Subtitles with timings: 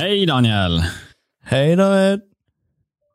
[0.00, 0.84] Hej Daniel!
[1.44, 2.20] Hej David!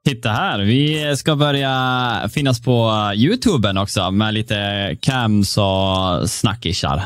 [0.05, 7.03] Titta här, vi ska börja finnas på YouTuben också med lite cams och snackisar.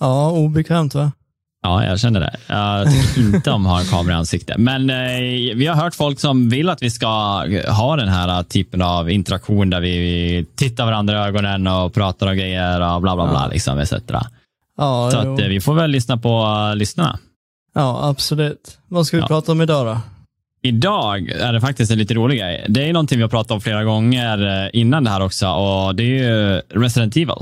[0.00, 1.12] Ja, obekvämt va?
[1.62, 2.36] Ja, jag känner det.
[2.48, 4.56] Jag tycker inte om att ha en kamera i ansiktet.
[4.58, 7.06] Men eh, vi har hört folk som vill att vi ska
[7.68, 12.36] ha den här typen av interaktion där vi tittar varandra i ögonen och pratar och
[12.36, 13.48] grejer och bla bla bla, Ja.
[13.52, 13.92] liksom, etc.
[14.76, 17.18] Ja, Så att, eh, vi får väl lyssna på uh, lyssnarna.
[17.78, 18.78] Ja absolut.
[18.88, 19.26] Vad ska vi Ja.
[19.26, 20.00] prata om idag då?
[20.62, 22.66] Idag är det faktiskt en lite rolig grej.
[22.68, 25.94] Det är någonting vi har pratat om flera gånger eh, innan det här också och
[25.94, 27.34] det är ju Resident Evil.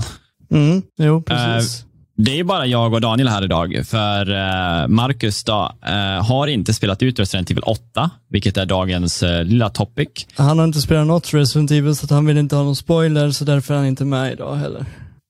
[0.50, 1.84] Mm, jo, precis.
[2.18, 6.74] Det är bara jag och Daniel här idag, för eh, Marcus då, eh, har inte
[6.74, 10.08] spelat ut Resident Evil 8, vilket är dagens eh, lilla topic.
[10.36, 13.44] han har inte spelat något Resident Evil så han vill inte ha någon spoiler så
[13.44, 14.84] därför är han inte med idag heller.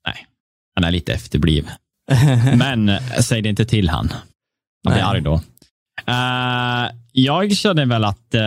[0.07, 0.27] Nej,
[0.75, 1.71] han är lite efterbliven.
[2.57, 4.13] Men eh, säg det inte till han.
[4.87, 5.41] Han blir arg då.
[6.07, 8.43] Eh, jag känner väl att eh,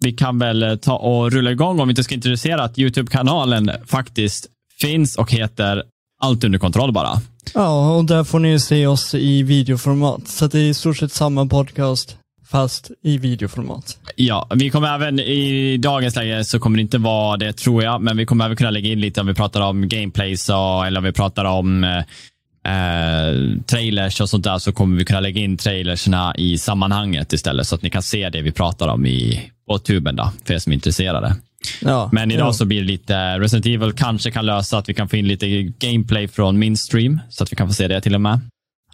[0.00, 4.46] vi kan väl ta och rulla igång om vi inte ska introducera att YouTube-kanalen faktiskt
[4.80, 5.82] finns och heter
[6.22, 7.10] Allt under kontroll bara.
[7.54, 10.28] ja, och där får ni se oss i videoformat.
[10.28, 12.16] Så det är i stort sett samma podcast
[12.50, 13.98] fast i videoformat.
[14.16, 18.02] Ja, vi kommer även i dagens läge så kommer det inte vara det tror jag,
[18.02, 20.98] men vi kommer även kunna lägga in lite om vi pratar om gameplays och, eller
[20.98, 21.84] om vi pratar om
[22.66, 27.66] eh, trailers och sånt där så kommer vi kunna lägga in trailersna i sammanhanget istället
[27.66, 30.58] så att ni kan se det vi pratar om i, på tuben då, för er
[30.58, 31.36] som är intresserade.
[31.80, 32.52] Ja, Men idag jo.
[32.52, 35.62] så blir det lite, Resident Evil kanske kan lösa att vi kan få in lite
[35.62, 38.40] gameplay från min stream så att vi kan få se det till och med.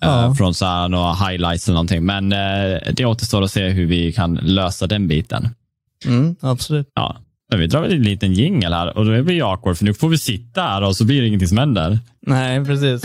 [0.01, 0.25] Ja.
[0.25, 2.05] Eh, från så här, några highlights eller någonting.
[2.05, 5.48] Men eh, det återstår att se hur vi kan lösa den biten.
[6.06, 6.89] Mm, absolut.
[6.95, 7.17] Ja,
[7.51, 9.95] men vi drar väl en liten jingel här och då är vi awkward för nu
[9.95, 11.98] får vi sitta här och så blir det ingenting som händer.
[12.27, 13.03] Nej, precis.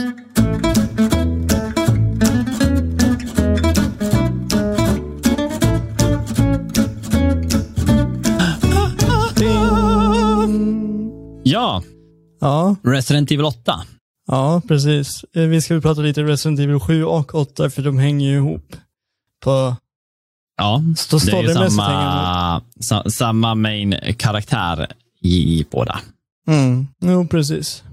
[11.44, 11.84] Ja,
[12.40, 13.74] Ja, Resident Evil 8.
[14.28, 15.26] ja, precis.
[15.36, 18.76] Eh, Vi ska prata lite Resident Evil 7 och 8 för de hänger ju ihop.
[19.44, 19.76] På
[20.58, 24.88] Ja, Stå det är ju samma, sa, samma main karaktär
[25.22, 26.00] i, i båda.
[26.48, 27.84] Mm, jo precis.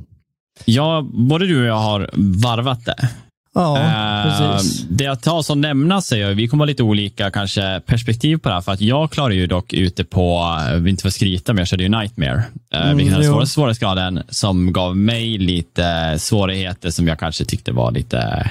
[0.64, 3.08] Ja, både du och jag har varvat det.
[3.54, 4.86] Ja, Eh, precis.
[4.90, 8.54] Det jag tar som nämnas är vi kommer ha lite olika kanske perspektiv på det
[8.54, 11.68] här, för att jag klarar ju dock ute på, vill inte få skryta, men jag
[11.68, 12.42] körde ju Nightmare,
[12.74, 17.44] uh, Mm, vilket är den svåraste svårighetsgraden, som gav mig lite svårigheter som jag kanske
[17.44, 18.50] tyckte var lite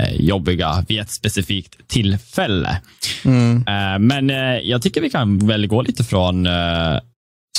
[0.00, 2.80] eh, jobbiga vid ett specifikt tillfälle.
[3.24, 3.56] Mm.
[3.56, 7.00] Eh, men eh, jag tycker vi kan väl gå lite från eh,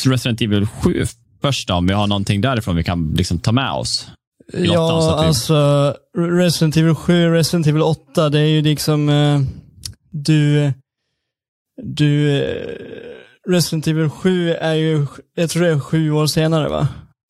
[0.05, 1.05] Resident Evil 7
[1.41, 4.07] först då, om vi har någonting därifrån vi kan liksom ta med oss.
[4.51, 9.41] så Ja, vi- alltså Resident Evil 7, Resident Evil 8, det är ju liksom eh,
[10.11, 10.73] du,
[11.83, 12.75] du, eh,
[13.49, 15.05] Resident Evil 7 är ju,
[15.35, 16.87] jag tror det är sju år senare va?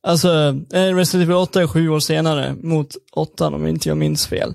[0.08, 4.28] Alltså, eh, Resident Evil 8 är sju år senare mot 8 om inte jag minns
[4.28, 4.54] fel.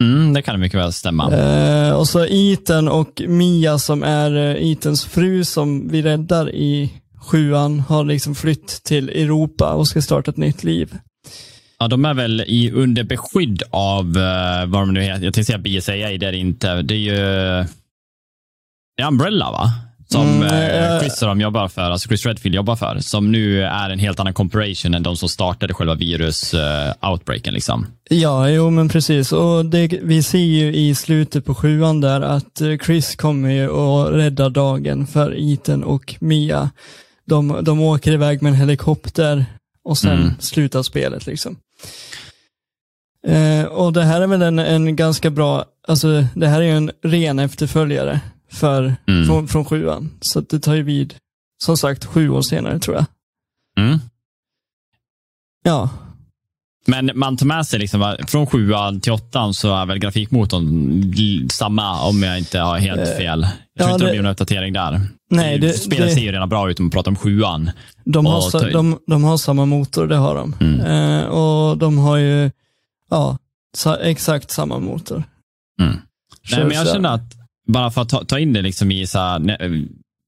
[0.00, 1.32] Mm, det kan mycket väl stämma.
[1.32, 6.92] Eh, och så Ethan och Mia som är eh, Ethans fru som vi räddar i
[7.26, 10.98] sjuan har liksom flytt till Europa och ska starta ett nytt liv.
[11.78, 15.24] Ja, de är väl i under beskydd av uh, vad de nu heter.
[15.24, 16.82] Jag tänkte säga BSAA, det är det inte.
[16.82, 17.16] Det är ju
[18.96, 19.70] det är Umbrella, va?
[20.08, 20.42] Som Mm,
[20.92, 23.98] eh, Chris och de jobbar för, alltså Chris Redfield jobbar för, som nu är en
[23.98, 27.54] helt annan corporation än de som startade själva virus-outbreaken.
[27.54, 27.86] liksom.
[28.10, 29.32] Ja, jo men precis.
[29.32, 34.10] Och det, vi ser ju i slutet på sjuan där att Chris kommer ju och
[34.12, 36.70] räddar dagen för Ethan och Mia.
[37.26, 39.46] De, de åker iväg med en helikopter
[39.84, 40.34] och sen Mm.
[40.40, 41.56] slutar spelet liksom.
[43.26, 46.76] Eh, och det här är väl en, en ganska bra, alltså det här är ju
[46.76, 48.20] en ren efterföljare
[48.50, 49.26] för, Mm.
[49.26, 50.10] från, från sjuan.
[50.20, 51.14] Så det tar ju vid,
[51.64, 53.04] som sagt, sju år senare tror jag.
[53.84, 53.98] Mm.
[55.62, 55.90] Ja,
[56.86, 62.00] Men man tar med sig, liksom, från sjuan till åttan så är väl grafikmotorn samma,
[62.08, 63.46] om jag inte har helt Eh, fel.
[63.74, 65.00] Jag tror ja, inte det det- blir någon uppdatering där.
[65.30, 67.70] Nej, det- Spelet det- ser ju redan bra ut om man pratar om sjuan.
[68.04, 70.54] De har, ta- de, de har samma motor, det har de.
[70.60, 70.80] Mm.
[70.80, 72.50] Eh, och de har ju,
[73.10, 73.38] ja,
[73.76, 75.24] sa, exakt samma motor.
[75.80, 75.96] Mm.
[76.50, 76.92] Nej, men jag så.
[76.92, 77.32] känner att,
[77.68, 79.58] bara för att ta, ta in det liksom i så här,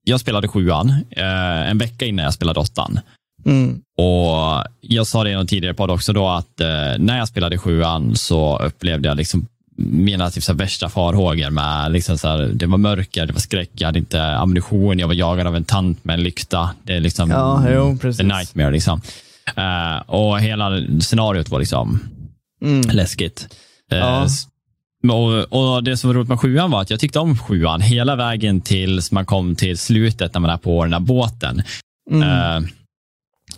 [0.05, 3.01] jag spelade sjuan eh, en vecka innan jag spelade åttan.
[3.49, 3.81] Mm.
[3.97, 6.67] Och jag sa det i någon tidigare podd också då att eh,
[6.99, 9.47] när jag spelade sjuan så upplevde jag liksom
[9.81, 13.41] mina typ så här värsta farhågor med liksom så här, det var mörker, det var
[13.41, 16.71] skräck, jag hade inte ammunition, jag var jagad av en tant med en lykta.
[16.83, 18.21] Det är liksom Ja, jo, precis.
[18.21, 19.01] a nightmare liksom.
[19.57, 22.01] Eh, och hela scenariot var liksom
[22.63, 22.81] Mm.
[22.97, 23.49] läskigt.
[23.93, 24.27] Eh, Ja.
[25.13, 28.17] Och, och Det som var roligt med sjuan var att jag tyckte om sjuan hela
[28.17, 31.63] vägen tills man kom till slutet när man är på den här båten.
[32.11, 32.23] Mm.
[32.23, 32.69] Eh,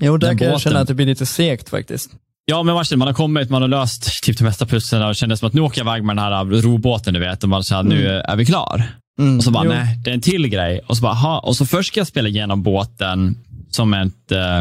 [0.01, 2.11] jo, där kan jag båten- känna att det blir lite segt faktiskt.
[2.45, 5.39] Ja, men varsin, man har kommit, man har löst typ de mesta pusslen och kändes
[5.41, 7.43] som att nu åker jag iväg med den här robåten, du vet.
[7.43, 8.85] Och man känner nu är vi klar.
[9.19, 9.37] Mm.
[9.39, 9.71] Och så bara, jo.
[9.71, 10.81] nej, det är en till grej.
[10.87, 11.39] Och så bara, aha.
[11.39, 13.37] Och så först ska jag spela igenom båten
[13.71, 14.59] som ett, eh,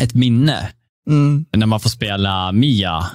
[0.00, 0.68] ett minne.
[1.10, 1.44] Mm.
[1.56, 3.06] När man får spela Mia,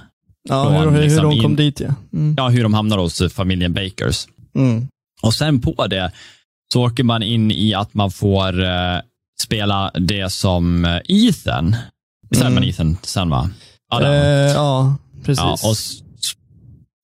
[0.50, 1.94] Ja, hur, hur liksom de kom in- dit ja.
[2.14, 2.36] Mm.
[2.38, 4.28] ja, hur de hamnar hos familjen Bakers.
[4.56, 4.88] Mm.
[5.22, 6.12] Och sen på det
[6.74, 8.64] så åker man in i att man får
[9.40, 11.76] eh, spela det som eh, Ethan.
[12.36, 12.64] Är Mm.
[12.64, 13.50] Ethan sen va?
[13.92, 14.12] Adam.
[14.14, 14.20] Eh,
[14.52, 14.96] ja,
[15.26, 15.44] precis.
[15.44, 15.76] ja, och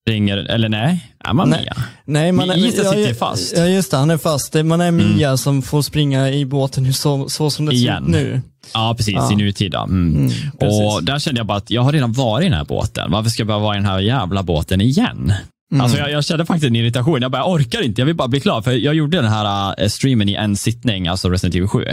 [0.07, 1.59] springer, eller nej, är man Nej.
[1.61, 1.75] Mia?
[2.05, 3.57] Nej, man är, Ethan ja, sitter ja, fast.
[3.57, 3.97] Ja, just det.
[3.97, 4.53] Han är fast.
[4.53, 8.41] Man är Mia som får springa i båten så, så som det ser ut nu.
[8.73, 9.31] Ja, precis, Ja.
[9.31, 9.81] i nutida.
[9.81, 10.15] Mm.
[10.15, 10.29] Mm,
[10.59, 10.81] precis.
[10.81, 13.11] och där kände jag bara att jag har redan varit i den här båten.
[13.11, 15.33] Varför ska jag behöva vara i den här jävla båten igen?
[15.71, 15.81] Mm.
[15.81, 17.21] Alltså jag, jag kände faktiskt en irritation.
[17.21, 18.61] Jag bara, jag orkar inte, jag vill bara bli klar.
[18.61, 21.85] För jag gjorde den här äh, streamen i en sittning, alltså Resident Evil 7.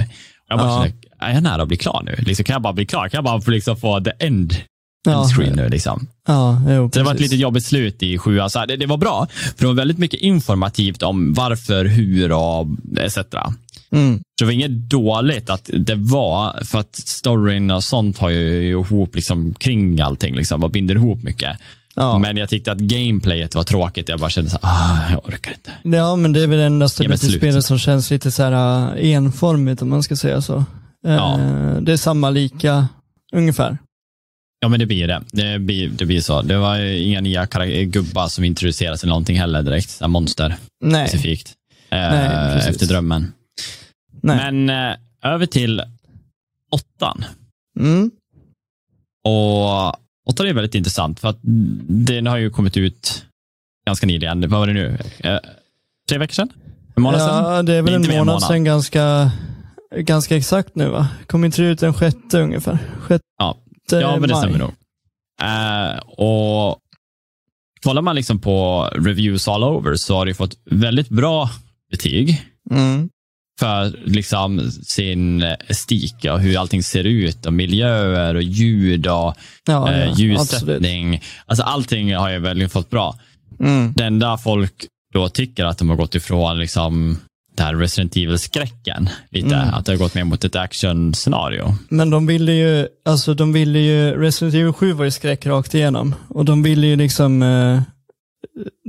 [0.53, 1.27] Jag bara Ja.
[1.27, 2.15] är jag nära att bli klar nu?
[2.25, 3.09] Liksom, kan jag bara bli klar?
[3.09, 4.55] Kan jag bara få, liksom, få the end,
[5.05, 5.25] Ja.
[5.37, 5.69] screen nu?
[5.69, 6.07] Liksom?
[6.29, 7.33] Ja, jo, det var ett precis.
[7.33, 8.51] lite jobbigt slut i sjuan.
[8.51, 12.33] Så här, det, det var bra, för det var väldigt mycket informativt om varför, hur
[12.33, 12.67] och
[12.99, 13.19] etc.
[13.93, 14.17] Mm.
[14.19, 18.71] Så det var inget dåligt att det var, för att storyn och sånt har ju
[18.71, 21.57] ihop liksom kring allting liksom, och binder ihop mycket.
[21.95, 22.19] Ja.
[22.19, 24.09] Men jag tyckte att gameplayet var tråkigt.
[24.09, 25.97] Jag bara kände så här, ah, jag orkar inte.
[25.97, 28.53] ja, men det är väl det enda spelet som känns lite så här
[28.97, 30.57] äh, enformigt om man ska säga så.
[31.07, 31.37] Eh, Ja.
[31.81, 32.89] Det är samma lika,
[33.33, 33.79] ungefär.
[34.61, 35.23] Ja, men det blir det.
[35.33, 36.43] Det blir, det blir så.
[36.43, 37.47] Det var inga nya
[37.85, 39.91] gubbar som introduceras eller någonting heller direkt.
[39.91, 41.09] Så monster Nej.
[41.09, 41.53] specifikt.
[41.91, 43.33] Eh, Nej, efter drömmen.
[44.21, 44.53] Nej.
[44.53, 44.97] Men eh,
[45.33, 45.83] över till
[46.71, 47.25] åttan.
[47.81, 48.11] Mm.
[49.25, 49.97] Och
[50.27, 51.39] åttan är väldigt intressant för att
[51.89, 53.25] den har ju kommit ut
[53.87, 54.41] ganska nyligen.
[54.41, 54.99] Vad var det nu?
[55.19, 55.39] Eh,
[56.09, 56.53] tre veckor sedan?
[56.97, 57.55] En månad sedan?
[57.55, 59.31] Ja, det är väl en mer än månad sedan ganska,
[59.97, 61.09] ganska exakt nu va?
[61.27, 62.79] Kommer inte ut den sjätte ungefär?
[63.01, 63.59] Sjätte Ja.
[63.91, 64.71] Ja, men det stämmer nog.
[65.43, 66.79] Eh, och
[67.85, 71.51] kollar man liksom på reviews all over så har det fått väldigt bra
[71.91, 73.09] betyg Mm.
[73.61, 79.35] För liksom sin estik och hur allting ser ut och miljöer och ljud och
[79.67, 80.19] Ja, eh, absolut.
[80.19, 81.23] ljussättning.
[81.47, 83.19] Alltså allting har ju verkligen fått bra.
[83.61, 83.93] Mm.
[83.97, 84.75] Det enda folk
[85.15, 87.19] då tycker att de har gått ifrån liksom
[87.57, 89.55] det här Resident Evil-skräcken lite.
[89.55, 89.75] Mm.
[89.75, 91.75] Att det har gått mer mot ett action-scenario.
[91.89, 95.75] Men de ville ju, alltså de ville ju, Resident Evil 7 var ju skräck rakt
[95.75, 96.15] igenom.
[96.29, 97.81] Och de ville ju liksom, eh,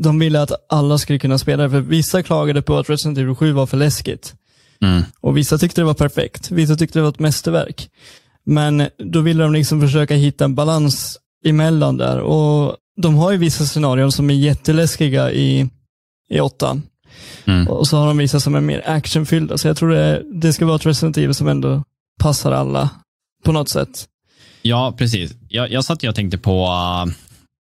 [0.04, 1.70] de ville att alla skulle kunna spela det.
[1.70, 4.34] För vissa klagade på att Resident Evil 7 var för läskigt.
[4.84, 5.04] Mm.
[5.22, 6.52] Och vissa tyckte det var perfekt.
[6.52, 7.90] Vissa tyckte det var ett mästerverk.
[8.46, 12.20] Men då ville de liksom försöka hitta en balans emellan där.
[12.20, 15.70] Och de har ju vissa scenarion som är jätteläskiga i,
[16.30, 16.82] i åttan.
[17.46, 17.68] Mm.
[17.68, 19.58] Och så har de vissa som är mer actionfyllda.
[19.58, 21.84] Så jag tror det, det ska vara ett Resident Evil som ändå
[22.20, 22.90] passar alla
[23.44, 24.08] på något sätt.
[24.62, 25.36] Ja, precis.
[25.50, 26.70] Jag, jag satt och tänkte på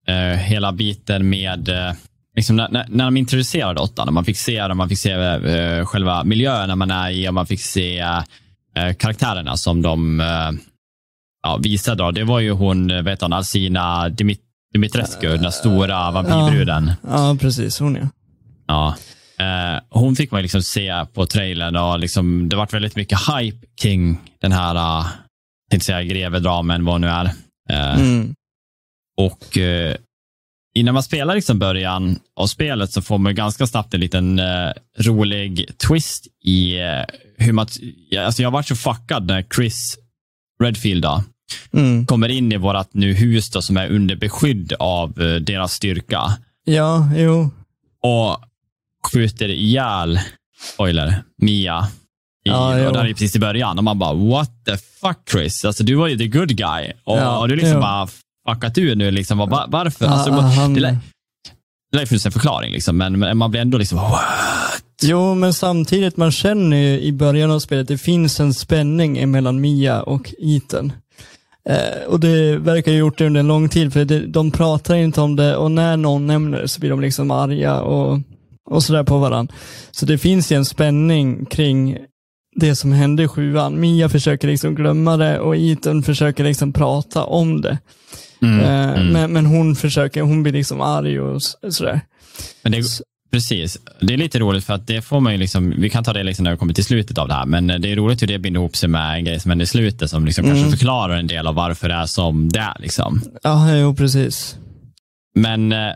[0.07, 1.93] eh, hela biten med eh,
[2.35, 5.11] liksom när, när, när de introducerade åttan, när man fick se, när man fick se
[5.11, 10.51] eh, själva miljöerna man är i och man fick se eh, karaktärerna som de eh,
[11.43, 12.03] ja, visade.
[12.03, 12.11] Då.
[12.11, 14.41] Det var ju hon, vet hon, Alsina Dimit
[14.73, 16.91] Dimitrescu, den där stora vampyrbruden.
[17.03, 17.79] Ja, precis.
[17.79, 18.07] Hon ja.
[18.67, 18.95] Ja.
[19.89, 24.17] Hon fick man liksom se på trailern och liksom, det varit väldigt mycket hype kring
[24.41, 25.07] den här, uh,
[25.71, 27.31] tänkte säga grevedramen, vad nu är.
[27.69, 28.35] Mm.
[29.17, 29.57] och
[30.73, 34.69] innan man spelar liksom början av spelet så får man ganska snabbt en liten eh,
[34.99, 37.03] rolig twist i eh,
[37.37, 37.67] hur man,
[38.19, 39.97] alltså jag varit så fuckad när Chris
[40.63, 41.23] Redfield då,
[41.73, 42.05] Mm.
[42.05, 46.37] kommer in i vårt nu hus då, som är under beskydd av eh, deras styrka
[46.65, 47.49] Ja, jo.
[48.03, 48.37] och
[49.11, 50.19] skjuter ihjäl,
[50.73, 51.87] spoiler, Mia.
[52.45, 52.87] I, Ja, jo.
[52.87, 55.95] och där är precis i början och man bara what the fuck Chris, alltså du
[55.95, 57.79] var ju the good guy och, Ja, och du liksom jo.
[57.81, 58.07] bara
[58.49, 60.05] fuckat ur nu liksom, var, varför?
[60.05, 60.97] Alltså, han- det, lär,
[61.95, 64.83] lär finnas en förklaring liksom, men, man blir ändå liksom what?
[65.03, 69.61] Jo, men samtidigt, man känner ju i början av spelet, det finns en spänning mellan
[69.61, 70.93] Mia och Ethan.
[71.69, 74.95] Eh, och det verkar ju gjort det under en lång tid, för det, de pratar
[74.95, 78.19] inte om det och när någon nämner det så blir de liksom arga och,
[78.69, 79.53] och sådär på varandra.
[79.91, 81.97] Så det finns ju en spänning kring
[82.55, 83.79] det som hände i sjuan.
[83.79, 87.77] Mia försöker liksom glömma det och Ethan försöker liksom prata om det.
[88.43, 89.07] Mm, Eh, mm.
[89.07, 91.41] Men, men hon försöker, hon blir liksom arg och
[91.73, 92.01] sådär.
[92.63, 92.83] Men det,
[93.31, 96.13] precis, det är lite roligt för att det får man ju liksom, vi kan ta
[96.13, 98.27] det liksom när vi kommer till slutet av det här, men det är roligt hur
[98.27, 100.57] det binder ihop sig med en grej som händer i slutet som liksom Mm.
[100.57, 102.75] kanske förklarar en del av varför det är som det är.
[102.79, 103.21] Liksom.
[103.43, 104.57] Ja, jo precis.
[105.35, 105.91] Men eh,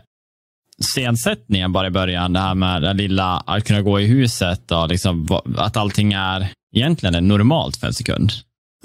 [0.94, 4.88] scensättningen bara i början, det här med det lilla att kunna gå i huset och
[4.88, 8.32] liksom, att allting är egentligen är normalt för en sekund.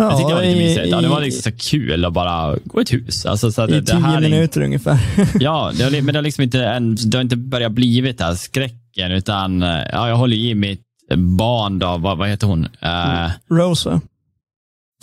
[0.03, 0.87] Ja, jag tyckte det var lite i- mysigt.
[0.87, 3.25] Ja, det var liksom så kul att bara gå i ett hus.
[3.25, 4.99] Alltså, så I det, det tio här är, minuter ungefär.
[5.39, 8.23] Ja, det har, men det har liksom inte, en, det har inte börjat blivit det
[8.25, 10.81] här skräcken, utan eh, ja, jag håller i mitt
[11.17, 12.67] barn då, vad, vad heter hon?
[12.81, 14.01] Eh, Rose va?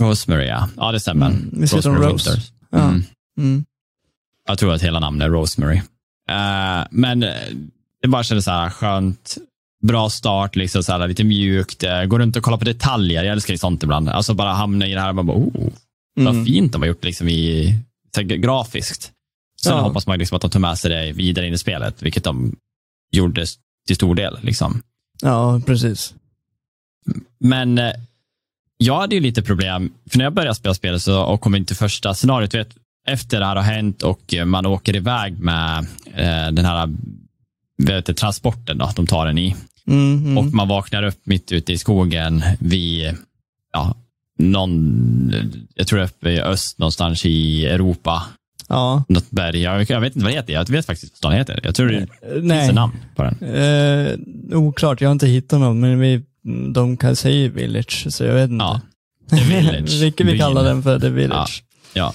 [0.00, 0.68] Rosemary, ja.
[0.76, 1.26] Ja, det stämmer.
[1.26, 2.30] Mm, vi Rosemary Rose.
[2.30, 2.52] Winters.
[2.70, 2.78] Ja.
[2.88, 3.02] Mm.
[3.38, 3.64] Mm.
[4.48, 5.76] Jag tror att hela namnet är Rosemary.
[6.30, 7.20] Eh, men
[8.02, 9.38] det bara kändes så här skönt.
[9.82, 11.84] Bra start, liksom så här, lite mjukt.
[11.84, 13.24] Uh, gå runt och kolla på detaljer.
[13.24, 14.08] Jag älskar ju sånt ibland.
[14.08, 15.68] Alltså bara hamna i det här, man bara, oh,
[16.14, 16.46] vad Mm.
[16.46, 17.74] fint de har gjort liksom i,
[18.16, 19.12] här, grafiskt.
[19.62, 19.80] Sen Ja.
[19.80, 22.56] hoppas man liksom att de tar med sig det vidare in i spelet, vilket de
[23.12, 23.46] gjorde
[23.86, 24.38] till stor del.
[24.42, 24.82] Liksom.
[25.22, 26.14] Ja, precis.
[27.38, 27.92] Men eh,
[28.76, 31.64] jag hade ju lite problem, för när jag började spela spelet så, och kom in
[31.64, 32.68] till första scenariot, vet,
[33.08, 35.78] efter det här har hänt och eh, man åker iväg med
[36.14, 36.88] eh, den här
[37.82, 39.56] vet, transporten då, de tar den i.
[39.88, 40.38] Mm, mm.
[40.38, 43.14] Och man vaknar upp mitt ute i skogen vid,
[43.72, 43.96] ja,
[44.38, 45.32] någon,
[45.74, 48.22] jag tror uppe i öst någonstans i Europa.
[48.68, 49.04] ja.
[49.08, 49.60] Något berg.
[49.62, 50.52] Jag, jag vet inte vad det heter.
[50.52, 51.60] Jag vet faktiskt vad stan heter.
[51.62, 52.10] Jag tror det finns
[52.44, 52.68] Nej.
[52.68, 53.54] ett namn på den.
[53.54, 56.22] Eh, oklart, jag har inte hittat någon, men vi,
[56.74, 58.64] de kan säga Village, så jag vet inte.
[58.64, 58.80] Ja,
[59.30, 60.00] The Village.
[60.02, 61.62] Vilket vi kallar den för The Village.
[61.94, 62.14] Ja.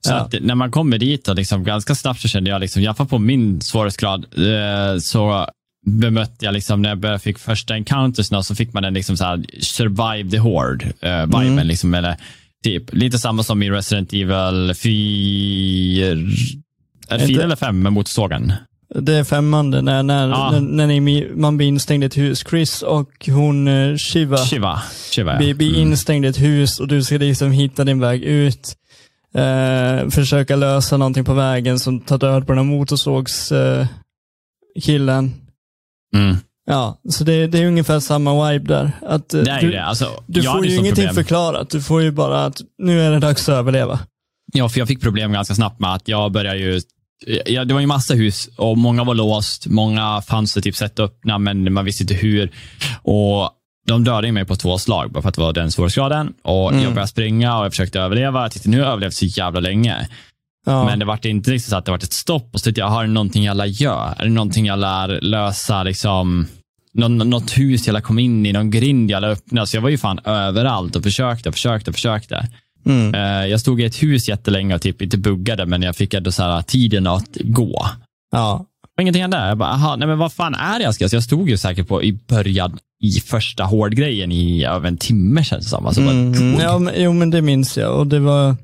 [0.00, 0.16] Så Ja.
[0.16, 3.06] att när man kommer dit och liksom ganska snabbt så kände jag, liksom, alla fall
[3.06, 5.48] på min svårighetsgrad, eh, så
[5.84, 9.24] bemötte jag, liksom, när jag började fick första encountersna, så fick man den liksom så
[9.24, 11.42] här, survive the horde eh, viben.
[11.52, 11.66] Mm.
[11.66, 12.16] Liksom, eller,
[12.64, 16.14] typ, lite samma som i Resident Evil 4, är
[17.08, 18.52] det Inte- fyra eller fem med motorsågen?
[19.00, 20.50] Det är femmande när, när, Ja.
[20.50, 22.44] när, när ni, man blir instängd i ett hus.
[22.50, 24.82] Chris och hon eh, Shiva Shiva.
[25.10, 25.38] Shiva ja.
[25.38, 25.80] blir, blir Mm.
[25.80, 28.74] instängd i ett hus och du ska liksom hitta din väg ut.
[29.34, 33.86] Eh, försöka lösa någonting på vägen som tar död på den här motorsågs eh,
[34.82, 35.32] killen.
[36.14, 36.36] Mm.
[36.66, 38.90] Ja, så det, det är ungefär samma vibe där.
[39.06, 39.84] Att, eh, Det är du, det.
[39.84, 41.14] Alltså, du får ju ingenting problem.
[41.14, 41.70] förklarat.
[41.70, 43.98] Du får ju bara att nu är det dags att överleva.
[44.52, 46.80] Ja, för jag fick problem ganska snabbt med att jag började ju
[47.46, 49.66] Ja, det var ju massa hus och många var låst.
[49.66, 52.50] Många fanns det typ sätt öppna, men man visste inte hur.
[53.02, 53.50] Och
[53.86, 56.32] De dödade mig på två slag, bara för att det var den svårighetsgraden.
[56.42, 56.82] Och Mm.
[56.84, 58.42] Jag började springa och jag försökte överleva.
[58.42, 60.08] Jag tyckte nu har jag överlevt så jävla länge.
[60.64, 60.84] Ja.
[60.84, 62.48] Men det var inte riktigt så att det var ett stopp.
[62.52, 64.12] Och så tyckte jag, har det någonting jag lär göra?
[64.12, 65.82] Är det någonting jag lär lösa?
[65.82, 66.46] Liksom,
[66.94, 69.66] någon, något hus jag lär komma in i, någon grind jag lär öppna.
[69.66, 72.48] Så jag var ju fan överallt och försökte och försökte och försökte.
[72.86, 73.14] Mm.
[73.14, 76.32] Eh, Jag stod i ett hus jättelänge och typ inte buggade, men jag fick ändå
[76.32, 77.86] så här, tiden att gå.
[78.32, 78.66] ja.
[78.96, 79.36] Och ingenting hände.
[79.48, 81.08] Jag bara, aha, nej men vad fan är det jag ska?
[81.08, 85.44] Så jag stod ju säkert på i början i första hårdgrejen i över en timme
[85.44, 85.86] känns det som.
[85.86, 87.98] Alltså, Mm, ja, men, jo, men det minns jag.
[87.98, 88.56] Och det var,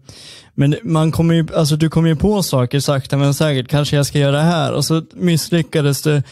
[0.60, 3.68] men man kommer ju, alltså, du kommer ju på saker sakta men säkert.
[3.68, 6.22] Kanske jag ska göra det här och så misslyckades du.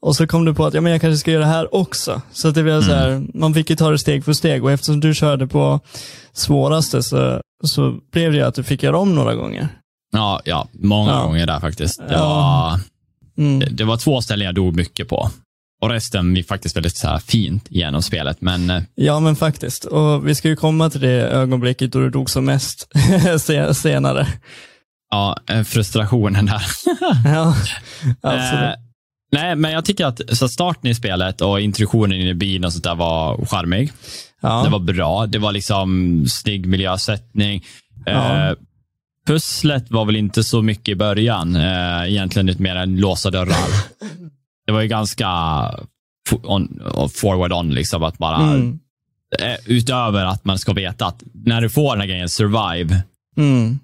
[0.00, 2.22] Och så kom du på att ja, men jag kanske ska göra det här också.
[2.32, 4.72] Så att det blev så här, man fick ju ta det steg för steg och
[4.72, 5.80] eftersom du körde på
[6.32, 9.68] svåraste så, så blev det ju att du fick göra om några gånger.
[10.12, 11.22] Ja, ja, många Ja.
[11.22, 11.98] gånger där faktiskt.
[12.08, 12.28] Det, Ja.
[12.28, 12.80] var,
[13.44, 13.58] Mm.
[13.60, 15.30] det, det var två ställen jag dog mycket på.
[15.86, 18.40] Och resten gick faktiskt väldigt så här, fint genom spelet.
[18.40, 19.84] Men eh, Ja men faktiskt.
[19.84, 22.88] Och vi ska ju komma till det ögonblicket då du dog som mest
[23.40, 24.26] se- senare.
[25.10, 26.62] ja, eh, frustrationen där.
[27.24, 27.54] ja,
[28.04, 28.76] Eh, absolut.
[29.32, 32.72] nej, men jag tycker att så starten i spelet och introduktionen in i bilen och
[32.72, 33.92] sånt där var charmig.
[34.42, 34.62] Ja.
[34.64, 35.26] Det var bra.
[35.26, 37.64] Det var liksom snygg miljösättning.
[38.06, 38.48] Ja.
[38.50, 38.54] Eh,
[39.26, 41.56] pusslet var väl inte så mycket i början.
[41.56, 43.56] Eh, egentligen lite mer än låsa dörrar.
[44.66, 45.28] Det var ju ganska
[46.42, 46.80] on,
[47.14, 48.78] forward on, liksom att bara Mm.
[49.38, 53.02] eh, utöver att man ska veta att när du får den här grejen survive,
[53.36, 53.78] Mm.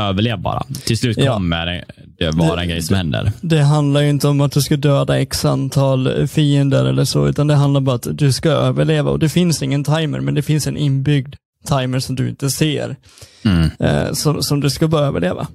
[0.00, 0.62] överlev bara.
[0.84, 1.34] Till slut Ja.
[1.34, 1.84] kommer det-
[2.18, 3.32] det vara en grej som händer.
[3.40, 7.46] Det handlar ju inte om att du ska döda x antal fiender eller så, utan
[7.46, 9.10] det handlar bara om att du ska överleva.
[9.10, 11.34] Och det finns ingen timer, men det finns en inbyggd
[11.68, 12.96] timer som du inte ser,
[13.44, 15.46] Mm, eh, som, som du ska bara överleva.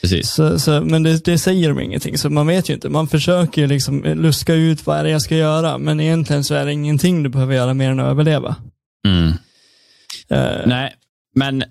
[0.00, 0.30] Precis.
[0.30, 2.88] Så, så, men det, det säger de ingenting, så man vet ju inte.
[2.88, 6.64] Man försöker liksom luska ut vad är det jag ska göra, men egentligen så är
[6.64, 8.56] det ingenting du behöver göra mer än att överleva.
[9.08, 9.28] Mm.
[10.30, 10.94] Eh, Nej,
[11.34, 11.64] men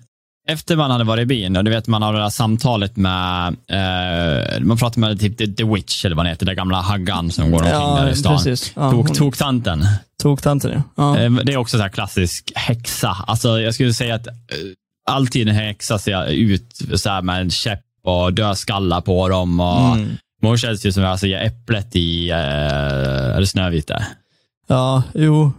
[0.48, 3.46] efter man hade varit i bilen, och du vet man har det där samtalet med,
[3.48, 7.30] eh, man pratar med typ The, The Witch, eller vad det heter, den gamla haggan
[7.30, 8.36] som går omkring ja, där i stan.
[8.36, 8.72] precis.
[8.76, 9.84] Ja, Tok, hon- Toktanten.
[10.22, 10.82] Toktanten ja.
[10.96, 11.18] ja.
[11.18, 13.08] Eh, Det är också så här klassisk häxa.
[13.26, 14.32] Alltså, jag skulle säga att eh,
[15.10, 19.60] alltid en häxa ser ut så här med en käpp och dödskallar på dem.
[19.60, 20.16] Och, Mm.
[20.42, 23.90] Hon känns ju som alltså, äpplet i, eh, är det Snövit
[24.68, 25.52] Ja, jo.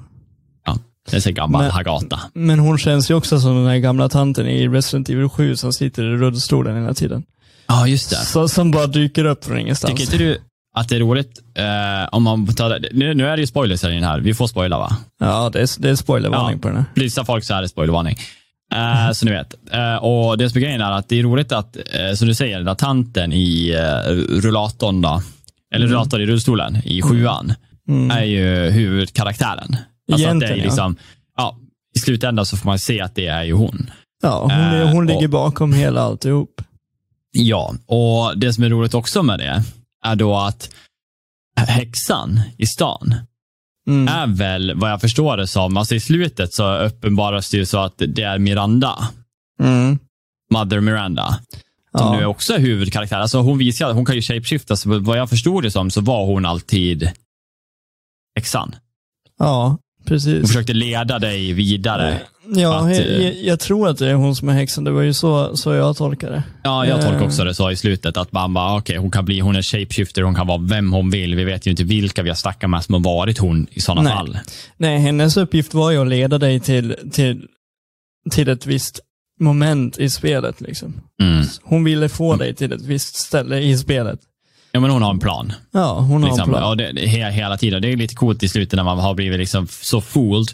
[0.65, 0.77] Ja,
[1.12, 2.19] det är så gammal Men- Hagata.
[2.33, 5.74] Men hon känns ju också som den här gamla tanten i Resident Evil 7 som
[5.74, 7.24] sitter i rullstolen hela tiden.
[7.67, 8.15] Ja, just det.
[8.15, 9.91] Så, som bara dyker upp från ingenstans.
[9.91, 10.38] Tycker inte du
[10.75, 13.88] att det är roligt eh, om man tar, nu, nu är det ju spoilers i
[13.88, 14.19] den här.
[14.19, 14.98] Vi får spoila va?
[15.19, 16.62] Ja, det är, det är spoilervarning Ja.
[16.62, 16.86] på den här.
[16.95, 18.15] Vissa folk så är det spoilervarning.
[18.75, 19.55] Eh, Så ni vet.
[19.71, 22.33] Eh, och det som är grejen är att det är roligt att, eh, som du
[22.35, 24.11] säger, den där tanten i eh,
[24.41, 25.21] rullatorn då,
[25.75, 27.53] eller rullator i rullstolen i sjuan,
[28.11, 29.75] är ju huvudkaraktären.
[30.11, 30.95] Alltså att det är liksom,
[31.37, 31.57] ja.
[31.95, 33.91] I slutändan så får man se att det är ju hon.
[34.23, 36.61] Ja, hon, är, hon ligger och- bakom hela alltihop.
[37.31, 39.63] Ja, och det som är roligt också med det
[40.05, 40.69] är då att
[41.57, 43.15] häxan i stan
[43.91, 44.07] Mm.
[44.07, 47.79] är väl, vad jag förstår det som, alltså i slutet så uppenbaras det ju så
[47.79, 49.10] att det är Miranda,
[49.60, 50.00] Mm.
[50.53, 51.27] Mother Miranda,
[51.98, 52.13] som Ja.
[52.15, 53.17] nu är också är huvudkaraktär.
[53.19, 56.25] Alltså hon visar hon kan ju shapeshifta, så vad jag förstod det som så var
[56.25, 57.12] hon alltid
[58.36, 58.75] häxan.
[59.39, 59.67] ja,
[59.98, 60.48] Hon precis.
[60.48, 62.21] försökte leda dig vidare.
[62.55, 64.83] Ja, att, jag, eh, jag, jag tror att det är hon som är häxan.
[64.83, 66.43] Det var ju så, så jag tolkar det.
[66.63, 67.25] Ja, jag tolkar Eh.
[67.27, 70.21] också det så i slutet, att man bara, okej, hon kan bli, hon är shapeshifter,
[70.21, 71.36] hon kan vara vem hon vill.
[71.36, 74.01] Vi vet ju inte vilka vi har snackat med som har varit hon i sådana
[74.01, 74.13] Nej.
[74.13, 74.38] fall.
[74.77, 77.48] Nej, hennes uppgift var ju att leda dig till, till,
[78.31, 79.00] till ett visst
[79.39, 80.62] moment i spelet.
[80.62, 80.93] Liksom.
[81.21, 81.43] Mm.
[81.63, 84.19] Hon ville få dig till ett visst ställe i spelet.
[84.71, 85.53] Ja, men hon har en plan.
[85.71, 86.43] Ja, hon har Liksom.
[86.43, 86.69] en plan.
[86.69, 87.81] Ja, det, det, he, hela tiden.
[87.81, 90.48] Det är lite coolt i slutet när man har blivit liksom så fooled.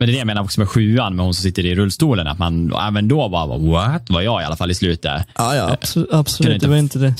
[0.00, 2.26] Men det är det jag menar också med sjuan, med hon som sitter i rullstolen.
[2.26, 4.10] Att man även då bara, what?
[4.10, 5.26] Var jag i alla fall i slutet.
[5.38, 6.08] Ja, ja, absolut.
[6.08, 6.54] kunde absolut.
[6.54, 7.14] inte Det var inte det.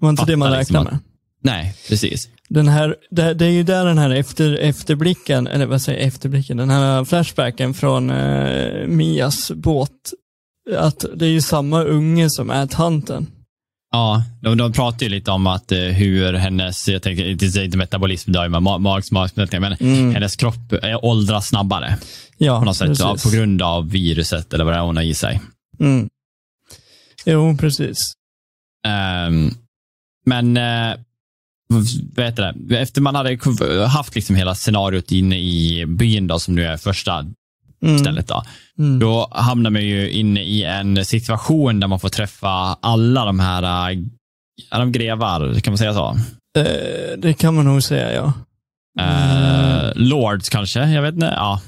[0.00, 1.00] Var inte det man liksom räknade att- med.
[1.42, 2.28] Nej, precis.
[2.48, 6.56] Den här, det, det är ju där den här efter, efterblicken, eller vad säger efterblicken,
[6.56, 9.90] den här flashbacken från eh, Mias båt,
[10.76, 13.26] att det är ju samma unge som är tanten.
[13.96, 17.78] Ja, de, de pratar ju lite om att eh, hur hennes, jag tänker inte, inte
[17.78, 19.72] metabolism, det ma- mags, magsmältning, men
[20.12, 21.96] hennes kropp eh, åldras snabbare
[22.38, 22.98] Ja, på något sätt.
[22.98, 25.40] Ja, på grund av viruset eller vad det är hon har i sig.
[25.80, 26.08] Mm.
[27.24, 27.98] Jo, precis.
[28.86, 29.50] Ehm,
[30.26, 30.96] men eh,
[32.14, 32.78] vad heter det?
[32.78, 33.38] Efter man hade
[33.88, 37.26] haft liksom hela scenariot inne i byn då, som nu är första
[37.82, 37.98] Mm.
[37.98, 38.42] stället, då,
[38.78, 38.98] Mm.
[38.98, 42.48] då hamnar man ju inne i en situation där man får träffa
[42.80, 43.62] alla de här,
[43.92, 43.98] äh,
[44.70, 46.16] är de grevar, kan man säga så?
[46.58, 48.32] Eh, det kan man nog säga, ja.
[49.00, 51.32] Eh, lords kanske, jag vet inte.
[51.36, 51.60] Ja.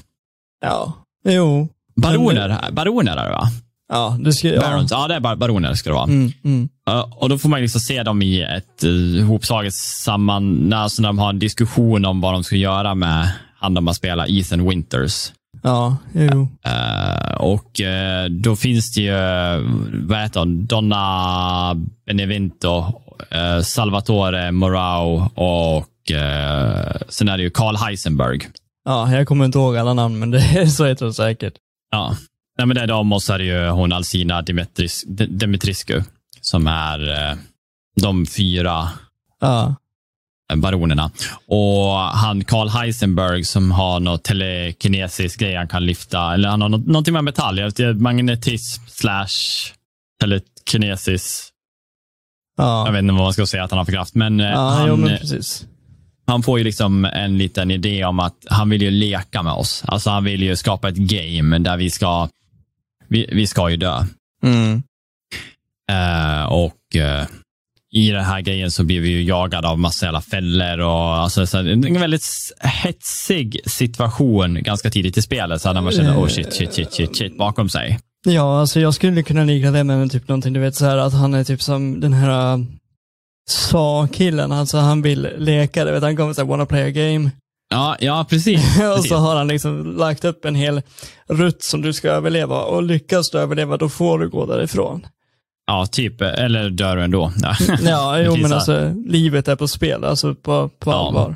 [0.65, 0.93] Ja,
[1.29, 1.67] jo.
[1.95, 3.47] Baroner, baroner är det va?
[3.91, 4.61] Ja, det ska ja.
[4.61, 4.91] Barons.
[4.91, 6.03] Ja, det är bar- baroner ska det vara.
[6.03, 6.69] Mm, mm.
[6.85, 11.09] Ja, och då får man liksom se dem i ett uh, hopslaget samman, alltså när
[11.09, 14.69] de har en diskussion om vad de ska göra med han de har spelat, Ethan
[14.69, 15.31] Winters.
[15.63, 16.47] Ja, jo.
[16.65, 19.13] Eh, och eh, då finns det ju,
[20.07, 25.85] vad heter hon, Donna Benevento, eh, Salvatore Morao och
[27.09, 28.39] sen är det ju Carl Heisenberg.
[28.85, 31.53] Ja, jag kommer inte ihåg alla namn, men det är så heter det säkert.
[31.91, 32.15] Ja,
[32.57, 36.03] Nej, men det är de och så är det ju hon Alsina Dimitris, Dimitriscu
[36.41, 37.37] som är
[38.01, 38.89] de fyra
[39.39, 39.75] Ja,
[40.55, 41.11] baronerna.
[41.47, 46.69] Och han Carl Heisenberg som har något telekinesis grej han kan lyfta, eller han har
[46.69, 49.27] något, någonting med metall, jag vet inte, magnetism slash
[50.21, 51.49] telekinesis.
[52.57, 52.91] Jag ja.
[52.91, 54.91] vet inte vad man ska säga att han har för kraft, men, eh, Ja, jo,
[54.91, 55.65] han, men precis.
[56.27, 59.83] han får ju liksom en liten idé om att han vill ju leka med oss.
[59.87, 62.29] Alltså han vill ju skapa ett game där vi ska,
[63.07, 64.05] vi, vi ska ju dö.
[64.43, 64.83] Mm.
[65.91, 67.27] Eh, och eh,
[67.91, 71.45] i den här grejen så blir vi ju jagade av massa jävla fällor och alltså,
[71.45, 72.25] så, en väldigt
[72.59, 75.61] hetsig situation ganska tidigt i spelet.
[75.61, 77.99] Så när man känner, oh shit, shit, shit, shit, shit bakom sig.
[78.25, 81.13] Ja, alltså jag skulle kunna likna det med typ någonting, du vet så här att
[81.13, 82.59] han är typ som den här äh,
[83.49, 87.31] sa-killen, alltså han vill leka, du vet han kommer säga wanna play a game.
[87.69, 88.81] Ja, ja precis.
[88.97, 90.81] och så har han liksom lagt upp en hel
[91.27, 95.05] rutt som du ska överleva och lyckas du överleva då får du gå därifrån.
[95.69, 97.31] Ja, typ, eller dör du ändå.
[97.41, 98.55] Ja, Ja, jo men så.
[98.55, 101.07] alltså livet är på spel, alltså på, på Ja.
[101.07, 101.35] allvar.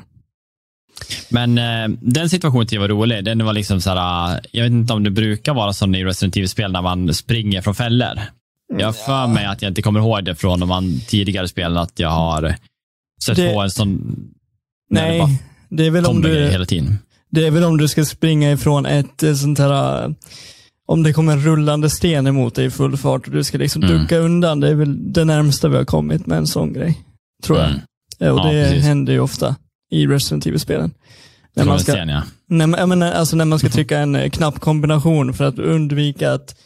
[1.28, 3.24] Men eh, den situationen tyckte jag var rolig.
[3.24, 6.04] Den var liksom så här, eh, jag vet inte om det brukar vara så i
[6.04, 8.20] Resident Evil-spel när man springer från fällor.
[8.78, 11.98] Jag har för mig att jag inte kommer ihåg det från de tidigare spelen, att
[11.98, 12.54] jag har
[13.26, 14.16] sett Det- på en sån
[14.90, 16.98] det Nej, det är, väl om du, hela tiden.
[17.30, 20.10] det är väl om du ska springa ifrån ett eh, sånt här, äh,
[20.86, 23.82] om det kommer en rullande sten emot dig i full fart och du ska liksom
[23.82, 23.98] Mm.
[23.98, 27.00] ducka undan, det är väl det närmsta vi har kommit med en sån grej.
[27.42, 27.68] Tror jag.
[27.68, 27.80] Mm.
[28.18, 28.84] Ja, Och Ja, det precis.
[28.84, 29.56] händer ju ofta
[29.90, 30.90] i Resident Evil-spelen.
[31.56, 32.22] När man ska, ja.
[32.48, 36.56] när, man- menar, alltså när man ska trycka en eh, knappkombination för att undvika att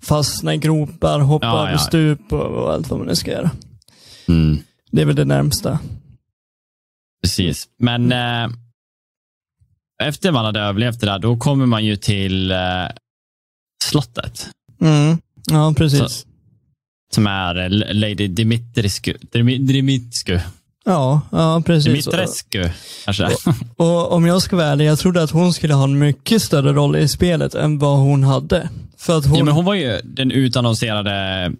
[0.00, 1.78] fastna i gropar, hoppa Ja, över ja.
[1.78, 3.50] stup och, och allt vad man nu ska göra.
[4.28, 4.58] Mm,
[4.90, 5.78] Det är väl det närmsta.
[7.22, 7.68] precis.
[7.78, 8.48] Men eh,
[10.02, 12.58] efter man hade överlevt det där, då kommer man ju till eh,
[13.84, 14.48] slottet.
[14.80, 15.18] Mm.
[15.50, 16.26] Ja, precis.
[17.14, 19.14] Som är eh, Lady Dimitrescu.
[19.32, 20.40] Dimi- Dimitrescu.
[20.84, 22.04] Ja, ja precis.
[22.04, 22.68] Dimitrescu,
[23.04, 23.28] kanske.
[23.76, 26.72] Och om jag ska vara ärlig, jag trodde att hon skulle ha en mycket större
[26.72, 28.68] roll i spelet än vad hon hade.
[28.98, 29.38] För att hon...
[29.38, 31.52] Ja, men hon var ju den utannonserade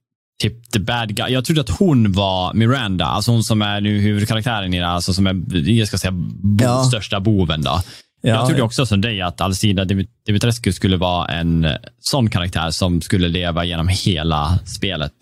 [0.42, 1.32] typ the bad guy.
[1.32, 5.14] Jag trodde att hon var Miranda, alltså hon som är nu huvudkaraktären i det, alltså
[5.14, 6.84] som är, jag ska säga, bo, Ja.
[6.84, 7.82] största boven då.
[8.20, 12.30] Ja, jag trodde också som dig att Alcina Dimit- Dimitrescu skulle vara en eh, sån
[12.30, 15.12] karaktär som skulle leva genom hela spelet.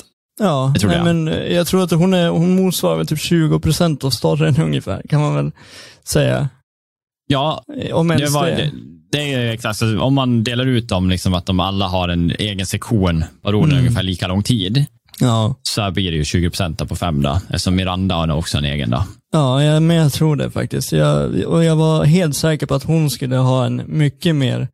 [0.40, 3.60] Ja, Det trodde nej, men eh, jag tror att hon, är, hon motsvarar typ 20
[3.60, 5.50] procent av storyn ungefär, kan man väl
[6.04, 6.48] säga.
[7.26, 8.70] Ja, Eh, Om ens det, var, det.
[9.12, 12.30] det, är ju exakt, om man delar ut dem, liksom att de alla har en
[12.38, 13.78] egen sektion, vadå, Mm.
[13.78, 14.84] ungefär lika lång tid,
[15.20, 18.64] Ja, så blir det ju 20 procent på fem då, eftersom Miranda har också en
[18.64, 19.04] egen då.
[19.36, 20.92] Ja jag, men jag tror det faktiskt.
[20.92, 24.68] Jag, och jag var helt säker på att hon skulle ha en mycket mer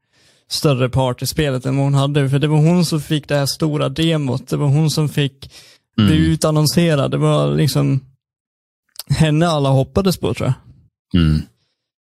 [0.50, 2.30] större part i spelet än vad hon hade.
[2.30, 4.48] För det var hon som fick det här stora demot.
[4.48, 5.50] Det var hon som fick
[5.96, 6.32] bli Mm.
[6.32, 7.10] utannonserad.
[7.10, 8.00] Det var liksom
[9.08, 10.52] henne alla hoppades på tror
[11.12, 11.22] jag.
[11.22, 11.42] Mm.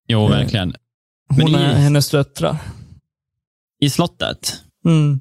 [0.08, 0.74] Jo, Eh, verkligen.
[1.30, 2.58] Men Hon i- är hennes döttrar.
[3.80, 4.54] I slottet,
[4.84, 5.20] Mm.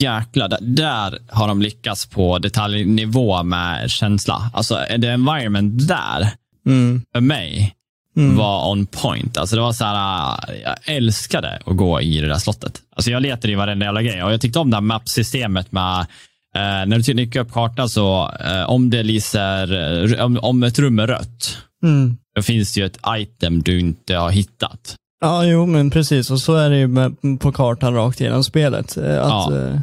[0.00, 4.50] Jäklar, där, där har de lyckats på detaljnivå med känsla.
[4.54, 6.28] Alltså, the environment där,
[6.66, 7.02] Mm.
[7.14, 7.74] för mig,
[8.16, 8.36] Mm.
[8.36, 9.36] var on point.
[9.38, 12.80] Alltså det var så här, äh, jag älskade att gå i det där slottet.
[12.96, 16.00] Alltså jag letade i varenda jävla grej och jag tyckte om det här mappsystemet med
[16.00, 20.98] eh, när du trycker upp kartan så eh, om det lyser, om, om ett rum
[20.98, 22.16] är rött, Mm.
[22.36, 24.96] då finns det ju ett item du inte har hittat.
[25.20, 26.30] Ja, jo, men precis.
[26.30, 28.96] Och så är det ju med, på kartan rakt igenom spelet.
[28.96, 29.52] eh, Att, Ja.
[29.68, 29.78] eh,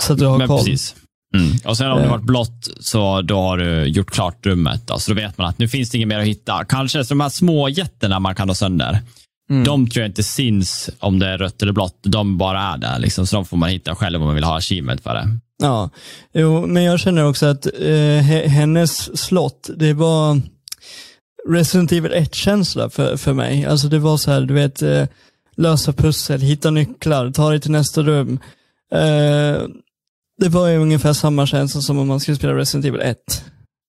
[0.00, 0.58] Så att du har Men koll.
[0.58, 0.94] precis.
[1.36, 1.56] Mm.
[1.64, 2.10] Och sen om det Eh.
[2.10, 4.82] varit blått så då har du gjort klart rummet.
[4.86, 4.98] Då.
[4.98, 6.64] Så då vet man att nu finns det inget mer att hitta.
[6.64, 8.98] Kanske så de här små jätterna man kan ha sönder.
[9.50, 9.64] Mm.
[9.64, 11.98] De tror jag inte syns om det är rött eller blått.
[12.02, 12.98] De bara är där.
[12.98, 13.26] Liksom.
[13.26, 15.28] Så de får man hitta själv om man vill ha achievement för det.
[15.62, 15.90] Ja,
[16.34, 17.70] jo, men jag känner också att eh,
[18.22, 20.40] he- hennes slott, det var
[21.48, 23.64] Resident Evil 1-känsla för, för mig.
[23.66, 25.06] Alltså det var så här, du vet, eh,
[25.56, 28.38] lösa pussel, hitta nycklar, ta dig till nästa rum.
[28.92, 29.62] Eh,
[30.40, 33.44] det var ju ungefär samma känsla som om man skulle spela Resident Evil 1.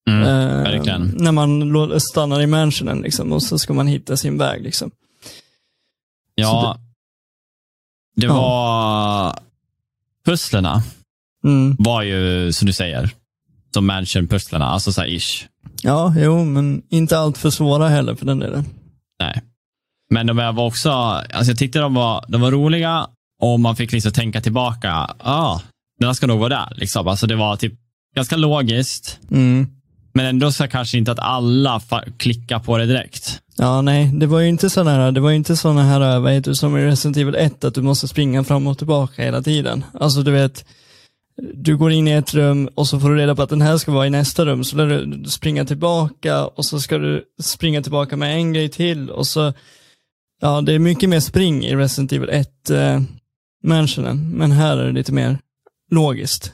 [0.09, 0.23] Mm.
[0.63, 1.13] Verkligen.
[1.17, 4.61] När man stannar i mansionen liksom, och så ska man hitta sin väg.
[4.63, 4.91] Liksom.
[6.35, 6.79] Ja,
[8.15, 8.33] det Ja.
[8.33, 9.39] var...
[10.25, 10.83] Pusslerna
[11.43, 11.75] Mm.
[11.79, 13.09] var ju, som du säger,
[13.73, 14.65] som mansion-pusslerna.
[14.65, 15.45] Alltså så här ish.
[15.85, 18.65] Ja, jo, men inte allt för svåra heller för den delen.
[19.19, 19.41] Nej.
[20.13, 23.07] Men de var också, alltså jag tyckte de var, de var roliga
[23.41, 24.91] och man fick liksom tänka tillbaka.
[25.19, 25.59] Ah,
[25.99, 26.73] den här ska nog vara där.
[26.75, 27.07] Liksom.
[27.07, 27.73] Alltså det var typ
[28.15, 29.67] ganska logiskt, Mm.
[30.13, 31.81] men ändå så kanske inte att alla
[32.17, 33.39] klickar på det direkt.
[33.57, 36.31] Ja, nej, det var ju inte sådana här, det var ju inte sådana här, vad
[36.33, 39.41] heter det, som i Resident Evil 1, att du måste springa fram och tillbaka hela
[39.41, 39.83] tiden.
[39.99, 40.65] Alltså du vet,
[41.53, 43.77] du går in i ett rum och så får du reda på att den här
[43.77, 47.81] ska vara i nästa rum, så lär du springa tillbaka och så ska du springa
[47.81, 49.53] tillbaka med en grej till och så,
[50.41, 53.01] ja, det är mycket mer spring i Resident Evil 1 eh,
[53.63, 55.37] mansionen, men här är det lite mer
[55.91, 56.53] logiskt.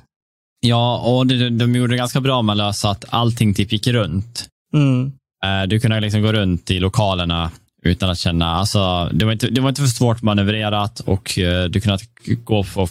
[0.60, 4.48] Ja, och det, de gjorde ganska bra med att lösa att allting typ gick runt.
[4.74, 5.12] Mm.
[5.46, 7.52] Eh, Du kunde liksom gå runt i lokalerna
[7.84, 11.64] utan att känna, alltså, det, var inte, det var inte för svårt manövrerat och eh,
[11.64, 12.00] du kunde
[12.44, 12.88] gå på,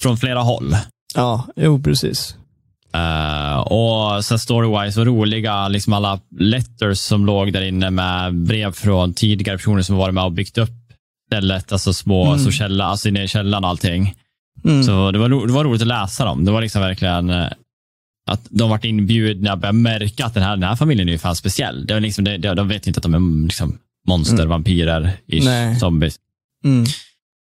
[0.00, 0.76] från flera håll.
[1.14, 2.36] Ja, jo precis.
[2.94, 8.72] Eh, och sen storywise var roliga, liksom alla letters som låg där inne med brev
[8.72, 10.70] från tidigare personer som varit med och byggt upp
[11.26, 12.38] stället, alltså små, Mm.
[12.44, 14.14] så källa, alltså inne i källaren och allting.
[14.64, 14.82] Mm.
[14.84, 16.44] Så det var, ro- det var roligt att läsa dem.
[16.44, 17.46] Det var liksom verkligen eh,
[18.30, 21.36] att de varit inbjudna, började märka att den här, den här familjen är ju fan
[21.36, 21.86] speciell.
[21.86, 24.48] Det var liksom, det, de vet inte att de är liksom monster, Mm.
[24.48, 26.16] vampyrer, ish, zombies.
[26.64, 26.84] Mm.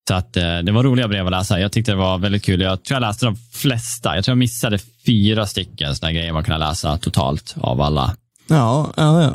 [0.08, 1.60] Så att, eh, det var roliga brev att läsa.
[1.60, 2.62] Jag tyckte det var väldigt kul.
[2.62, 4.15] Jag tror jag läste de flesta.
[4.15, 8.15] Jag tror jag missade fyra stycken sådana grejer man kunde läsa totalt av alla.
[8.48, 9.34] Ja, ja, ja.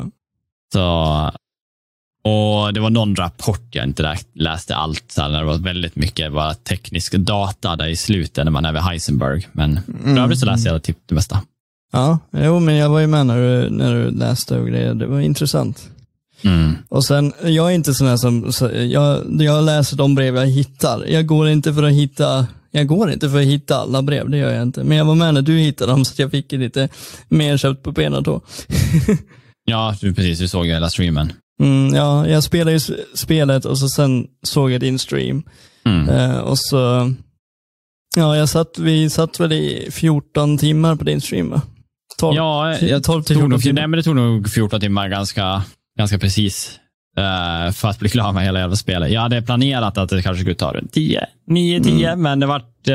[0.73, 1.31] Så,
[2.29, 5.57] och Det var någon rapport jag inte lä- läste allt, så här, när det var
[5.57, 9.47] väldigt mycket bara teknisk data där i slutet när man är vid Heisenberg.
[9.51, 10.15] Men Mm.
[10.15, 11.41] för övrigt så läste jag typ det mesta.
[11.93, 14.93] Ja, jo men jag var ju med när du, när du läste och grejer.
[14.93, 15.89] Det var intressant.
[16.43, 16.73] Mm.
[16.89, 20.47] Och sen, jag är inte sån här som, så, jag, jag läser de brev jag
[20.47, 21.05] hittar.
[21.07, 24.37] Jag går inte för att hitta, jag går inte för att hitta alla brev, det
[24.37, 24.83] gör jag inte.
[24.83, 26.89] Men jag var med när du hittade dem så jag fick lite
[27.29, 28.41] mer kött på benen då.
[29.65, 30.39] Ja, du, precis.
[30.39, 31.33] Du såg hela streamen.
[31.61, 32.79] Mm, ja, jag spelade ju
[33.13, 35.43] spelet och så sen såg jag din stream.
[35.85, 36.09] Mm.
[36.09, 37.13] Eh, och så,
[38.15, 41.61] ja, jag satt, vi satt väl i 14 timmar på din stream va?
[42.19, 43.73] 12, Ja, jag 12 till tog 14 nog, timmar.
[43.81, 45.63] nej, men det tog nog 14 timmar ganska,
[45.97, 46.79] ganska precis.
[47.17, 49.11] eh, för att bli klar med hela jävla spelet.
[49.11, 52.87] Jag hade planerat att det kanske skulle ta runt 10, 9, 10, men det vart,
[52.87, 52.93] eh,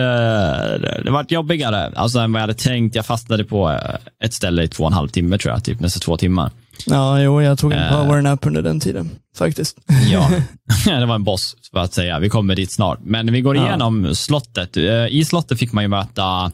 [1.04, 2.94] det vart jobbigare alltså, än vad jag hade tänkt.
[2.96, 3.78] Jag fastnade på eh,
[4.24, 6.50] ett ställe i två och en halv timme, tror jag, typ nästan två timmar.
[6.86, 9.76] Ja, jo, jag tog en powernap under den tiden, faktiskt.
[10.12, 10.30] Ja,
[11.00, 12.18] det var en boss, för att säga.
[12.18, 12.98] Vi kommer dit snart.
[13.02, 13.66] Men vi går Ja.
[13.68, 14.76] igenom slottet.
[14.76, 16.52] Eh, I slottet fick man ju möta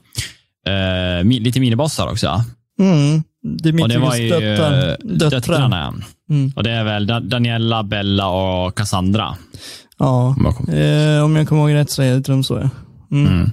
[1.23, 2.45] mi- lite minibossar också.
[2.81, 3.17] Mm.
[3.17, 3.23] Och
[3.63, 4.89] det var Dimitrios ju döttrar.
[4.89, 5.31] eh, döttrar.
[5.31, 5.95] döttrarna.
[6.33, 6.53] Mm.
[6.57, 9.37] Och det är väl Da- Daniela, Bella och Cassandra.
[9.99, 12.71] Ja, om jag kommer- eh, om jag kommer ihåg rätt så heter de så, ja.
[13.17, 13.33] Mm.
[13.33, 13.51] Mm.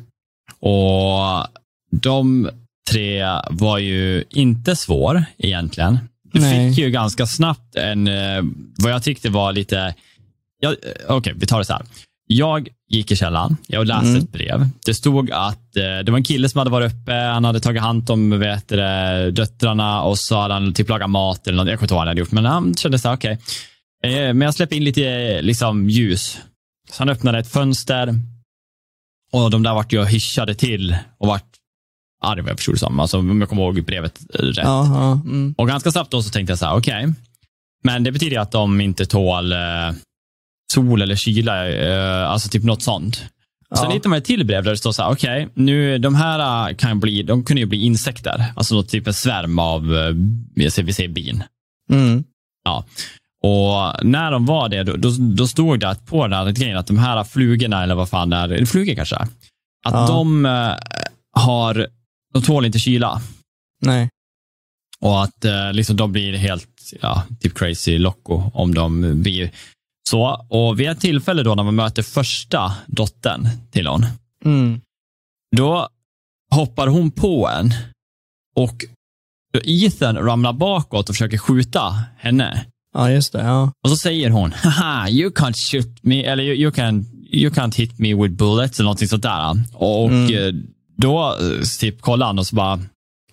[0.59, 1.47] Och
[1.91, 2.49] de
[2.91, 5.99] tre var ju inte svår egentligen.
[6.33, 6.69] Du Nej.
[6.69, 8.41] fick ju ganska snabbt en, eh,
[8.77, 9.93] vad jag tyckte var lite,
[10.59, 11.81] ja, eh, okej vi tar det så här.
[12.31, 14.21] Jag gick i källaren, jag läste Mm.
[14.21, 14.69] ett brev.
[14.85, 17.81] Det stod att eh, det var en kille som hade varit uppe, han hade tagit
[17.81, 21.67] hand om vet du, det, döttrarna och så hade han typ lagat mat eller något.
[21.69, 23.39] Jag kommer inte ihåg vad han hade gjort, men han kände så här, okej.
[24.03, 26.37] Eh, men jag släpper in lite eh, liksom, ljus.
[26.91, 28.15] Så han öppnade ett fönster
[29.31, 31.45] och de där vart ju hyschade till och vart
[32.23, 32.99] arg vad jag förstod det som.
[32.99, 34.57] Alltså, om jag kommer ihåg brevet rätt.
[34.57, 35.55] Ja, mm.
[35.57, 37.13] Och ganska snabbt då så tänkte jag så här, okej.
[37.83, 39.57] Men det betyder ju att de inte tål eh,
[40.73, 43.15] sol eller kyla, eh, alltså typ något sånt.
[43.75, 43.91] Sen Ja.
[43.93, 46.75] hittar man ett till brev där det står så här, okej, nu de här eh,
[46.75, 48.45] kan bli, de kunde ju bli insekter.
[48.55, 50.13] Alltså något typ en svärm av, eh,
[50.55, 51.43] vi säger bin.
[51.91, 52.23] Mm.
[53.43, 56.77] Och när de var det, då, då, då stod det att på den här grejen
[56.77, 59.29] att de här flugorna, eller vad fan det är, flugor kanske, att
[59.83, 60.07] Ja.
[60.07, 60.73] de eh,
[61.31, 61.87] har,
[62.33, 63.21] de tål inte kyla.
[63.81, 64.09] Nej.
[65.01, 69.51] Och att liksom de blir helt, ja, typ crazy loco om de blir
[70.09, 70.45] så.
[70.49, 74.05] Och vid ett tillfälle då när man möter första dottern till hon,
[74.45, 74.81] Mm.
[75.57, 75.87] då
[76.51, 77.73] hoppar hon på en
[78.55, 78.85] och
[79.65, 82.65] Ethan ramlar bakåt och försöker skjuta henne.
[82.93, 83.41] Ja, just det.
[83.41, 83.71] Ja.
[83.83, 87.75] Och så säger hon, haha, you can't shoot me, eller you, you, can, you can't
[87.75, 89.63] hit me with bullets, eller någonting sånt där.
[89.73, 90.33] Och Mm.
[90.47, 90.53] eh,
[90.97, 92.79] då eh, typ kollar han och så bara,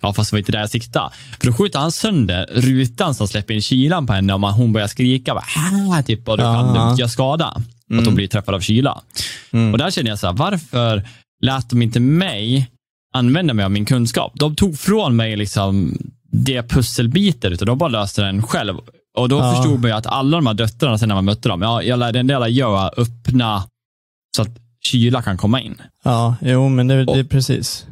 [0.01, 1.09] ja fast det var inte där jag siktade.
[1.39, 4.73] För då skjuter han sönder rutan som släpper in kylan på henne och man, hon
[4.73, 7.45] börjar skrika, bara, typ, och då kan det göra skada.
[7.45, 8.05] Att Mm.
[8.05, 9.01] de blir träffade av kyla.
[9.51, 9.71] Mm.
[9.71, 11.07] Och där känner jag så här, varför
[11.41, 12.67] lät de inte mig
[13.13, 14.31] använda mig av min kunskap?
[14.35, 15.97] De tog från mig liksom
[16.31, 18.75] det pusselbitar, utan de bara löste den själv.
[19.17, 19.53] Och då Ja.
[19.55, 21.99] förstod man ju att alla de här döttrarna, sen när man mötte dem, ja, jag
[21.99, 23.63] lärde en del att göra öppna
[24.35, 24.57] så att
[24.91, 25.81] kyla kan komma in.
[26.03, 27.85] Ja, jo, men det, det är precis.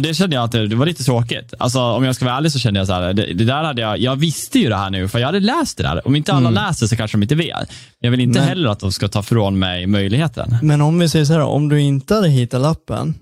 [0.00, 1.54] Och det kände jag att det, var lite tråkigt.
[1.58, 3.82] Alltså, om jag ska vara ärlig så kände jag så här, det, det där hade
[3.82, 6.06] jag, jag visste ju det här nu, för jag hade läst det där.
[6.06, 6.54] Om inte alla Mm.
[6.54, 7.72] läser så kanske de inte vet.
[7.98, 8.48] Jag vill inte Nej.
[8.48, 10.56] heller att de ska ta från mig möjligheten.
[10.62, 13.14] Men om vi säger så här, om du inte hade hittat lappen,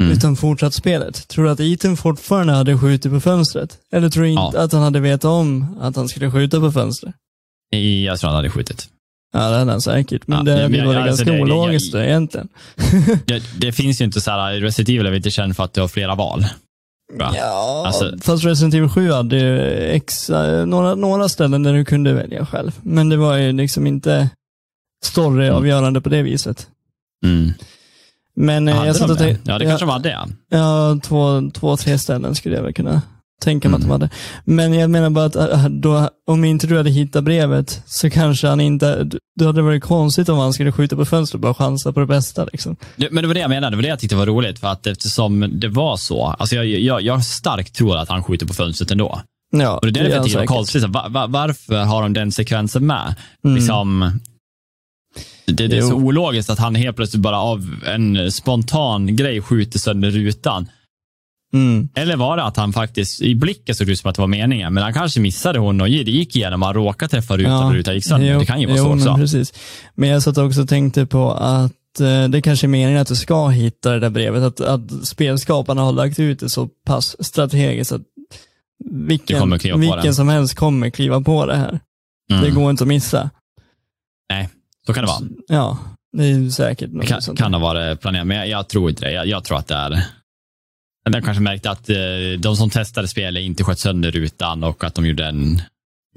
[0.00, 0.12] Mm.
[0.12, 3.78] utan fortsatt spelet, tror du att Ethan fortfarande hade skjutit på fönstret?
[3.92, 4.62] Eller tror du inte Ja.
[4.64, 7.14] att han hade vetat om att han skulle skjuta på fönstret?
[8.04, 8.88] Jag tror han hade skjutit.
[9.32, 11.94] Ja, det hade han säkert, men Ja, det hade jag- varit alltså, ganska jag- ologiskt
[11.94, 12.48] egentligen.
[13.26, 15.72] Det, det finns ju inte så här, Resident Evil är väl inte känd för att
[15.72, 16.46] du har flera val.
[17.18, 17.32] Va?
[17.36, 19.60] Ja, Alltså- fast Resident Evil 7 hade ju
[19.90, 20.28] ex,
[20.66, 22.72] några, några ställen där du kunde välja själv.
[22.82, 24.30] Men det var ju liksom inte
[25.04, 26.66] storyavgörande på det viset.
[27.24, 27.52] Mm.
[28.36, 29.24] Men eh, Hade jag satt och det?
[29.24, 30.28] tänkte, Ja, det kanske de hade ja.
[30.48, 33.02] Ja, två, två, tre ställen skulle jag väl kunna
[33.42, 33.92] tänka mig att de Mm.
[34.00, 34.10] hade.
[34.44, 38.48] Men jag menar bara att äh, då, om inte du hade hittat brevet så kanske
[38.48, 39.04] han inte,
[39.40, 42.00] då hade det varit konstigt om han skulle skjuta på fönstret och bara chansa på
[42.00, 42.44] det bästa.
[42.44, 42.76] Liksom.
[43.10, 44.58] Men det var det jag menade, det var det jag tyckte var roligt.
[44.58, 48.46] För att eftersom det var så, alltså jag, jag, jag starkt tror att han skjuter
[48.46, 49.20] på fönstret ändå.
[49.50, 50.82] Ja, Och det är därför jag tycker det var konstigt.
[50.82, 53.14] Så va, va, varför har de den sekvensen med?
[53.44, 53.56] Mm.
[53.56, 54.20] Liksom,
[55.46, 56.06] det, det är så Jo.
[56.06, 60.68] ologiskt att han helt plötsligt bara av en spontan grej skjuter sönder rutan.
[61.56, 61.88] Mm.
[61.94, 64.26] Eller var det att han faktiskt, i blicken såg det ut som att det var
[64.26, 67.72] meningen, men han kanske missade hon och det gick igenom, han råkade träffa rutan och
[67.72, 68.32] rutan gick sönder.
[68.32, 69.10] jo, det kan ju vara jo, så också.
[69.10, 69.54] Men, precis.
[69.94, 73.16] men jag satt också och tänkte på att eh, det kanske är meningen att du
[73.16, 77.92] ska hitta det där brevet, att, att spelskaparna har lagt ut det så pass strategiskt
[77.92, 78.02] att
[78.84, 81.80] vilken, vilken som helst kommer kliva på det här.
[82.30, 82.44] Mm.
[82.44, 83.30] Det går inte att missa.
[84.86, 85.20] Så kan det vara.
[85.48, 85.78] Ja,
[86.12, 87.38] det är säkert Det kan, sånt.
[87.38, 89.12] kan ha varit planerat, men jag, jag tror inte det.
[89.12, 90.02] Jag, jag tror att det är...
[91.12, 91.96] De kanske märkte att eh,
[92.38, 95.62] de som testade spelet inte sköt sönder rutan och att de gjorde en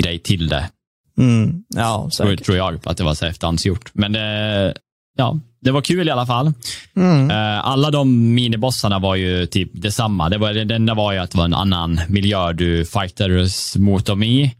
[0.03, 0.69] grej till det.
[1.17, 1.63] Mm.
[1.75, 2.45] Ja, Tror, säkert.
[2.45, 3.89] tror jag att det var så efterhandsgjort.
[3.93, 4.73] Men det,
[5.17, 6.53] ja, det var kul i alla fall.
[6.95, 7.31] Mm.
[7.31, 10.29] Eh, alla de minibossarna var ju typ detsamma.
[10.29, 14.05] Det, var, det enda var ju att det var en annan miljö du fightades mot
[14.05, 14.55] dem i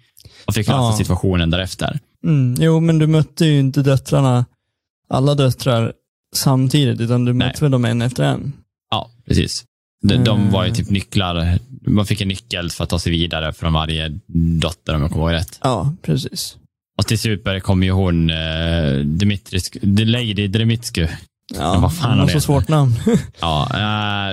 [0.48, 0.96] och fick lösa Ja.
[0.98, 2.00] situationen därefter.
[2.24, 2.56] Mm.
[2.60, 4.46] Jo, men du mötte ju inte döttrarna,
[5.10, 5.94] alla döttrar
[6.36, 7.62] samtidigt, utan du mötte Nej.
[7.62, 8.54] väl dem en efter en.
[8.92, 9.66] Ja, precis.
[10.02, 10.52] De, de Mm.
[10.52, 11.60] var ju typ nycklar.
[11.88, 14.20] Man fick en nyckel för att ta sig vidare från varje
[14.62, 15.60] dotter om jag kommer ihåg rätt.
[15.64, 16.56] Ja, precis.
[17.00, 21.08] Och till super kommer ju hon, uh, Dimitris, Lady Dimitrescu.
[21.56, 22.96] Ja, vad fan hon har så svårt namn.
[23.40, 23.68] ja,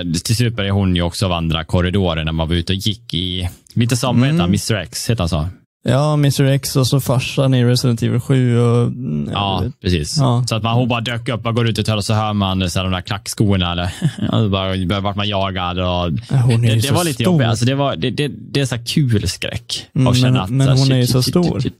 [0.05, 3.13] uh, till super är hon ju också vandra korridoren när man var ute och gick
[3.13, 4.39] i, lite som, mm.
[4.41, 5.47] Mr X, heter han så?
[5.89, 8.59] Ja, Mr X och så farsan i Resident Evil 7.
[8.59, 8.91] Och,
[9.31, 9.79] ja, vet.
[9.79, 10.17] precis.
[10.17, 10.43] Ja.
[10.47, 12.79] Så att man, hon bara dök upp, man går ut och så hör man så
[12.79, 13.71] här, de där klackskorna.
[13.71, 13.93] Eller,
[14.43, 15.79] och bara, vart man jagad.
[15.79, 17.47] Och, ja, det, det var lite jobbigt.
[17.47, 19.87] Alltså, det, var, det, det, det är så kul skräck.
[19.95, 21.59] Mm, men, att, men hon shit, är ju så shit, stor.
[21.59, 21.79] Shit,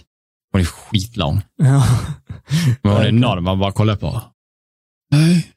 [0.51, 1.41] hon är skitlång.
[1.57, 1.83] Ja.
[2.81, 4.21] Men hon är enorm, man bara kollar på.
[5.11, 5.47] Nej.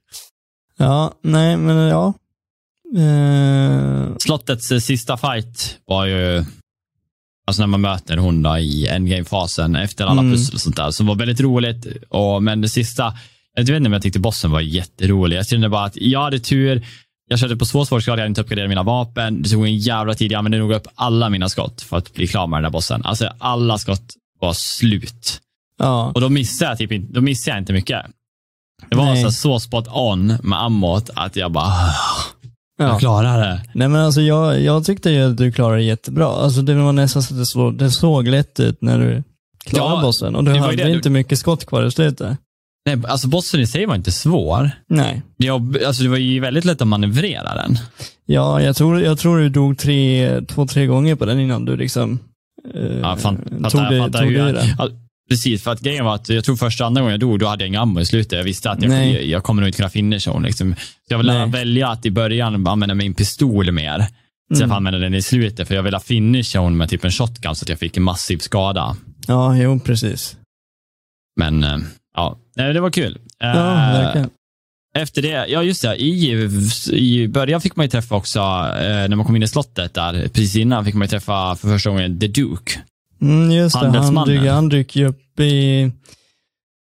[0.78, 2.14] Ja, nej, men ja.
[2.96, 4.16] Uh...
[4.18, 6.44] Slottets sista fight var ju
[7.46, 10.32] Alltså när man möter hon då i endgame-fasen efter alla mm.
[10.32, 11.86] pussel och sånt där, som var väldigt roligt.
[12.08, 13.14] Och, men det sista,
[13.56, 15.36] jag vet inte om jag tyckte bossen var jätterolig.
[15.36, 16.86] Jag kände bara att jag hade tur.
[17.28, 19.42] Jag körde på svår svårighetsgrad, jag hade inte uppgraderat mina vapen.
[19.42, 20.32] Det tog en jävla tid.
[20.32, 23.02] Jag använde nog upp alla mina skott för att bli klar med den där bossen.
[23.04, 25.40] Alltså alla skott var slut.
[25.78, 26.12] Ja.
[26.14, 28.06] Och då missade jag, typ, då missade jag inte mycket.
[28.88, 31.72] Det var så, så spot on med ammot att jag bara
[32.80, 32.88] Ja.
[32.88, 33.62] Jag klarar det.
[33.74, 36.26] Nej men alltså jag, jag tyckte ju att du klarade det jättebra.
[36.26, 39.22] Alltså det var nästan så att det såg, det såg lätt ut när du
[39.64, 40.36] klarade ja, bossen.
[40.36, 40.90] Och du hade det.
[40.90, 42.38] inte mycket skott kvar i slutet.
[42.86, 44.70] Nej, alltså bossen i sig var inte svår.
[44.88, 45.22] Nej.
[45.36, 47.78] Jag, alltså det var ju väldigt lätt att manövrera den.
[48.26, 51.76] Ja, jag tror, jag tror du dog tre, två, tre gånger på den innan du
[51.76, 52.18] liksom
[52.74, 53.36] eh, ja, fan,
[53.70, 54.66] tog, det, tog det i den.
[55.30, 57.64] Precis, för att grejen var att jag tror första andra gången jag dog, då hade
[57.64, 58.32] jag inga ammo i slutet.
[58.32, 60.42] Jag visste att jag, jag, jag kommer nog inte kunna finisha hon.
[60.42, 60.74] Liksom.
[60.74, 64.06] Så jag ville välja att i början använda min pistol mer.
[64.52, 64.68] Så mm.
[64.70, 67.64] jag använda den i slutet, för jag ville finisha hon med typ en shotgun så
[67.64, 68.96] att jag fick en massiv skada.
[69.26, 70.36] Ja, jo precis.
[71.36, 71.78] Men eh,
[72.16, 73.18] ja, det var kul.
[73.38, 74.30] Ja, eh, verkligen.
[74.98, 76.48] Efter det, ja just det, i,
[76.92, 80.28] i början fick man ju träffa också, eh, när man kom in i slottet där,
[80.28, 82.80] precis innan fick man ju träffa för första gången The Duke.
[83.20, 85.92] Mm, just det, han, dyker, han dyker upp i,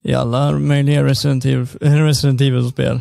[0.05, 1.45] i alla möjliga Resident
[2.41, 2.99] Evil-spel.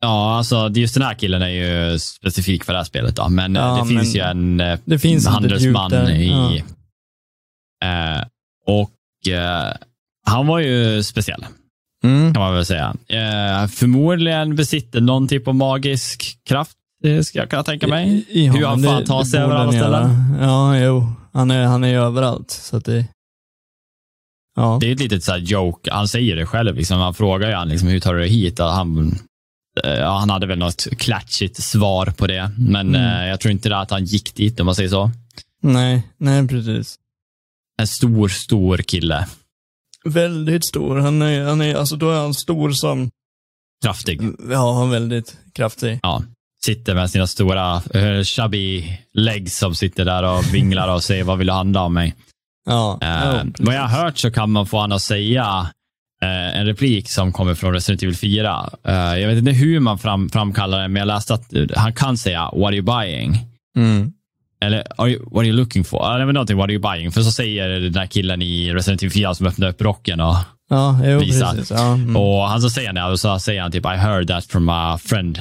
[0.00, 3.54] Ja, alltså just den här killen är ju specifik för det här spelet då, men
[3.54, 6.28] ja, det finns ju en eh, det finns handelsman i...
[6.28, 6.54] Ja.
[7.88, 8.22] Eh,
[8.66, 9.72] och eh,
[10.26, 11.46] han var ju speciell,
[12.04, 12.34] mm.
[12.34, 12.94] kan man väl säga.
[13.08, 18.24] Eh, förmodligen besitter någon typ av magisk kraft, det ska jag kunna tänka mig.
[18.28, 20.36] Ja, Hur han fan tar sig över alla ställen.
[20.40, 21.19] Ja, jo.
[21.32, 22.50] Han är, han är överallt.
[22.50, 23.06] Så att det,
[24.56, 24.78] ja.
[24.80, 25.90] det är ett litet så joke.
[25.92, 26.76] Han säger det själv.
[26.76, 26.98] Liksom.
[26.98, 28.58] Han frågar ju han, liksom, hur tar du dig hit?
[28.58, 29.18] Han,
[29.84, 32.50] eh, ja, han hade väl något klatschigt svar på det.
[32.58, 33.20] Men mm.
[33.20, 35.10] eh, jag tror inte det att han gick dit, om man säger så.
[35.62, 36.98] Nej, nej precis.
[37.80, 39.26] En stor, stor kille.
[40.04, 40.96] Väldigt stor.
[40.96, 43.10] Han är, han är, alltså då är han stor som...
[43.84, 44.20] Kraftig.
[44.50, 46.00] Ja, väldigt kraftig.
[46.02, 46.22] Ja
[46.64, 51.38] sitter med sina stora uh, chubby legs som sitter där och vinglar och säger vad
[51.38, 52.14] vill du handla av mig?
[52.66, 55.70] Ja, uh, vad jag har hört så kan man få honom att säga
[56.24, 58.70] uh, en replik som kommer från Resident Evil 4.
[58.88, 62.16] Uh, jag vet inte hur man fram, framkallar det, men jag läste att han kan
[62.16, 63.38] säga What are you buying?
[63.76, 64.12] Mm.
[64.62, 66.14] Eller are you, What are you looking for?
[66.14, 67.12] Eller någonting, What are you buying?
[67.12, 70.36] För så säger den där killen i Resident Evil 4 som öppnar upp rocken och
[70.70, 71.56] ja, jo, visar.
[71.70, 72.16] Ja, mm.
[72.16, 74.98] Och han så säger det, och så säger han typ I heard that from a
[74.98, 75.40] friend.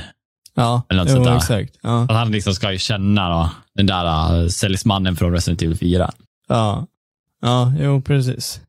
[0.60, 1.38] Ja, Eller något jo, sånt där.
[1.38, 1.80] exakt.
[1.82, 2.04] Ja.
[2.04, 6.12] Att han liksom ska ju känna då, den där uh, säljsmannen från Resident Evil 4.
[6.48, 6.88] Ja,
[7.42, 8.62] ja jo precis.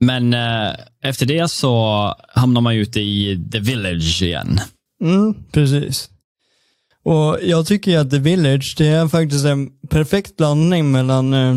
[0.00, 4.60] Men eh, efter det så hamnar man ute i The Village igen.
[5.02, 6.10] Mm, precis.
[7.04, 11.56] Och jag tycker att The Village, det är faktiskt en perfekt blandning mellan eh,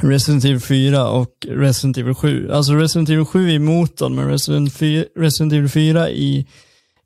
[0.00, 2.50] Resident Evil 4 och Resident Evil 7.
[2.50, 6.46] Alltså Resident Evil 7 i motorn, men Resident, 4, Resident Evil 4 i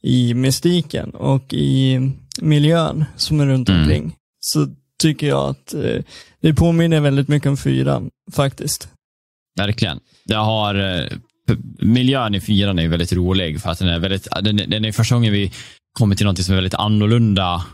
[0.06, 2.00] i mystiken och i
[2.40, 3.80] miljön som är runt mm.
[3.80, 4.02] omkring.
[4.02, 4.12] Mm.
[4.40, 4.68] Så
[5.02, 6.02] tycker jag att eh,
[6.40, 8.88] det påminner väldigt mycket om fyran faktiskt.
[9.56, 10.00] Verkligen.
[10.24, 11.06] Jag har, eh,
[11.78, 15.14] miljön i fyran är väldigt rolig för att den är väldigt, den, den är första
[15.14, 15.52] gången vi
[15.92, 17.64] kommer till något som är väldigt annorlunda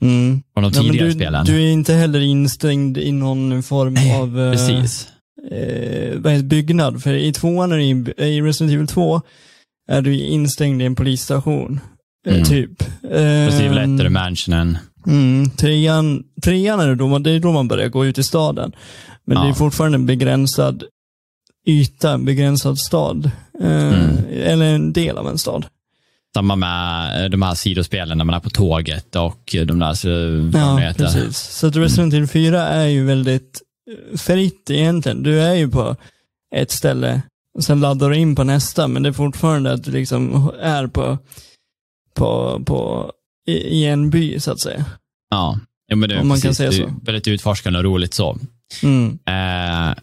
[0.00, 0.42] mm.
[0.54, 1.44] från de tidigare du, spelen.
[1.44, 5.08] Du är inte heller instängd i någon form av eh, Precis.
[5.50, 7.02] Eh, byggnad.
[7.02, 9.22] För i tvåan, i, i Resident Evil 2,
[9.90, 11.80] är du instängd i en polisstation.
[12.26, 12.44] Eh, mm.
[12.44, 12.78] Typ.
[13.02, 14.78] Precis, lättare ehm, mansionen.
[15.06, 18.72] Mm, trean, trean är det, då, det är då man börjar gå ut i staden.
[19.24, 19.44] Men ja.
[19.44, 20.84] det är fortfarande en begränsad
[21.66, 23.30] yta, en begränsad stad.
[23.60, 24.16] Eh, mm.
[24.30, 25.66] Eller en del av en stad.
[26.34, 30.92] Samma med eh, de här sidospelen när man är på tåget och de där Ja,
[30.96, 31.36] precis.
[31.36, 33.62] Så att Resident Evil 4 är ju väldigt
[34.16, 35.22] fritt egentligen.
[35.22, 35.96] Du är ju på
[36.54, 37.22] ett ställe
[37.58, 41.18] Sen laddar du in på nästa, men det är fortfarande att du liksom är på,
[42.14, 43.12] på, på
[43.46, 44.84] i, i en by så att säga.
[45.30, 46.94] Ja, ja men det Om man precis, kan säga så.
[47.02, 48.38] väldigt utforskande och roligt så.
[48.82, 49.18] Mm.
[49.26, 49.94] Eh,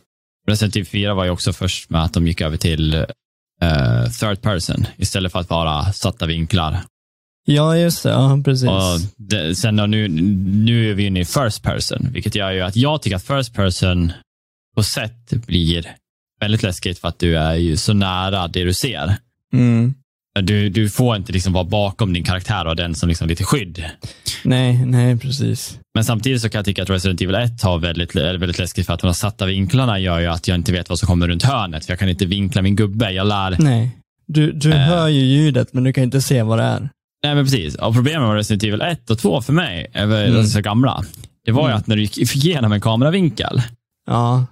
[0.47, 4.41] Resident Evil 4 var ju också först med att de gick över till uh, third
[4.41, 6.79] person istället för att vara satta vinklar.
[7.45, 8.09] Ja, just det.
[8.09, 8.69] Ja, precis.
[8.69, 12.75] Och det, sen nu, nu är vi inne i first person, vilket gör ju att
[12.75, 14.11] jag tycker att first person
[14.75, 15.95] på sätt blir
[16.39, 19.15] väldigt läskigt för att du är ju så nära det du ser.
[19.53, 19.93] Mm.
[20.41, 23.85] Du, du får inte liksom vara bakom din karaktär och den som liksom lite skydd.
[24.43, 25.79] Nej, nej, precis.
[25.95, 28.93] Men samtidigt så kan jag tycka att Resident Evil 1 har väldigt, väldigt läskigt för
[28.93, 31.85] att de satta vinklarna gör ju att jag inte vet vad som kommer runt hörnet.
[31.85, 33.11] För jag kan inte vinkla min gubbe.
[33.11, 33.55] Jag lär...
[33.59, 33.97] Nej.
[34.27, 34.77] Du, du Eh.
[34.77, 36.89] hör ju ljudet, men du kan inte se vad det är.
[37.23, 37.75] Nej, men precis.
[37.75, 40.43] Och problemet med Resident Evil 1 och 2 för mig, Mm.
[40.45, 41.03] så gamla,
[41.45, 41.77] det var ju Mm.
[41.77, 43.61] att när du gick igenom en kameravinkel,
[44.07, 44.45] Ja.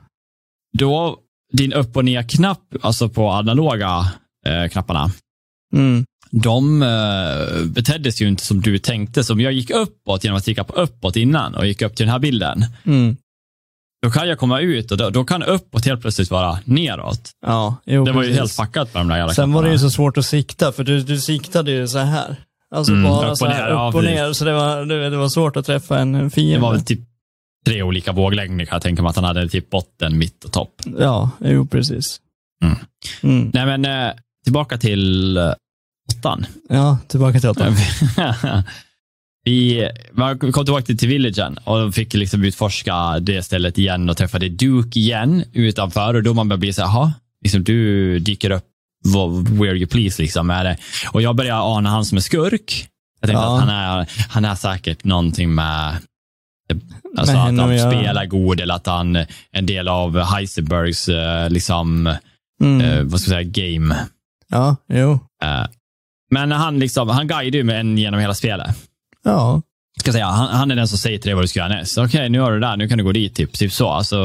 [0.77, 1.17] då
[1.57, 4.11] din upp och ner-knapp, alltså på analoga
[4.45, 5.11] eh, knapparna,
[5.73, 6.05] Mm.
[6.31, 9.23] de eh, betedde sig ju inte som du tänkte.
[9.23, 12.05] Så om jag gick uppåt genom att klicka på uppåt innan och gick upp till
[12.05, 13.17] den här bilden, Mm.
[14.03, 17.31] då kan jag komma ut och då, då kan uppåt helt plötsligt vara neråt.
[17.45, 18.39] Ja, jo, Det var ju precis.
[18.39, 19.89] helt fuckat med de där jävla Sen var det ju knapparna.
[19.89, 22.35] så svårt att sikta, för du, du siktade ju så här.
[22.75, 24.85] Alltså Mm, bara upp och så här ner, ja, upp och ner, så det var,
[24.85, 26.59] det, det var svårt att träffa en Det fiende.
[26.59, 26.99] var väl typ
[27.65, 30.81] tre olika våglängder kan jag tänka mig att han hade typ botten, mitt och topp.
[30.99, 32.19] Ja, jo precis.
[32.63, 32.75] Mm.
[33.23, 33.51] Mm.
[33.53, 34.13] Nej men eh,
[34.43, 35.53] tillbaka till eh,
[36.19, 36.45] åttan.
[36.69, 37.75] Ja, tillbaka till åttan.
[39.45, 44.17] vi man kom tillbaka till, till villagen och fick liksom utforska det stället igen och
[44.17, 47.13] träffade Duke igen utanför och då man började bli så här, "Jaha,
[47.43, 48.63] liksom du dyker upp
[49.59, 50.49] where you please liksom.
[50.49, 50.77] Är det?
[51.11, 52.87] Och jag började ana han som en skurk.
[53.21, 53.55] Jag tänkte Ja.
[53.55, 55.97] att han är, han är säkert någonting med
[57.17, 57.91] Alltså att han göra.
[57.91, 62.15] spelar god eller att han är en del av Heisenbergs eh, liksom,
[62.61, 62.81] Mm.
[62.81, 63.95] eh, vad ska jag säga, game.
[64.49, 65.11] Ja, jo.
[65.43, 65.65] Eh,
[66.31, 68.75] men han, liksom, han guidar ju med en genom hela spelet.
[69.23, 69.61] Ja.
[69.99, 71.69] Ska jag säga, han, han är den som säger till dig vad du ska göra
[71.69, 71.97] näst.
[71.97, 73.35] Okej, nu har du det där, nu kan du gå dit.
[73.35, 73.89] Typ, typ så.
[73.89, 74.19] Alltså,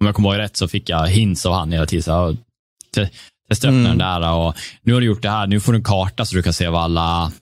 [0.00, 2.02] om jag kommer ihåg rätt så fick jag hints av han hela tiden.
[2.02, 2.36] Så,
[2.94, 3.08] te-
[3.48, 3.98] testa öppna Mm.
[3.98, 5.46] den där och nu har du gjort det här.
[5.46, 7.32] Nu får du en karta så du kan se var alla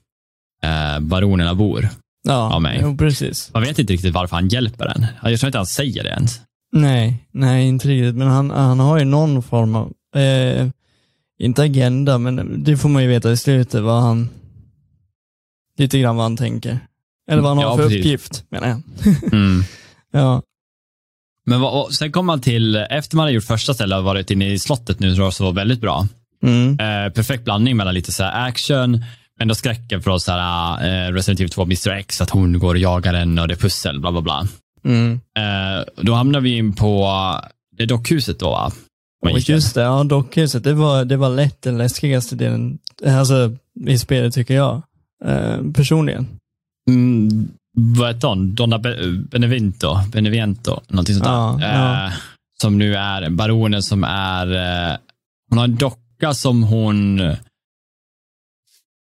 [0.63, 1.89] eh, baronerna bor.
[2.27, 2.79] Ja, Av mig.
[2.83, 3.51] jo precis.
[3.55, 5.07] Man vet inte riktigt varför han hjälper en.
[5.23, 6.41] Jag tror inte han säger det ens.
[6.73, 8.15] Nej, nej inte riktigt.
[8.15, 10.69] Men han, han har ju någon form av, eh,
[11.39, 14.29] inte agenda, men det får man ju veta i slutet vad han,
[15.79, 16.79] lite grann vad han tänker.
[17.31, 17.99] Eller vad han har Ja, för precis.
[18.01, 18.83] uppgift, menar jag.
[19.33, 19.63] Mm.
[20.13, 20.43] Ja.
[21.47, 24.53] Men vad, sen kom man till, efter man hade gjort första stället och varit inne
[24.53, 26.09] i slottet nu, så var väldigt bra.
[26.43, 26.71] Mm.
[26.81, 29.05] Eh, perfekt blandning mellan lite så action,
[29.39, 32.75] men då skräcken för oss här, eh, Resident Evil 2 Mr X, att hon går
[32.75, 34.47] och jagar en och det är pussel, bla bla bla.
[34.85, 35.21] Mm.
[35.39, 37.11] Eh, då hamnar vi in på
[37.77, 38.73] det dockhuset då, va?
[39.31, 39.37] In.
[39.47, 43.57] just det, ja, dockhuset, det var, det var lätt den läskigaste delen, alltså
[43.87, 44.83] i spelet tycker jag.
[45.25, 46.27] Eh, personligen.
[46.91, 48.55] Mm, vad heter hon?
[48.55, 50.01] Donna Be- Benevento?
[50.13, 50.81] Benevento?
[50.89, 51.69] Någonting sånt där.
[51.69, 52.13] Ja, ja.
[52.61, 54.47] Som nu är baronen som är,
[55.49, 57.19] hon har en docka som hon,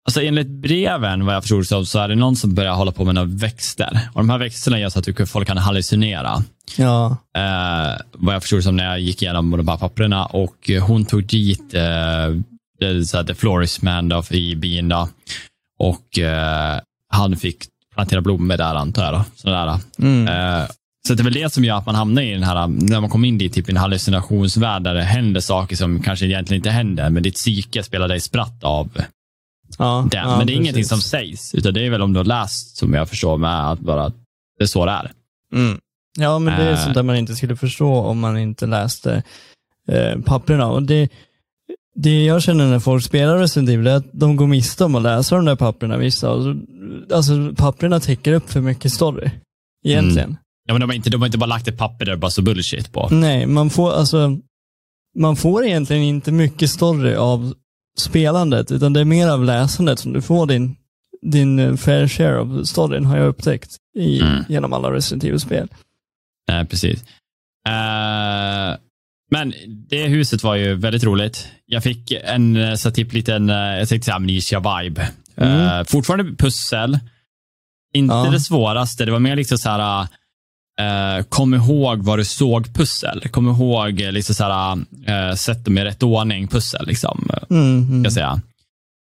[0.09, 3.05] alltså enligt breven vad jag förstod så, så är det någon som börjar hålla på
[3.05, 3.99] med några växter.
[4.13, 6.43] Och de här växterna gör så att folk kan hallucinera.
[6.77, 11.05] Ja, Eh, vad jag förstod som när jag gick igenom de här papperna och hon
[11.05, 12.35] tog dit eh,
[12.79, 15.09] det, så här, The Florist Man då, i byn då.
[15.79, 16.79] Och eh,
[17.09, 17.57] han fick
[17.95, 19.13] plantera blommor där antar jag.
[19.13, 19.79] Då, sådär.
[19.99, 20.27] mm.
[20.27, 20.67] Eh,
[21.07, 23.09] så det är väl det som gör att man hamnar i den här, när man
[23.09, 27.09] kommer in i typ en hallucinationsvärld där det händer saker som kanske egentligen inte händer,
[27.09, 28.89] men ditt psyke spelar dig spratt av
[29.77, 30.17] ja, det.
[30.17, 30.89] ja, men det är ingenting precis.
[30.89, 33.79] som sägs, utan det är väl om du har läst, som jag förstår, med att
[33.79, 34.09] bara,
[34.57, 35.11] det är så det är.
[35.53, 35.79] Mm.
[36.19, 36.83] Ja, men det är Eh.
[36.83, 39.23] sånt där man inte skulle förstå om man inte läste
[39.87, 40.67] eh, papperna.
[40.67, 41.09] Och det,
[41.95, 45.01] det jag känner när folk spelar Resident Evil är att de går miste om att
[45.03, 46.29] läsa de där papperna vissa.
[47.13, 49.29] Alltså papperna täcker upp för mycket story.
[49.85, 50.37] Egentligen.
[50.67, 52.41] Ja, men de, har inte, de har inte bara lagt ett papper där bara så
[52.41, 53.07] bullshit på.
[53.11, 54.37] Nej, man får alltså,
[55.17, 57.53] man får egentligen inte mycket story av
[57.99, 60.75] spelandet, utan det är mer av läsandet som du får din,
[61.21, 64.43] din eh, fair share av storyn, har jag upptäckt i, Mm.
[64.49, 65.67] genom alla Resident Evil-spel.
[66.51, 67.03] Eh, precis.
[67.67, 68.77] Eh,
[69.31, 69.53] men
[69.89, 71.47] det huset var ju väldigt roligt.
[71.65, 75.07] Jag fick en så typ liten, jag tänkte amnesia-vibe.
[75.37, 75.79] Mm.
[75.79, 76.99] Eh, fortfarande pussel.
[77.93, 78.29] Inte Ja.
[78.31, 80.07] det svåraste, det var mer liksom så här,
[80.79, 83.21] eh, kom ihåg vad du såg pussel.
[83.31, 86.87] Kom ihåg eh, liksom så här, eh, sätt dem i rätt ordning pussel.
[86.87, 88.03] Liksom, Mm, mm.
[88.03, 88.41] jag säga.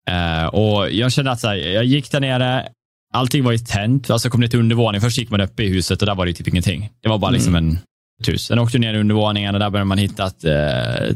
[0.09, 2.67] Eh, och jag kände att så här, jag gick där nere,
[3.13, 4.09] allting var ju tänt.
[4.09, 6.33] Alltså kom ner till undervåningen, först gick man upp i huset och där var det
[6.33, 6.89] typ ingenting.
[7.03, 7.79] Det var bara liksom en
[8.21, 8.45] ett hus.
[8.45, 10.45] Sen åkte jag ner i undervåningen och där började man hitta att,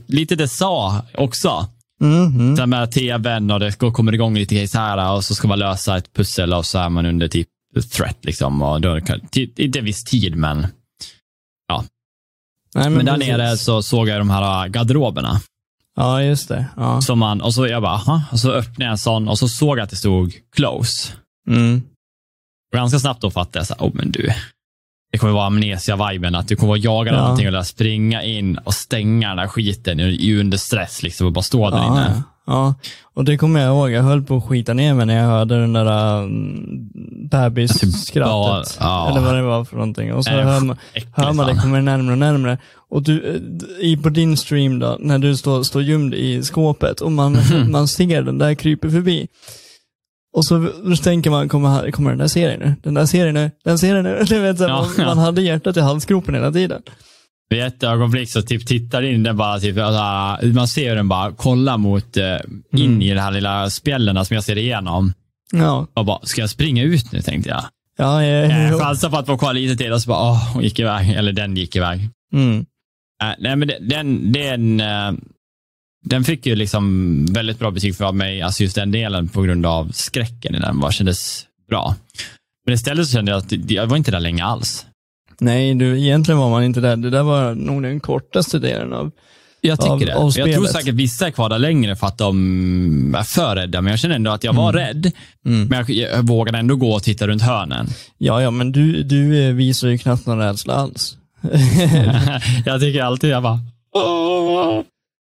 [0.08, 1.68] lite det sa också.
[2.02, 2.58] Mm, mm.
[2.58, 5.60] Sen med tvn och det kommer igång lite grejer så här och så ska man
[5.60, 7.48] lösa ett pussel och så är man under typ
[7.82, 8.62] threat liksom.
[8.62, 8.98] Och då
[9.58, 10.68] inte en viss tid men
[12.76, 13.28] Nej, Men, där precis.
[13.28, 15.42] nere så såg jag de här garderoberna.
[15.96, 16.66] Ja, just det.
[16.76, 17.02] Ja.
[17.02, 18.22] Som man, och så jag bara, aha.
[18.32, 21.14] Och så öppnade jag en sån och så såg jag att det stod close.
[21.50, 21.82] Mm.
[22.72, 24.30] Och ganska snabbt då fattade jag så här, oh, men du,
[25.12, 27.22] det kommer vara amnesia-viben, att du kommer att jaga Ja.
[27.22, 31.34] någonting och där springa in och stänga den där skiten i- under stress liksom och
[31.34, 32.24] bara stå där Ja, inne.
[32.48, 32.76] Ja.
[33.14, 33.91] och det kommer jag ihåg.
[33.91, 36.89] Jag höll på att skita ner mig när jag hörde den där um,
[37.50, 38.78] bebisskrattet.
[38.80, 39.10] Ja.
[39.10, 40.14] Eller vad det var för någonting.
[40.14, 40.78] Och så Nej, hör man,
[41.12, 42.58] hör man det kommer närmare och närmare.
[42.89, 47.02] Och du, eh, i, på din stream då, när du står, står gömd i skåpet
[47.02, 47.72] och man, Mhm.
[47.72, 49.28] man ser den där kryper förbi.
[50.36, 52.76] Och så då tänker man, kommer, kommer den där serien nu?
[52.84, 53.52] Den där serien nu?
[53.64, 54.24] Den serien nu?
[54.28, 55.06] Du vet, så, Ja, man, ja.
[55.06, 56.82] man hade hjärtat i halsgropen hela tiden.
[57.54, 61.08] Vid ett ögonblick så typ tittar in den bara, typ, alltså, man ser hur den
[61.08, 62.24] bara kollar mot, eh,
[62.76, 63.01] in Mm.
[63.01, 65.14] i de här lilla spjällen som jag ser igenom.
[65.51, 67.64] Ja, Och bara, ska jag springa ut nu tänkte jag.
[67.97, 68.80] ja, ja, Jag ja.
[68.80, 71.10] chansade på att få kvar lite till och så bara, åh, hon gick iväg.
[71.10, 72.10] Eller den gick iväg.
[72.34, 72.66] Mm.
[73.24, 75.12] Äh, nej, men den, den, eh,
[76.06, 79.66] den fick ju liksom väldigt bra betyg för mig, alltså just den delen på grund
[79.66, 81.95] av skräcken i den, bara kändes bra.
[82.66, 84.86] Men istället så kände jag att jag var inte där länge alls.
[85.40, 86.96] Nej, du, egentligen var man inte där.
[86.96, 89.12] Det där var nog den kortaste delen av...
[89.62, 90.16] Jag tycker Av- det.
[90.16, 93.82] av jag tror säkert vissa är kvar där längre för att de är för rädda,
[93.82, 95.12] men jag känner ändå att jag var rädd.
[95.46, 95.68] Mm.
[95.68, 97.88] Men jag, jag vågade ändå gå och titta runt hörnen.
[98.18, 101.18] Ja, ja, men du, du eh, visar ju knappt någon rädsla alls.
[102.66, 103.60] jag tycker alltid, jag bara,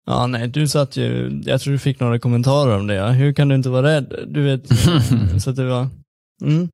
[0.05, 2.93] ja, nej, du satt ju, jag tror du fick några kommentarer om det.
[2.93, 3.07] Ja.
[3.07, 4.13] Hur kan du inte vara rädd?
[4.27, 4.61] Du vet,
[5.43, 5.87] så att det var...
[6.41, 6.69] Mm.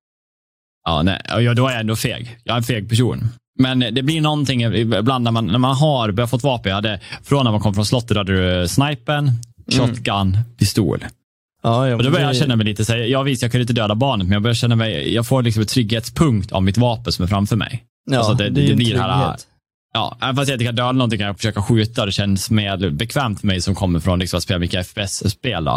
[0.85, 2.37] Ja, nej, då är jag ändå feg.
[2.43, 3.23] Jag är en feg person.
[3.59, 6.69] Men det blir någonting ibland när man, när man har börjat fått vapen.
[6.69, 9.31] Jag hade, från när man kom från slottet hade du snipen,
[9.71, 11.05] shotgun, pistol.
[11.63, 13.51] Ja, ja, Och då börjar jag det- känna mig lite, så här, jag visst jag
[13.51, 16.63] kunde inte döda barnet, men jag börjar känna mig, jag får liksom en trygghetspunkt av
[16.63, 17.83] mitt vapen som är framför mig.
[18.11, 19.35] Ja, alltså det- det, det en blir det här-.
[19.93, 22.05] Ja, även fast jag inte kan döda någonting kan jag försöka skjuta.
[22.05, 25.67] Det känns mer bekvämt för mig som kommer från liksom, att spela mycket FPS-spel.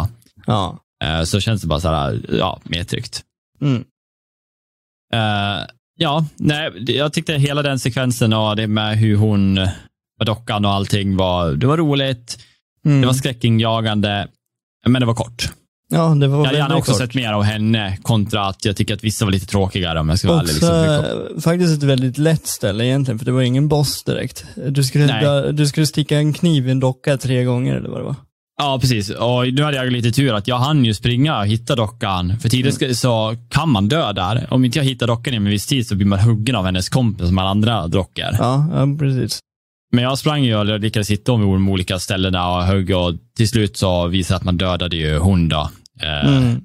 [0.47, 0.79] Ja.
[1.03, 3.21] Eh, Så känns det bara så här, ja, mer tryggt.
[3.61, 3.83] Mm.
[5.13, 5.65] Eh,
[5.97, 10.71] ja, nej, jag tyckte hela den sekvensen och det med hur hon, med dockan och
[10.71, 12.37] allting var, det var roligt.
[12.85, 13.01] Mm.
[13.01, 14.27] Det var skräckinjagande,
[14.87, 15.49] men det var kort.
[15.89, 17.01] Ja, det var Jag hade gärna också kort.
[17.01, 20.19] sett mer av henne kontra att jag tycker att vissa var lite tråkigare om jag
[20.19, 20.53] ska vara ärlig.
[20.53, 21.35] Liksom.
[21.35, 24.45] eh, faktiskt ett väldigt lätt ställe egentligen, för det var ingen boss direkt.
[24.55, 28.03] Du skulle, du skulle sticka en kniv i en docka tre gånger eller vad det
[28.05, 28.15] var.
[28.57, 29.09] Ja, precis.
[29.09, 32.39] Och nu hade jag lite tur att jag hann ju springa och hitta dockan.
[32.39, 32.95] För tidigare Mm.
[32.95, 34.47] så kan man dö där.
[34.49, 36.89] Om inte jag hittar dockan inom en viss tid så blir man huggen av hennes
[36.89, 38.25] kompis som alla andra dockor.
[38.39, 39.39] Ja, ja precis.
[39.91, 43.47] Men jag sprang ju och lyckades hitta vid de olika ställena och högg och till
[43.49, 45.69] slut så visade det att man dödade ju hon då.
[46.03, 46.61] Eh, Mm.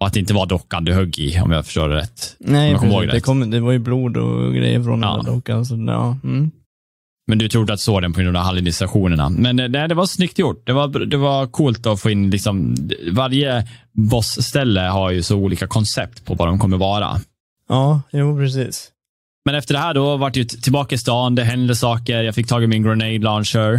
[0.00, 2.36] Och att det inte var dockan du högg i, om jag förstår det rätt.
[2.40, 2.90] Nej, precis.
[2.90, 3.22] Det, rätt.
[3.22, 5.16] kom, det var ju blod och grejer från Ja.
[5.16, 5.66] den där dockan.
[5.66, 6.16] Så, ja.
[6.24, 6.50] Mm.
[7.26, 9.28] Men du trodde att så den på grund av hallucinationerna.
[9.28, 10.66] Men eh, nej, det var snyggt gjort.
[10.66, 12.76] Det var, det var coolt att få in, liksom,
[13.12, 17.20] varje bossställe har ju så olika koncept på vad de kommer vara.
[17.68, 18.88] ja, jo precis.
[19.44, 22.48] Men efter det här då vart jag tillbaka i stan, det hände saker, jag fick
[22.48, 23.74] tag i min grenade launcher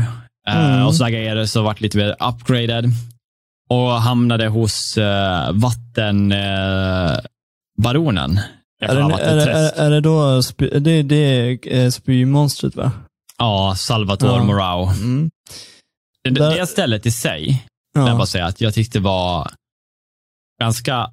[0.47, 0.85] eh, Mm.
[0.85, 2.85] och sådana grejer, så vart lite mer upgraded.
[3.69, 5.03] Och hamnade hos uh,
[5.51, 8.31] vattenbaronen.
[8.31, 8.37] Uh,
[8.81, 12.91] Är är, är, är det då, spy, det, det är eh, spymonstret va?
[13.43, 14.43] Ja, Salvatore Ja.
[14.43, 14.87] Morao.
[14.89, 15.31] Mm.
[16.23, 18.01] Det, Där- det stället i sig, ja.
[18.01, 18.15] jag Ja.
[18.15, 19.51] bara säga att jag tyckte var
[20.61, 21.09] ganska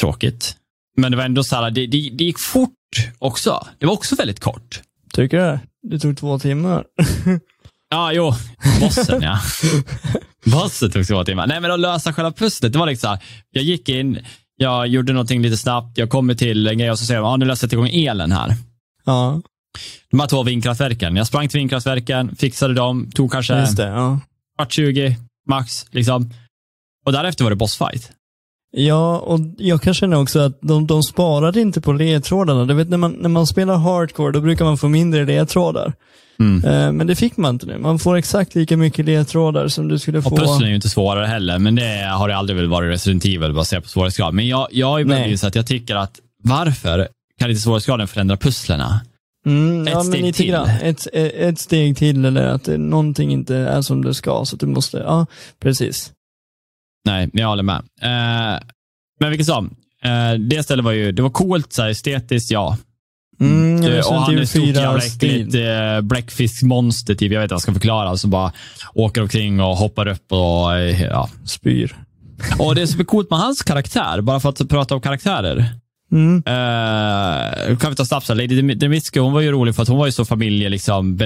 [0.00, 0.56] tråkigt.
[0.96, 2.70] Men det var ändå så här, det, det, det gick fort
[3.18, 3.66] också.
[3.78, 4.80] Det var också väldigt kort.
[5.12, 5.60] Tycker du det?
[5.82, 6.84] Det tog två timmar.
[7.92, 8.32] Ja, jo.
[8.80, 9.38] Bossen, ja.
[10.44, 11.46] Bossen tog två timmar.
[11.46, 14.18] Nej, men att lösa själva pusslet, det var liksom så här, jag gick in,
[14.56, 17.36] jag gjorde någonting lite snabbt, jag kommer till en grej och så säger de, ja,
[17.36, 18.54] nu löser jag igång elen här.
[19.04, 19.40] ja,
[20.10, 21.16] De här två vindkraftverken.
[21.16, 23.88] Jag sprang till vindkraftverken, fixade dem, tog kanske just det.
[23.88, 24.20] Ja.
[24.56, 25.16] kvart 20
[25.48, 26.30] max, liksom.
[27.06, 28.10] Och därefter var det bossfight.
[28.72, 32.64] Ja, och jag kan känna också att de, de sparade inte på ledtrådarna.
[32.64, 35.92] Du vet när man, när man spelar hardcore, då brukar man få mindre ledtrådar.
[36.40, 36.64] Mm.
[36.64, 37.78] Eh, men det fick man inte nu.
[37.78, 40.30] Man får exakt lika mycket ledtrådar som du skulle få.
[40.30, 43.24] Och pusslen är ju inte svårare heller, men det har det aldrig väl varit Resident
[43.24, 44.34] Evil, se på svårighetsgrad.
[44.34, 47.08] Men jag, jag har ju inse att jag tycker att varför
[47.38, 49.00] kan inte svårighetsgraden förändra pusslerna?
[49.46, 50.50] Mm, Ett ja, men steg lite till.
[50.50, 50.68] grann.
[50.68, 54.44] Ett, ett, steg till eller att det, någonting inte är som det ska.
[54.44, 55.26] Så att du måste, ja,
[55.60, 56.12] precis.
[57.04, 57.82] Nej, jag håller med.
[58.02, 58.60] Eh,
[59.20, 62.76] men vilket som, eh, det stället var ju, det var coolt, så här, estetiskt, ja.
[63.40, 67.32] Mm, Eh, och han är ett stort 4 jävla äckligt eh, bläckfiskmonster, typ.
[67.32, 68.52] jag vet inte vad jag ska förklara, som bara
[68.94, 71.28] åker omkring och hoppar upp och eh, ja.
[71.44, 71.96] Spyr.
[72.58, 75.64] Och det är coolt med hans karaktär, bara för att prata om karaktärer,
[76.12, 76.36] Mm.
[76.36, 80.06] Uh, kan vi ta här, Lady Dimitri, hon var ju rolig för att hon var
[80.06, 81.16] ju så familje liksom,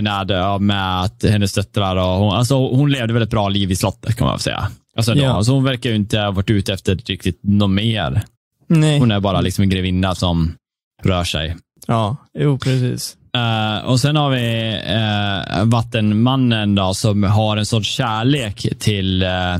[0.60, 4.16] med att hennes döttrar och hon, alltså, hon levde väl ett bra liv i slottet
[4.16, 4.68] kan man väl säga.
[4.96, 5.28] Alltså, Ja.
[5.28, 8.22] då, alltså, hon verkar ju inte ha varit ute efter riktigt något mer.
[8.68, 8.98] Nej.
[8.98, 10.54] Hon är bara liksom en grevinna som
[11.02, 11.56] rör sig.
[11.86, 13.16] Ja, jo precis.
[13.36, 14.72] Eh, och sen har vi
[15.58, 19.56] uh, Vattenmannen då, som har en sorts kärlek till, uh,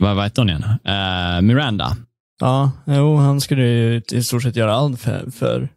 [0.00, 1.46] vad, vad heter hon igen?
[1.46, 1.96] Miranda.
[2.40, 5.68] Ja, jo, han skulle ju i stort sett göra allt för, för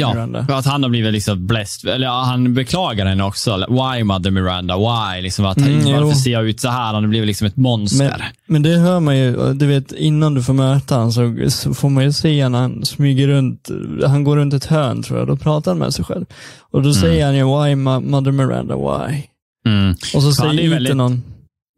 [0.00, 0.46] Ja, Miranda.
[0.46, 1.90] för att han har blivit liksom blessed.
[1.90, 3.56] Eller ja, han beklagar henne också.
[3.68, 4.76] Why mother Miranda?
[4.76, 5.22] Why?
[5.22, 5.96] Liksom att, Mm, jo.
[6.00, 6.84] varför ser jag ut så här?
[6.84, 8.08] Han har blivit liksom ett monster.
[8.18, 11.74] Men, men det hör man ju, du vet innan du får möta honom så, så
[11.74, 13.68] får man ju se när han smyger runt,
[14.06, 16.24] han går runt ett hörn tror jag, då pratar han med sig själv.
[16.70, 19.22] Och då säger han ju why mother Miranda, why?
[19.66, 19.90] Mm.
[20.14, 21.22] Och så säger inte väldigt- någon,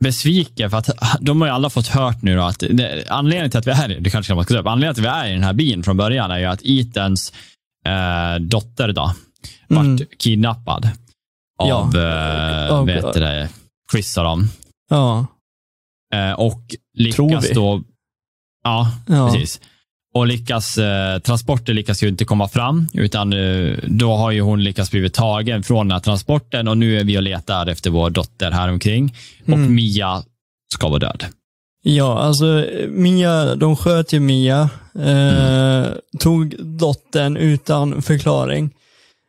[0.04, 0.90] Besviken för att
[1.20, 4.10] de har ju alla fått hört nu att det, anledningen till att vi är det
[4.10, 6.30] kanske man ska säga, anledningen till att vi är i den här byn från början
[6.30, 7.32] är ju att Ethans
[7.86, 9.14] eh, dotter då
[9.68, 10.06] vart Mm.
[10.18, 10.90] kidnappad
[11.58, 11.74] Ja.
[11.74, 13.48] av, eh, Av- vet du det,
[13.92, 14.48] Chris och dem.
[14.90, 15.26] ja,
[16.14, 16.60] Eh, och
[16.94, 17.82] lyckas då,
[18.64, 19.60] ja, ja, Precis.
[20.14, 24.64] Och lyckas, eh, transporter lyckas ju inte komma fram, utan eh, då har ju hon
[24.64, 28.10] lyckats blivit tagen från den här transporten och nu är vi och letar efter vår
[28.10, 29.74] dotter här omkring Och Mm.
[29.74, 30.22] Mia
[30.74, 31.24] ska vara död.
[31.82, 35.86] ja, alltså Mia, de sköt ju Mia, eh,
[36.18, 38.70] tog dottern utan förklaring.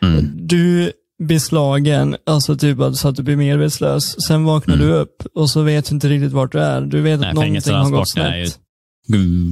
[0.04, 0.32] Mm.
[0.48, 0.92] Du
[1.24, 4.16] blir slagen, alltså typ så att du blir medvetslös.
[4.28, 4.88] Sen vaknar Mm.
[4.88, 6.82] du upp och så vet du inte riktigt vart du är.
[6.82, 8.60] Du vet Nej, att någonting har gått snett.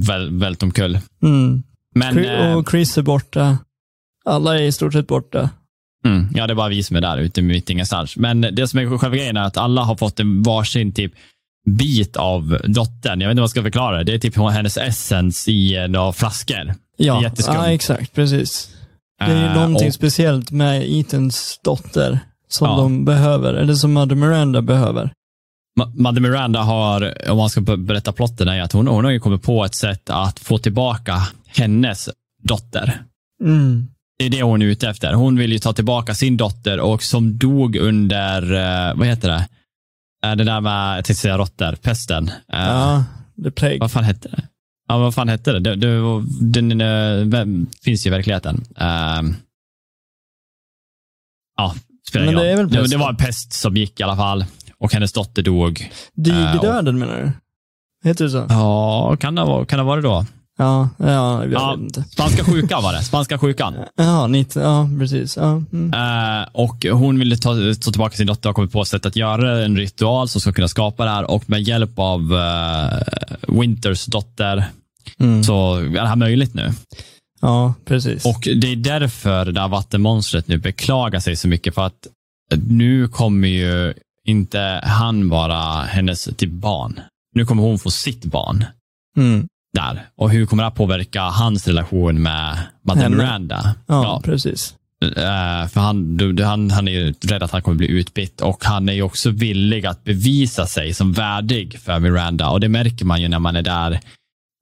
[0.02, 0.98] Väl, vält omkull.
[1.22, 1.62] Mm.
[1.94, 3.58] Men, eh, och Chris är borta.
[4.24, 5.50] Alla är i stort sett borta.
[6.04, 8.16] mm, ja, det är bara vi som är där ute mitt ingenstans.
[8.16, 11.12] Men det som är själva grejen är att alla har fått en varsin typ
[11.66, 13.20] bit av dottern.
[13.20, 14.04] Jag vet inte vad jag ska förklara det.
[14.04, 16.74] Det är typ hennes essens i några flaskor.
[16.96, 18.70] Ja, ja exakt, precis.
[19.18, 22.76] Det är ju Eh, någonting och- speciellt med Ethans dotter som Ja.
[22.76, 25.12] de behöver, eller som Mother Miranda behöver.
[25.80, 29.12] Ma- Mother Miranda har, om man ska be- berätta plotten, är att hon, hon har
[29.12, 32.08] ju kommit på ett sätt att få tillbaka hennes
[32.42, 33.02] dotter.
[33.44, 33.88] Mm.
[34.18, 35.12] Det är det hon är ute efter.
[35.12, 39.48] Hon vill ju ta tillbaka sin dotter och som dog under, eh, vad heter det?
[40.28, 42.28] Eh, det där med, jag tänkte säga råttor, pesten.
[42.28, 43.04] Eh, Ja,
[43.44, 43.78] The Plague.
[43.78, 44.42] Vad fan hette det?
[44.88, 45.76] Ja, vad fan hette det?
[46.40, 46.78] den
[47.30, 48.64] vem, finns ju i verkligheten.
[48.76, 49.34] Ehm,
[51.56, 51.74] ja,
[52.08, 54.44] spelar Men det är väl det, det var en pest som gick i alla fall
[54.80, 55.90] och hennes dotter dog.
[56.14, 57.32] Digerdöden menar du?
[58.08, 58.46] Heter det så?
[58.48, 60.26] Ja, kan det vara, kan det vara det då?
[60.58, 61.70] Ja, ja jag Ja.
[61.70, 62.02] vet inte.
[62.10, 63.02] Spanska sjukan var det.
[63.02, 63.74] Spanska sjukan.
[63.96, 65.36] Ja, 90, ja precis.
[65.36, 65.92] Ja, mm.
[65.94, 67.54] Eh, och hon ville ta,
[67.84, 70.68] ta tillbaka sin dotter och kommit på sätt att göra en ritual som ska kunna
[70.68, 72.98] skapa det här och med hjälp av eh,
[73.60, 74.64] Winters dotter
[75.20, 75.44] Mm.
[75.44, 76.72] så är det här möjligt nu.
[77.40, 78.24] Ja, precis.
[78.26, 82.06] Och det är därför det här vattenmonstret nu beklagar sig så mycket för att
[82.68, 83.94] nu kommer ju
[84.26, 87.00] inte han vara hennes typ barn.
[87.34, 88.64] Nu kommer hon få sitt barn
[89.16, 89.48] mm.
[89.72, 90.06] där.
[90.16, 92.58] Och hur kommer det påverka hans relation med
[92.88, 93.08] Henne.
[93.08, 93.74] Miranda?
[93.86, 94.74] Ja, precis.
[95.04, 98.64] Eh, för han, du, han, han är ju rädd att han kommer bli utbytt och
[98.64, 103.04] han är ju också villig att bevisa sig som värdig för Miranda och det märker
[103.04, 103.92] man ju när man är där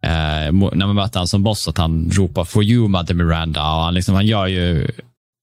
[0.03, 3.83] eh, när man möter han som boss att han ropar for you mother Miranda och
[3.83, 4.85] han, liksom, han gör ju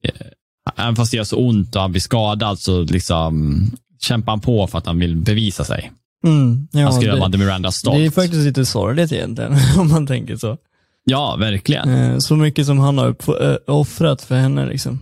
[0.03, 0.27] eh,
[0.75, 3.63] även fast det gör så ont och han blir skadad så liksom
[4.05, 5.91] kämpar han på för att han vill bevisa sig.
[6.27, 6.67] Mm.
[6.71, 7.97] Ja, han ska göra det, mother Miranda stolt.
[7.97, 10.57] det är faktiskt lite sorgligt egentligen, om man tänker så.
[11.03, 11.89] Ja, verkligen.
[11.89, 14.99] Eh, Så mycket som han har eh, offrat för henne liksom.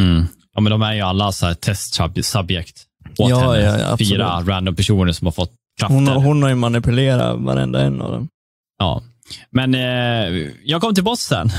[0.00, 0.24] Mm.
[0.54, 2.82] Ja, men de är ju alla så här testsubjekt
[3.18, 3.64] åt Ja, henne.
[3.64, 3.96] ja, ja.
[3.98, 5.94] Fyra random personer som har fått krafter.
[5.94, 8.28] Hon, har- hon har ju manipulerat varenda en av dem.
[8.78, 9.02] Ja.
[9.50, 11.50] Men eh, jag kom till bossen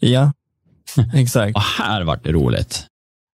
[0.00, 0.32] Ja,
[1.14, 1.56] exakt.
[1.56, 2.86] och här var det roligt.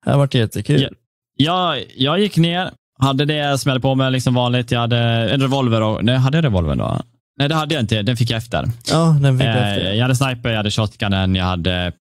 [0.04, 0.88] Det har varit jättekul.
[1.36, 1.76] Ja.
[1.76, 4.70] Jag, jag gick ner, hade det som jag hade på mig liksom vanligt.
[4.70, 7.00] Jag hade en revolver och, nej, hade jag revolvern då?
[7.38, 8.02] Nej, det hade jag inte.
[8.02, 8.70] Den fick jag efter.
[8.90, 9.92] Ja, den fick Eh, efter.
[9.92, 11.92] jag hade sniper, jag hade shotgunen, jag hdin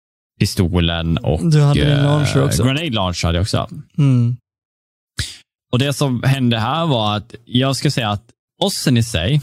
[0.40, 2.64] pistolen och Du hade din eh, launcher också.
[2.64, 3.68] grenade launcher hade jag också.
[3.98, 4.36] Mm.
[5.72, 8.22] Och det som hände här var att jag skulle säga att
[8.60, 9.40] bossen i sig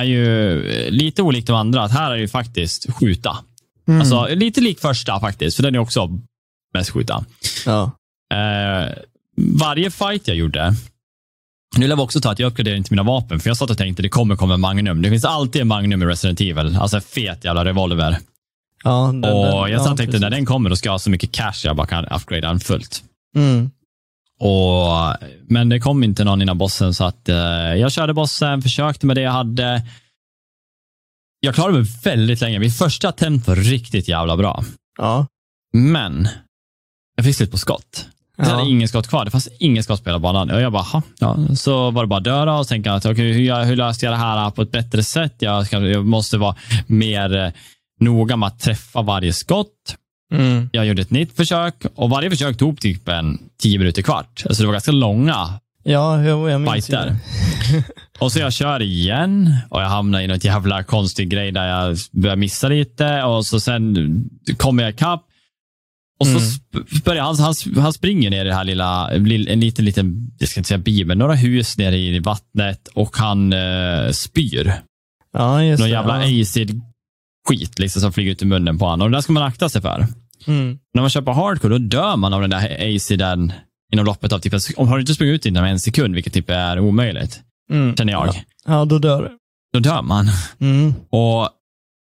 [0.00, 1.82] är ju eh, lite olikt de andra.
[1.82, 3.38] Att här är ju faktiskt skjuta.
[3.88, 4.00] Mm.
[4.00, 6.08] Alltså lite lik första faktiskt, för den är också
[6.74, 7.24] mest skjuta.
[7.66, 7.90] ja.
[8.32, 8.92] Eh,
[9.36, 10.74] varje fight jag gjorde,
[11.76, 13.78] nu vill jag också ta att jag uppgraderar inte mina vapen, för jag satt och
[13.78, 15.02] tänkte det kommer komma en Magnum.
[15.02, 18.18] Det finns alltid en Magnum i Resident Evil, alltså en fet jävla revolver.
[18.84, 20.20] ja den, och den, jag ja, satt och tänkte precis.
[20.20, 22.60] när den kommer, då ska jag ha så mycket cash jag bara kan upgradea den
[22.60, 23.02] fullt.
[23.36, 23.70] Mm.
[24.40, 25.16] Och,
[25.46, 27.36] men det kom inte någon innan bossen, så att eh,
[27.74, 29.82] jag körde bossen, försökte med det jag hade.
[31.40, 32.58] jag klarade mig väldigt länge.
[32.58, 34.64] Min första attempt var riktigt jävla bra.
[34.98, 35.26] Ja.
[35.72, 36.28] Men
[37.16, 38.06] jag fick slut på skott.
[38.42, 38.54] Jag Ja.
[38.58, 39.24] hade ingen skott kvar.
[39.24, 40.50] Det fanns ingen skott på hela banan.
[40.50, 41.36] Och jag bara, ja.
[41.56, 44.18] Så var det bara döra och tänka att okay, hur, jag- hur löser jag det
[44.18, 45.34] här på ett bättre sätt?
[45.38, 47.50] Jag, ska, jag måste vara mer eh,
[48.00, 49.96] noga med att träffa varje skott.
[50.34, 50.68] Mm.
[50.72, 54.42] Jag gjorde ett nytt försök och varje försök tog typ en tio minuter kvart.
[54.46, 55.48] Alltså det var ganska långa
[55.84, 57.16] Ja, jag minns fighter.
[58.18, 61.96] Och så jag kör igen och jag hamnar i något jävla konstig grej där jag
[62.12, 64.24] börjar missa lite och så sen
[64.56, 65.22] kommer jag ikapp.
[66.22, 66.86] Och så Mm.
[67.04, 70.60] börjar han, han, han springer ner i det här lilla, en liten, liten, jag ska
[70.60, 74.74] inte säga by, men några hus nere i vattnet och han eh, spyr.
[75.32, 75.94] Ja, just Någon det.
[75.94, 76.42] jävla ja.
[76.42, 76.80] acid
[77.48, 79.04] skit liksom som flyger ut ur munnen på honom.
[79.04, 80.06] Och det där ska man akta sig för.
[80.46, 80.78] Mm.
[80.94, 83.52] När man köper hardcore, då dör man av den där aciden
[83.92, 86.50] inom loppet av typ Om har du inte sprungit ut inom en sekund, vilket typ
[86.50, 87.96] är omöjligt, Mm.
[87.96, 88.34] känner jag, Ja.
[88.66, 89.30] ja, då dör du.
[89.72, 90.28] då dör man.
[90.60, 90.94] Mm.
[91.10, 91.48] Och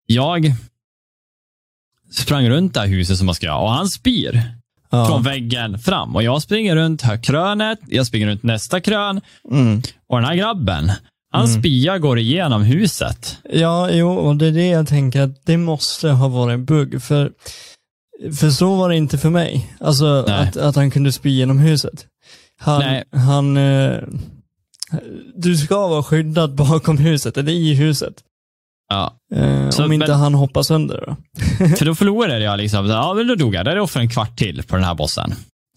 [0.05, 0.53] jag
[2.11, 4.41] sprang runt det här huset som man ska göra och han spyr
[4.93, 5.05] Ja.
[5.07, 6.15] från väggen fram.
[6.15, 9.81] Och jag springer runt här krönet, jag springer runt nästa krön Mm.
[10.09, 10.91] och den här grabben,
[11.33, 11.61] hans Mm.
[11.61, 13.37] spya går igenom huset.
[13.53, 17.03] Ja, jo, och det är det jag tänker att det måste ha varit en bugg.
[17.03, 17.31] För,
[18.39, 19.75] för så var det inte för mig.
[19.79, 20.47] Alltså Nej.
[20.47, 22.05] att, att han kunde spy genom huset.
[22.59, 23.03] Han, Nej.
[23.11, 23.97] han eh,
[25.35, 28.13] du ska vara skyddad bakom huset, eller i huset.
[28.91, 29.13] Ja.
[29.35, 31.15] Eh, Så, om inte men- han hoppar sönder då.
[31.77, 33.65] För då förlorade jag liksom, ja men då dog jag.
[33.65, 35.33] Det är för en kvart till på den här bossen.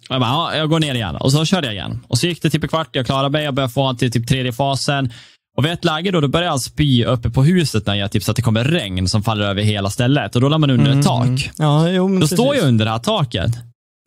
[0.09, 1.17] Jag bara, ja, jag går ner igen.
[1.17, 2.01] Och så körde jag igen.
[2.09, 4.13] Och så gick det typ en kvart, jag klarade mig, jag började få han till
[4.13, 5.13] typ tredje fasen.
[5.57, 8.23] Och vid ett läge då, då började han spy uppe på huset när jag typ
[8.23, 10.35] så att det kommer regn som faller över hela stället.
[10.35, 11.51] Och då la man under ett tak.
[11.59, 12.61] Ja, jo, Då står precis.
[12.63, 13.51] jag under det här taket.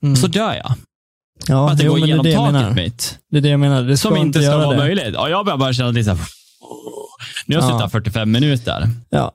[0.04, 0.12] Mm.
[0.12, 0.74] Och så dör jag.
[1.48, 2.72] ja, För att det jo, går igenom det det jag taket menar.
[2.76, 3.18] mitt.
[3.32, 3.84] Det är det jag menar.
[3.84, 4.78] Det Som inte ska vara det.
[4.78, 5.16] möjligt.
[5.18, 6.20] Och jag börjar bara känna lite så här,
[7.46, 7.74] Nu har jag Ja.
[7.74, 8.90] suttit här 45 minuter.
[9.10, 9.32] Ja.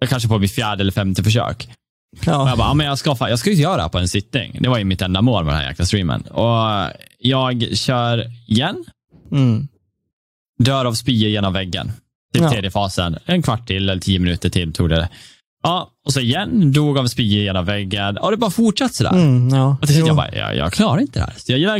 [0.00, 1.68] Jag kanske på mitt fjärde eller femte försök.
[2.18, 2.48] Och Ja.
[2.48, 4.58] jag bara, ja, men jag ska, jag ska ju göra det här på en sittning.
[4.60, 6.20] Det var ju mitt enda mål med den här jäkla streamen.
[6.22, 8.84] Och jag kör igen,
[9.32, 9.68] Mm.
[10.58, 11.92] dör av spyor genom väggen.
[12.32, 12.50] Till Ja.
[12.50, 13.18] tredje fasen.
[13.26, 15.08] En kvart till eller tio minuter till tog det.
[15.62, 18.16] Ja, och så igen, dog av spyor genom väggen.
[18.18, 19.10] Och det bara fortsatte sådär.
[19.12, 19.76] Mm, ja.
[19.80, 21.34] Och till slut jag bara, jag, jag klarar inte det här.
[21.36, 21.78] Så jag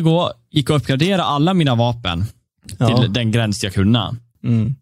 [0.51, 2.25] gick och uppgraderade alla mina vapen
[2.79, 3.01] ja.
[3.03, 4.17] till den gräns jag kunde.
[4.45, 4.75] Mm.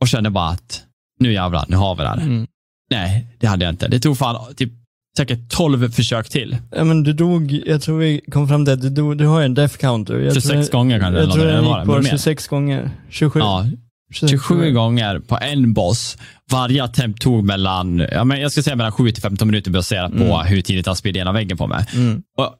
[0.00, 0.82] Och kände bara att,
[1.20, 2.16] nu jävlar, nu har vi det här.
[2.16, 2.46] Mm.
[2.90, 3.88] Nej, det hade jag inte.
[3.88, 4.72] Det tog fan typ
[5.16, 6.56] säkert 12 försök till.
[6.70, 9.42] Ja, men du dog, jag tror vi kom fram till att du, dog, du har
[9.42, 10.18] en death counter.
[10.18, 11.20] Jag 26 tror, gånger kanske.
[11.20, 11.78] Jag tror var.
[11.78, 12.10] gick mer?
[12.10, 12.90] 26 gånger.
[13.10, 13.40] 27.
[13.40, 13.66] Ja,
[14.12, 16.18] 27 gånger på en boss.
[16.50, 20.12] Varje attempt tog mellan, ja, men jag ska säga mellan 7 till 15 minuter baserat
[20.12, 20.46] på Mm.
[20.46, 21.84] hur tidigt han spydde genom väggen på mig.
[21.94, 22.22] Mm.
[22.38, 22.54] Och,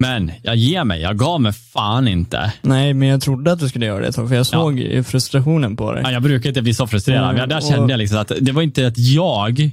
[0.00, 2.52] men jag ger mig, jag gav mig fan inte.
[2.62, 5.76] Nej, men jag trodde att du skulle göra det ett för jag såg ju frustrationen
[5.76, 6.02] på dig.
[6.04, 8.32] Ja, jag brukar inte bli så frustrerad, Mm, men där och- kände jag liksom att
[8.40, 9.70] det var inte att jag,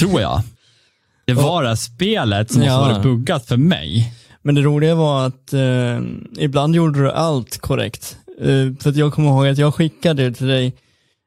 [0.00, 0.42] tror jag,
[1.24, 2.80] det var det här spelet som Ja.
[2.80, 4.12] varit buggat för mig.
[4.42, 6.00] Men det roliga var att eh,
[6.38, 8.16] ibland gjorde du allt korrekt.
[8.40, 8.46] Eh,
[8.80, 10.72] för jag kommer ihåg att jag skickade till dig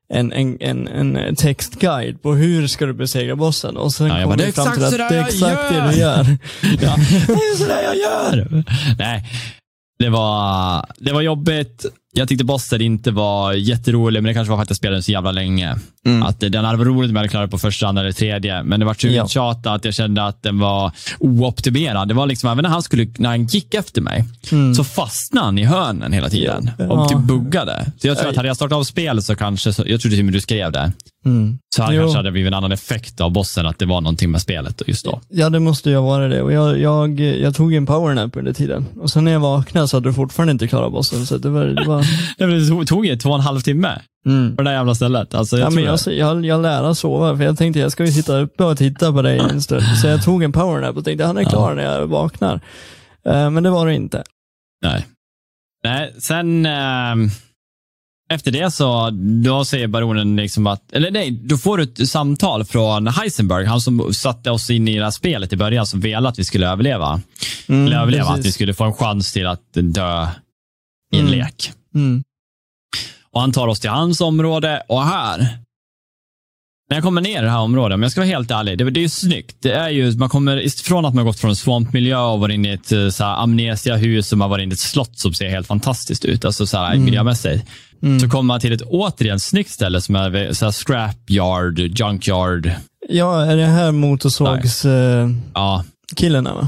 [0.09, 0.87] en, en, en,
[1.17, 4.43] en textguide på hur ska du besegra bossen och sen Ja, jag kom bara, vi
[4.43, 6.17] "Det är fram till att det är exakt det gör." du gör.
[6.81, 6.95] Ja,
[7.27, 8.63] det är sådär jag gör.
[8.99, 9.23] Nej,
[9.99, 11.85] det var, det var jobbigt.
[12.17, 15.11] Jag tyckte bossen inte var jätterolig, men det kanske var för att jag spelade så
[15.11, 15.75] jävla länge.
[16.05, 16.23] Mm.
[16.23, 18.79] Att den hade varit roligt om jag hade klarat på första, andra eller tredje, men
[18.79, 19.25] det var så Ja.
[19.25, 22.07] uttjatat att jag kände att den var ooptimerad.
[22.07, 24.75] Det var liksom, även när han, skulle, när han gick efter mig, Mm.
[24.75, 26.85] så fastnade han i hörnen hela tiden Ja.
[26.85, 27.91] och typ buggade.
[28.01, 30.15] Så jag tror att hade jag startat av spel så kanske, så, jag tror det
[30.15, 30.91] till och med du skrev det,
[31.25, 31.59] Mm.
[31.75, 32.01] så Jo.
[32.01, 35.05] kanske hade blivit en annan effekt av bossen, att det var någonting med spelet just
[35.05, 35.21] då.
[35.29, 36.41] Ja, det måste ju vara det.
[36.41, 38.85] Och jag, jag, jag tog en powernap under tiden.
[38.99, 41.25] Och sen när jag vaknade så hade du fortfarande inte klarat bossen.
[41.25, 41.65] Så det var...
[41.65, 42.05] Det var
[42.37, 44.55] Det tog- ju två och en halv timme mm.
[44.55, 45.35] på det där jävla stället.
[45.35, 48.11] Alltså, jag Ja, men jag, jag, jag lärde sova, för jag tänkte jag ska ju
[48.11, 49.83] sitta uppe och titta på dig en stund.
[50.01, 52.61] Så jag tog en powernap och tänkte han är klar när jag vaknar.
[53.25, 54.23] Eh, men det var det inte.
[54.81, 55.05] Nej.
[55.83, 57.29] Nej, sen ehm,
[58.29, 59.09] efter det så,
[59.43, 63.81] då säger baronen liksom att, eller nej, då får du ett samtal från Heisenberg, han
[63.81, 66.67] som satte oss in i det här spelet i början, som ville att vi skulle
[66.69, 67.21] överleva.
[67.67, 70.27] Mm, eller överleva, att vi skulle få en chans till att dö
[71.13, 71.39] i en Mm.
[71.39, 71.71] lek.
[71.95, 72.23] Mm.
[73.31, 75.37] Och han tar oss till hans område och här,
[76.89, 78.89] när jag kommer ner i det här området, om jag ska vara helt ärlig, det,
[78.89, 79.57] det är ju snyggt.
[79.59, 82.73] Det är ju, man kommer ifrån att man gått från svampmiljö och varit inne i
[82.73, 85.49] ett eh, så här, amnesiahus och man har varit inne i ett slott som ser
[85.49, 87.05] helt fantastiskt ut, alltså så här, Mm.
[87.05, 87.65] miljömässigt.
[88.05, 88.19] Mm.
[88.19, 92.71] Så kommer man till ett återigen snyggt ställe som är så här, scrapyard, junkyard.
[93.09, 96.67] Ja, är det här motorsågskillarna Ja, va?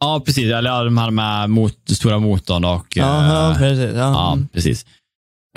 [0.00, 0.52] ja precis.
[0.52, 2.86] Eller de här med mot, stora motorn och...
[2.96, 3.90] Ja, ja eh, precis.
[3.94, 3.98] Ja.
[4.00, 4.48] Ja, Mm.
[4.52, 4.86] precis.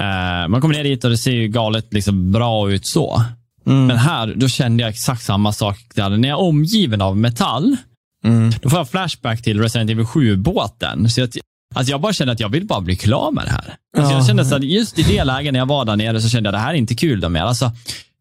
[0.02, 3.24] Eh, man kommer ner dit och det ser ju galet liksom bra ut så.
[3.68, 3.86] Mm.
[3.88, 5.78] Men här, då kände jag exakt samma sak.
[5.96, 6.10] Där.
[6.10, 7.78] När jag är omgiven av metall,
[8.26, 8.52] Mm.
[8.62, 11.10] då får jag flashback till Resident Evil 7-båten.
[11.10, 11.30] Så jag,
[11.76, 13.76] alltså jag bara kände att jag vill bara bli klar med det här.
[13.98, 14.18] Alltså Ja.
[14.18, 16.48] jag kände så att just i det läget när jag var där nere så kände
[16.48, 17.42] jag att det här är inte kul mer.
[17.42, 17.72] Alltså,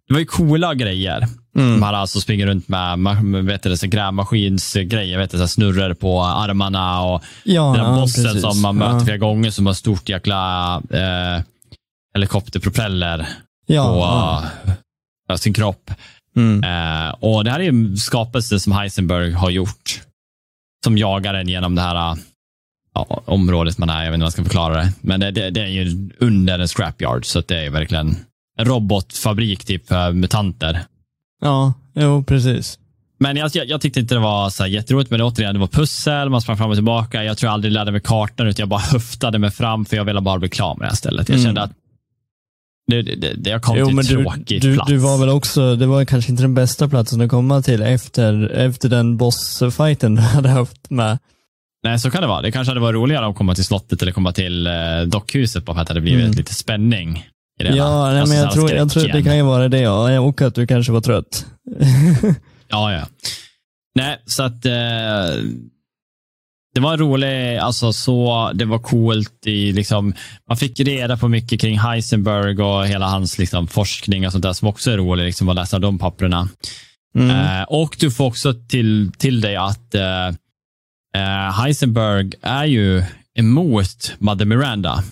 [0.08, 1.28] det var ju coola grejer.
[1.56, 1.70] Mm.
[1.72, 5.48] De här alltså springer runt med, med vet du, så grävmaskinsgrejer, vet du, så här
[5.48, 8.42] snurror på armarna och Ja, den där bossen precis.
[8.42, 9.04] som man möter ja.
[9.04, 11.42] flera gånger som har stort jäkla eh,
[12.14, 13.28] helikopterpropeller
[13.66, 13.98] Ja, på
[15.28, 15.38] ja.
[15.38, 15.90] sin kropp.
[16.36, 16.64] Mm.
[16.64, 20.00] Eh, och Det här är en skapelse som Heisenberg har gjort.
[20.84, 22.16] Som jagar en genom det här
[22.94, 24.04] ja, området man är.
[24.04, 24.92] Jag vet inte hur man ska förklara det.
[25.00, 28.16] Men det, det, det är ju under en scrapyard, så det är verkligen
[28.58, 30.80] en robotfabrik typ för mutanter.
[31.42, 32.78] ja, jo precis.
[33.18, 35.60] Men jag, jag, jag tyckte inte det var så här jätteroligt, men det, återigen, det
[35.60, 37.24] var pussel, man sprang fram och tillbaka.
[37.24, 40.04] Jag tror jag aldrig lärde mig kartan, utan jag bara höftade mig fram, för jag
[40.04, 41.28] ville bara bli klar med det här stället.
[41.28, 41.46] Jag Mm.
[41.46, 41.70] kände att
[42.86, 44.90] det, det, det, jag kom Jo, till men du, tråkig du, plats.
[44.90, 48.48] du var väl också, det var kanske inte den bästa platsen att komma till efter,
[48.50, 51.18] efter den bossfighten du hade haft med.
[51.84, 52.42] Nej, så kan det vara.
[52.42, 54.72] Det kanske hade varit roligare att komma till slottet eller komma till eh,
[55.06, 56.36] dockhuset, bara för att det hade blivit Mm.
[56.36, 57.28] lite spänning
[57.60, 57.76] i det.
[57.76, 60.20] Ja, nej, Alltså, men jag tror, jag tror det kan ju vara det ja.
[60.20, 61.46] Och att du kanske var trött.
[62.68, 63.06] Ja, ja.
[63.94, 64.72] Nej, så att eh,
[66.74, 70.14] det var en rolig, alltså så, det var coolt i liksom,
[70.48, 74.52] man fick reda på mycket kring Heisenberg och hela hans liksom, forskning och sånt där
[74.52, 76.48] som också är roligt, liksom, att läsa de papperna.
[77.18, 77.30] Mm.
[77.30, 80.30] Eh, och du får också till, till dig att eh,
[81.52, 83.02] Heisenberg är ju
[83.38, 85.02] emot Mother Miranda.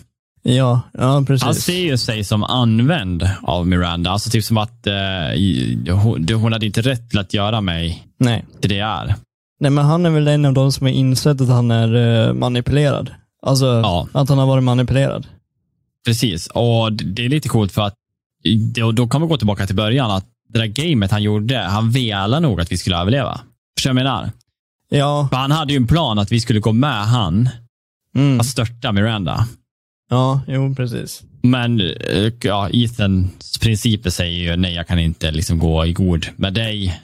[0.42, 1.64] ja, ja Han precis.
[1.64, 6.82] ser ju sig som använd av Miranda, alltså typ som att eh, hon, hade inte
[6.82, 8.44] rätt till att göra mig Nej.
[8.61, 9.14] till det jag är.
[9.61, 11.94] nej, men han är väl en av de som har insett att han är
[12.28, 13.11] eh, manipulerad.
[13.46, 14.09] Alltså, Ja.
[14.12, 15.26] att han har varit manipulerad.
[16.07, 17.94] Precis, och det- är lite coolt för att
[18.74, 20.11] då, då kan vi gå tillbaka till början.
[20.11, 23.40] att Det där gamet han gjorde, han velade nog att vi skulle överleva.
[23.78, 24.30] Förstår du vad jag menar?
[24.95, 27.49] Ja, För han hade ju en plan att vi skulle gå med han
[28.16, 28.40] mm.
[28.40, 29.49] att störta Miranda.
[30.11, 31.22] ja, jo precis.
[31.43, 36.26] Men eh, ja, Ethans principer säger ju nej, jag kan inte liksom gå i god
[36.36, 37.01] med dig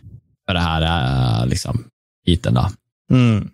[0.46, 1.84] för det här är liksom
[2.26, 2.54] Ethan.
[2.54, 2.70] Då.
[3.12, 3.50] Mm.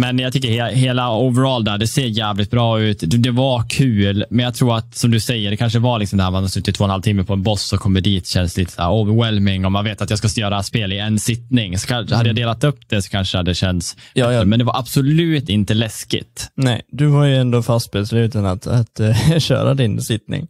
[0.00, 3.00] Men jag tycker he hela overall där, det ser jävligt bra ut.
[3.00, 6.16] Det, det var kul, men jag tror att som du säger, det kanske var liksom
[6.16, 8.00] det här man har suttit två och en halv timme på en boss och kommer
[8.00, 10.98] dit känns lite så här overwhelming och man vet att jag ska göra spel i
[10.98, 11.78] en sittning.
[11.78, 14.44] Så kanske, Hade jag delat upp det så kanske det känns Ja, ja.
[14.44, 16.50] Men det var absolut inte läskigt.
[16.54, 20.48] Nej, du var ju ändå fast besluten att, att eh, köra din sittning.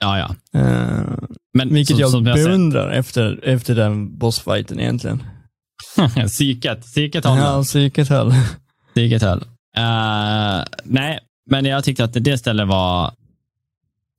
[0.00, 0.60] Ja, ja.
[0.60, 1.18] Uh,
[1.54, 5.22] Men vilket som, jag som jag beundrar efter, efter den bossfighten egentligen.
[6.26, 7.42] psyket, psyket håller.
[7.42, 8.32] Ja, psyket höll.
[8.98, 9.42] Psyket höll.
[9.76, 11.18] Eh, nej,
[11.50, 13.12] men jag tyckte att det stället var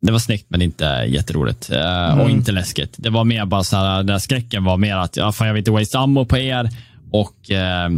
[0.02, 1.70] det var snyggt men inte jätteroligt.
[1.70, 2.30] Eh, Och Mm.
[2.30, 2.96] inte läskigt.
[2.98, 5.54] Det var mer bara så här, den här skräcken var mer att ja, fan, jag
[5.54, 6.70] vill inte waste ammo på er
[7.12, 7.90] och eh,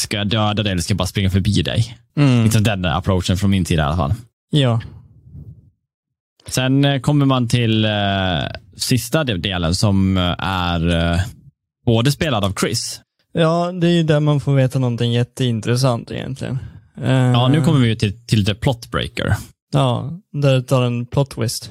[0.00, 1.96] ska jag döda dig eller ska jag bara springa förbi dig?
[2.16, 2.44] Mm.
[2.44, 4.14] Liksom den approachen från min sida i alla fall.
[4.50, 4.80] Ja.
[6.48, 7.90] Sen eh, kommer man till eh,
[8.76, 11.20] sista de- delen som är eh,
[11.86, 13.00] både spelad av Chris.
[13.32, 16.58] Ja, det är ju där man får veta någonting jätteintressant egentligen.
[17.02, 19.36] Eh, Ja, nu kommer vi ju till, till The Plot Breaker.
[19.72, 21.70] Ja, där tar en plot twist.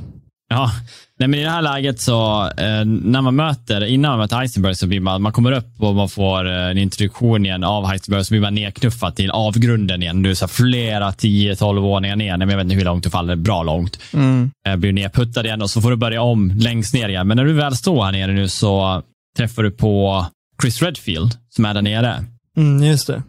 [0.50, 0.72] Ja,
[1.20, 4.76] nej, men i det här läget så eh, när man möter, innan man möter Heisenberg
[4.76, 8.26] så blir man, man kommer upp och man får eh, en introduktion igen av Heisenberg
[8.26, 10.22] så blir man nedknuffad till avgrunden igen.
[10.22, 13.10] Du är så flera 10-12 våningar ner, nej, men jag vet inte hur långt du
[13.10, 14.00] faller, bra långt.
[14.14, 14.52] Mm.
[14.68, 17.28] Eh, blir nedputtad igen och så får du börja om längst ner igen.
[17.28, 19.02] Men när du väl står här nere nu så
[19.38, 20.26] träffar du på
[20.62, 22.26] Chris Redfield som är där nere
[22.58, 23.24] Mm, just det.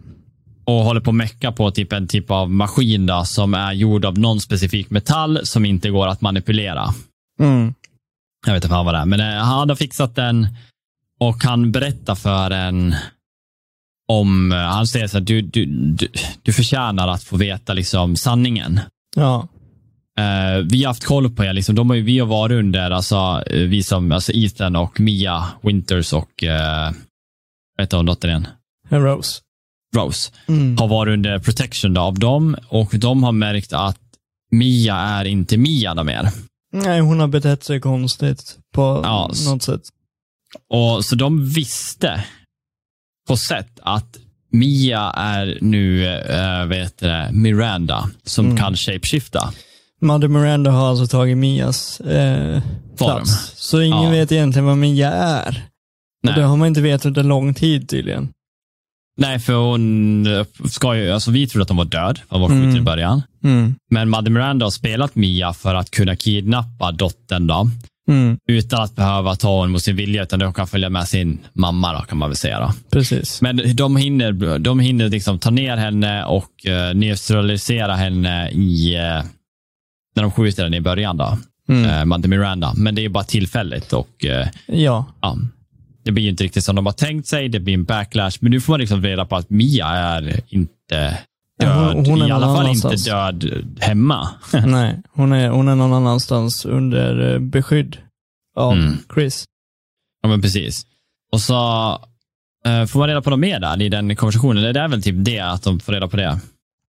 [0.65, 4.05] och håller på att mecka på typ en typ av maskin då, som är gjord
[4.05, 6.93] av någon specifik metall som inte går att manipulera.
[7.39, 7.73] Mm.
[8.45, 10.47] Jag vet inte fan vad det är, men eh, han har fixat den
[11.19, 12.95] och han berättar för en
[14.07, 16.07] om, eh, han säger så här, du, du, du,
[16.41, 18.79] du förtjänar att få veta liksom sanningen.
[19.15, 19.47] Ja.
[20.19, 22.91] Eh, vi har haft koll på er, liksom, de har ju, vi har varit under,
[22.91, 26.95] alltså, vi som, alltså Ethan och Mia Winters och, uh,
[27.79, 28.47] heter hon dottern igen?
[28.89, 29.41] En Rose.
[29.95, 30.31] Rose.
[30.47, 30.77] Mm.
[30.77, 33.99] Har varit under protection då, av dem och de har märkt att
[34.51, 36.29] Mia är inte Mia då mer.
[36.73, 39.81] Nej, hon har betett sig konstigt på Ja, något sätt.
[40.69, 42.23] Och Så de visste
[43.27, 44.17] på sätt att
[44.51, 48.57] Mia är nu äh, vet det, Miranda som Mm.
[48.57, 49.53] kan shapeshifta.
[50.01, 52.61] Mother Miranda har alltså tagit Mias eh,
[52.97, 53.51] plats.
[53.55, 54.09] Så ingen Ja.
[54.09, 55.63] vet egentligen vad Mia är.
[56.23, 56.35] Och Nej.
[56.35, 58.29] det har man inte vetat under lång tid tydligen.
[59.17, 62.47] Nej, för hon eh, ska ju, alltså vi trodde att hon var död, hon var
[62.49, 62.77] skjuten Mm.
[62.77, 63.21] i början.
[63.43, 63.75] Mm.
[63.91, 67.69] Men Mother Miranda har spelat Mia för att kunna kidnappa dottern då.
[68.09, 71.39] Mm, utan att behöva ta honom mot sin vilja, utan de kan följa med sin
[71.53, 72.59] mamma, då, kan man väl säga.
[72.59, 72.71] Då.
[72.91, 73.41] precis.
[73.41, 79.25] Men de hinner, de hinner liksom ta ner henne och uh, neutralisera henne i, uh,
[80.15, 81.17] när de skjuter henne i början.
[81.17, 81.37] Då.
[81.69, 81.89] Mm.
[81.99, 82.73] Uh, Madde Miranda.
[82.75, 84.47] Men det är bara tillfälligt och uh,
[84.77, 85.37] Ja, ja,
[86.03, 87.49] det blir ju inte riktigt som de har tänkt sig.
[87.49, 88.37] Det blir en backlash.
[88.39, 91.17] Men nu får man liksom reda på att Mia är inte
[91.59, 91.95] död.
[91.95, 93.05] hon- hon är I alla fall inte annanstans.
[93.05, 94.29] död hemma.
[94.65, 95.01] nej.
[95.13, 97.97] Hon är, hon är någon annanstans under eh, beskydd
[98.55, 98.97] av Mm.
[99.13, 99.45] Chris.
[100.21, 100.85] Ja, men precis.
[101.31, 101.53] Och så
[102.65, 104.73] eh, får man reda på något mer där i den konversationen.
[104.73, 106.39] Det är väl typ det, att de får reda på det.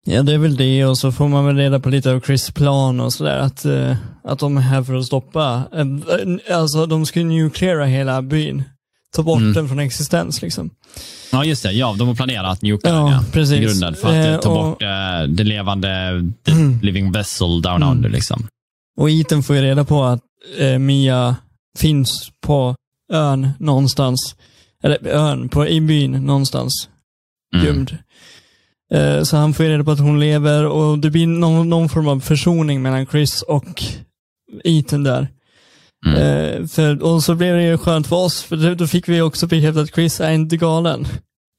[0.05, 2.51] Ja, det är väl det och så får man väl reda på lite av Chris
[2.51, 3.37] plan och sådär.
[3.39, 7.85] Att, eh, att de är här för att stoppa, eh, alltså de ska ju nucleara
[7.85, 8.63] hela byn.
[9.15, 9.53] Ta bort Mm.
[9.53, 10.69] den från existens liksom.
[11.31, 11.71] Ja, just det.
[11.71, 13.23] Ja, de har planerat nuka Ja, ja.
[13.31, 13.59] precis.
[13.59, 16.51] Grunden för att eh, Eh, ta och- bort eh, det levande the
[16.85, 17.89] living vessel down Mm.
[17.89, 18.09] under.
[18.09, 18.47] Liksom.
[18.97, 20.21] Och Ethan får ju reda på att
[20.57, 21.35] eh, Mia
[21.77, 22.75] finns på
[23.13, 24.35] ön någonstans.
[24.83, 26.89] Eller ön, på, i byn någonstans.
[27.55, 27.65] Mm.
[27.65, 27.97] Gömd.
[28.93, 31.89] Eh, så han får ju reda på att hon lever och det blir någon, någon
[31.89, 33.83] form av försoning mellan Chris och
[34.63, 35.27] Ethan där.
[36.05, 36.17] Mm.
[36.17, 39.47] Eh, för, och så blev det ju skönt för oss, för då- fick vi också
[39.47, 41.07] bekräftat att Chris är inte galen.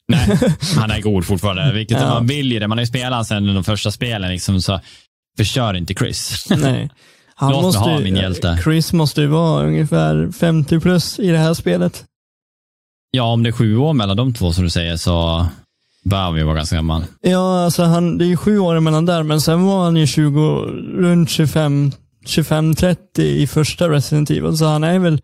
[0.08, 0.38] Nej,
[0.76, 1.72] han är god fortfarande.
[1.72, 2.08] Vilket Ja.
[2.08, 2.68] man vill ju det.
[2.68, 4.80] Man har ju spelat sen de första spelen, liksom, så
[5.36, 6.46] förstör inte Chris.
[6.50, 6.90] Nej.
[7.34, 8.58] Han Låt mig måste ha ju- min hjälte.
[8.64, 12.04] Chris måste ju vara ungefär 50 plus i det här spelet.
[13.10, 15.46] ja, om det är sju år mellan de två som du säger så
[16.04, 17.04] bör ju vara ganska gammal.
[17.20, 20.06] Ja, alltså han, det är ju sju år emellan där, men sen var han ju
[20.06, 20.40] 20,
[21.00, 21.92] runt 25,
[22.26, 25.20] 25-30 i första Resident Evil, så han är väl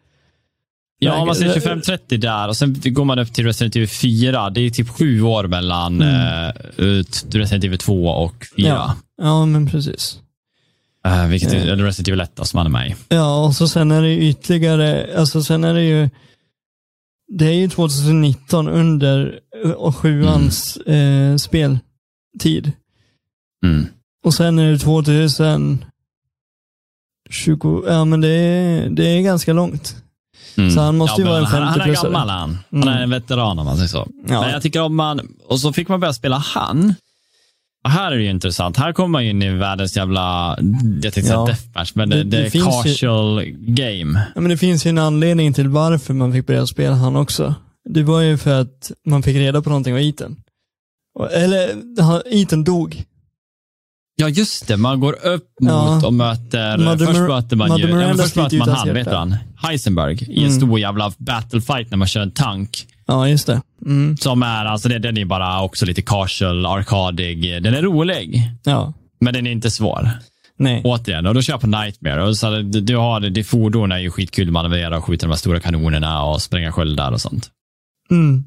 [1.02, 4.50] Ja, man ser eh, 25-30 där och sen går man upp till Resident Evil 4.
[4.50, 6.52] Det är typ sju år mellan Mm.
[6.76, 8.68] ut- Resident Evil 2 och 4.
[8.68, 8.96] Ja.
[9.22, 10.18] Ja, men precis.
[11.06, 11.62] Eh, vilket är, Eh.
[11.72, 12.94] eller Resident Evil 1 då, som han är med i.
[13.08, 16.10] Ja, och så sen är det ytterligare, alltså sen är det ju,
[17.38, 19.40] det är ju 2019 under
[19.76, 22.72] och sjuans eh, speltid.
[23.64, 23.86] Mm.
[24.24, 24.78] Och sen är det
[27.30, 29.96] 2020, ja men det är, det är ganska långt.
[30.56, 30.70] Mm.
[30.70, 32.04] Så han måste ju men vara en han, han är 50-plussare.
[32.12, 32.58] gammal han.
[32.70, 33.02] Han är Mm.
[33.02, 34.08] en veteran om man säger så.
[34.28, 34.40] Ja.
[34.40, 36.94] Men jag tycker om man, och så fick man börja spela han.
[37.84, 38.76] Och här är det ju intressant.
[38.76, 40.56] Här kommer man ju in i världens jävla,
[41.02, 41.46] jag tänkte Ja.
[41.46, 44.22] deathmatch, men det, Det- det, finns ju- casual game.
[44.34, 47.54] Ja, men det finns ju en anledning till varför man fick börja spela han också.
[47.88, 50.34] Det var ju för att man fick reda på någonting av.
[51.18, 51.70] Och- Eller,
[52.02, 53.04] han- Ethan dog.
[54.20, 54.76] Ja, just det.
[54.76, 55.94] Man går upp Ja.
[55.94, 56.78] mot och möter...
[56.78, 58.00] Mother först möter man Mother ju...
[58.00, 59.36] Ja, först möter man han, vet han?
[59.56, 60.52] Heisenberg i en Mm.
[60.60, 62.86] stor jävla battlefight när man kör en tank.
[63.06, 63.62] Ja, just det.
[63.86, 64.16] Mm.
[64.16, 67.62] Som är, alltså den är bara också lite casual, arkadig.
[67.62, 68.92] Den är rolig, Ja.
[69.20, 70.10] men den är inte svår.
[70.58, 70.82] Nej.
[70.84, 72.22] Återigen, och då kör jag på Nightmare.
[72.28, 75.30] Och så, du, du har, det fordon är ju skitkul att manövrera och skjuta de
[75.30, 77.50] här stora kanonerna och spränga sköldar och sånt.
[78.10, 78.44] Mm.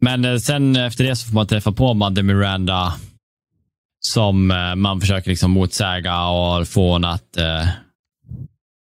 [0.00, 2.94] Men eh, sen efter det så får man träffa på Madde Miranda
[4.08, 7.36] som eh, man försöker liksom motsäga och få henne att...
[7.36, 7.68] Eh,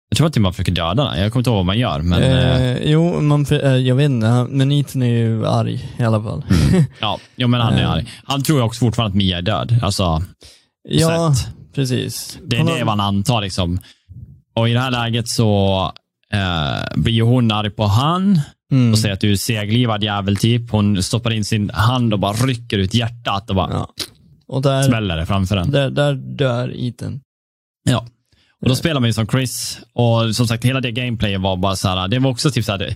[0.09, 1.23] jag tror inte man försöker döda henne.
[1.23, 2.03] Jag kommer inte ihåg vad man gör.
[2.03, 6.03] Men, eh, eh, jo, man, eh, jag vet inte, men Ethan är ju arg i
[6.03, 6.45] alla fall.
[7.01, 8.13] ja, jo, men han är arg.
[8.25, 9.79] Han tror ju också fortfarande att Mia är död.
[9.83, 10.23] Alltså,
[10.89, 11.49] ja, Sätt.
[11.75, 12.39] precis.
[12.45, 13.41] det är det man antar.
[13.41, 13.81] Liksom.
[14.57, 15.93] Och i det här läget så
[16.95, 18.41] blir hon arg på han
[18.73, 18.93] Mm.
[18.93, 20.71] och säger att du är seglivad jävel typ.
[20.71, 23.89] Hon stoppar in sin hand och bara rycker ut hjärtat och bara Ja.
[24.49, 25.71] Och där, smäller det framför den.
[25.71, 27.21] där, där dör Ethan.
[27.91, 28.07] Ja.
[28.63, 31.77] Och då spelar man ju som Chris och som sagt hela det gameplayet var bara
[31.77, 32.95] så här, det var också typ så här, det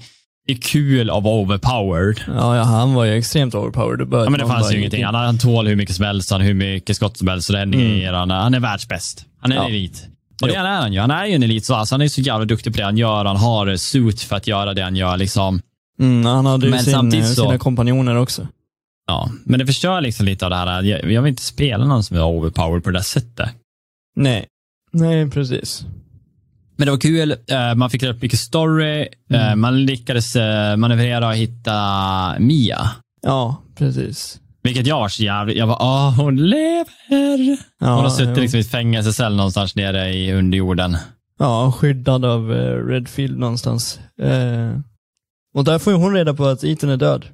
[0.53, 2.21] är kul att vara overpowered.
[2.27, 4.09] Ja, ja, han var ju extremt overpowered.
[4.13, 5.05] Ja, men det fanns ju ingenting.
[5.05, 7.59] Han, han tål hur mycket som helst, han hur mycket skott som helst, så det
[7.59, 8.15] händer Mm.
[8.15, 9.25] Han, är- han är världsbäst.
[9.41, 9.69] Han är en Ja.
[9.69, 10.07] elit.
[10.43, 11.01] Och det är han ju.
[11.01, 12.97] Han är ju en elit, så alltså, han är så jävla duktig på det han
[12.99, 13.25] gör.
[13.25, 15.17] Han har suit för att göra det han gör.
[15.17, 15.61] Liksom.
[16.01, 18.47] Mm, han hade ju Men sin, samtidigt eh, så- sina kompanjoner också.
[19.11, 19.31] Ja.
[19.45, 20.83] Men det förstör liksom lite av det här.
[20.83, 23.51] Jag, jag vill inte spela någon som är overpowered på det där sättet.
[24.17, 24.47] Nej.
[24.93, 25.85] Nej, precis.
[26.77, 27.31] Men det var kul.
[27.47, 29.01] Eh, Man fick rätt mycket story.
[29.01, 29.07] Eh,
[29.47, 29.61] Mm.
[29.61, 31.75] Man lyckades eh, manövrera och hitta
[32.39, 32.91] Mia.
[33.23, 34.41] Ja, precis.
[34.63, 37.59] Vilket jag var så jävligt, jag bara, ah hon lever.
[37.81, 38.43] Ja, hon har suttit jo.
[38.43, 40.97] liksom i ett fängelsecell någonstans nere i underjorden.
[41.39, 42.51] Ja, skyddad av
[42.89, 44.01] Redfield någonstans.
[44.23, 44.79] Eh,
[45.55, 47.25] och där får ju hon reda på att Ethan är död.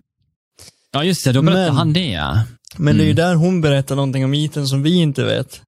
[0.96, 2.40] Ja just det, då berättade Men- han det.
[2.76, 3.16] Men det är ju Mm.
[3.16, 5.60] där hon berättar någonting om Ethan som vi inte vet.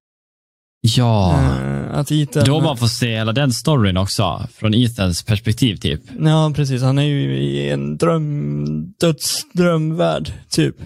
[0.80, 2.44] Ja, Eh, att Ethan...
[2.44, 4.46] då man får se hela den storyn också.
[4.54, 6.00] Från Ethans perspektiv typ.
[6.20, 6.82] Ja, precis.
[6.82, 10.76] Han är ju i en dröm, dödsdrömvärld, typ.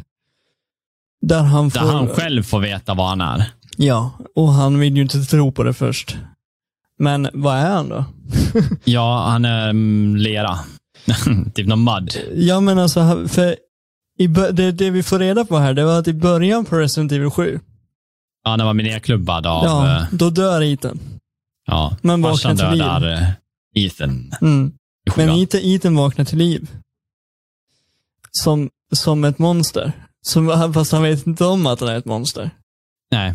[1.26, 1.80] Där han får...
[1.80, 3.44] Där han själv får veta vad han är.
[3.76, 6.16] Ja, och han vill ju inte tro på det först.
[6.98, 8.04] Men vad är han då?
[8.84, 10.58] Ja, han är mm, lera.
[11.54, 12.10] typ någon mud.
[12.34, 13.56] Ja men alltså, han- för
[14.22, 17.12] i, det, det vi får reda på här, det var att i början på Resident
[17.12, 17.60] Evil 7,
[18.44, 19.64] Ja, han var nedklubbad av...
[19.64, 20.98] ja, eh, då dör Ethan.
[21.66, 21.96] ja.
[22.02, 22.78] Men Farsan till liv.
[22.78, 23.28] dödar eh,
[23.74, 24.34] Ethan.
[24.40, 24.72] Mm.
[25.16, 25.28] Men.
[25.30, 26.70] Ethan, Ethan vaknar till liv.
[28.30, 29.92] Som, som ett monster.
[30.22, 32.50] Som, fast han vet inte om att han är ett monster.
[33.10, 33.34] Nej.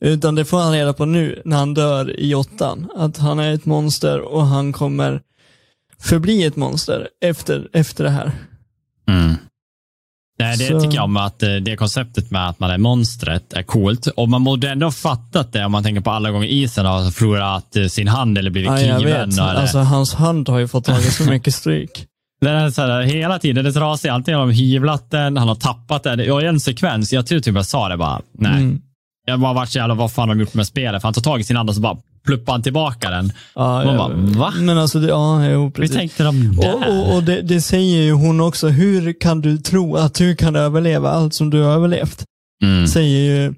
[0.00, 2.90] Utan det får han reda på nu när han dör i åttan.
[2.96, 5.22] Att han är ett monster och han kommer
[5.98, 8.32] förbli ett monster efter, efter det här.
[9.08, 9.34] Mm.
[10.38, 13.52] Nej, det Så- tycker jag om att eh, det konceptet med att man är monstret
[13.52, 14.06] är coolt.
[14.06, 17.10] Och man borde ändå ha fattat det om man tänker på alla gånger isen har
[17.10, 19.28] förlorat eh, sin hand eller blivit Ja, jag kliven.
[19.30, 19.38] vet.
[19.38, 22.04] Eller, Alltså hans hand har ju fått tagit så mycket stryk.
[22.40, 24.08] Den är så här, hela tiden, den är trasig.
[24.08, 26.20] Antingen har de hyvlat den, han har tappat den.
[26.20, 28.52] I en sekvens, jag tror typ jag sa det bara, nej.
[28.52, 28.80] Mm.
[29.26, 31.02] Jag bara vart så jävla, vad fan har de gjort med spelet?
[31.02, 31.96] För han tar tag i sin hand och så bara
[32.26, 33.32] pluppar han tillbaka den.
[33.54, 34.52] Ja, Man bara, va?
[34.60, 35.96] Men alltså, det, ja, jo, precis.
[35.96, 36.74] tänkte de där?
[36.74, 40.36] Och, och, och det, det säger ju hon också, hur kan du tro att du
[40.36, 42.24] kan överleva allt som du har överlevt?
[42.64, 42.86] mm.
[42.86, 43.54] Säger ju,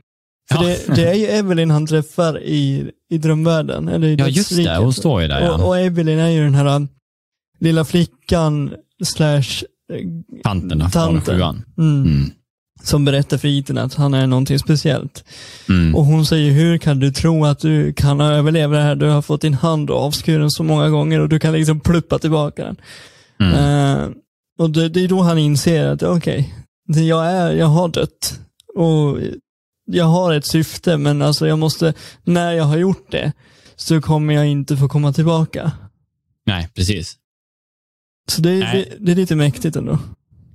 [0.50, 0.62] för Ja.
[0.86, 3.88] det, det är ju Evelyn han träffar i, i drömvärlden.
[3.88, 4.76] Eller i Ja, just det.
[4.76, 5.40] Hon står ju där.
[5.50, 5.64] Och, Ja.
[5.66, 6.88] och Evelyn är ju den här um,
[7.60, 8.70] lilla flickan
[9.04, 10.00] slash eh,
[10.42, 11.20] Tanten då, från tanten.
[11.36, 11.64] sjuan.
[11.78, 12.30] mm, Mm.
[12.82, 15.24] Som berättar för Ethan att han är någonting speciellt.
[15.68, 15.94] Mm.
[15.94, 18.94] Och hon säger, hur kan du tro att du kan överleva det här?
[18.94, 22.64] Du har fått din hand avskuren så många gånger och du kan liksom pluppa tillbaka
[22.64, 22.76] den.
[23.40, 23.54] Mm.
[23.54, 24.08] Eh,
[24.58, 26.54] och det, det är då han inser att okej,
[26.88, 28.40] det jag är, jag har dött.
[28.74, 29.18] Och
[29.84, 33.32] jag har ett syfte, men alltså jag måste, när jag har gjort det,
[33.76, 35.72] så kommer jag inte få komma tillbaka.
[36.46, 37.16] Nej, precis.
[38.28, 39.98] Så det, det, det är lite mäktigt ändå.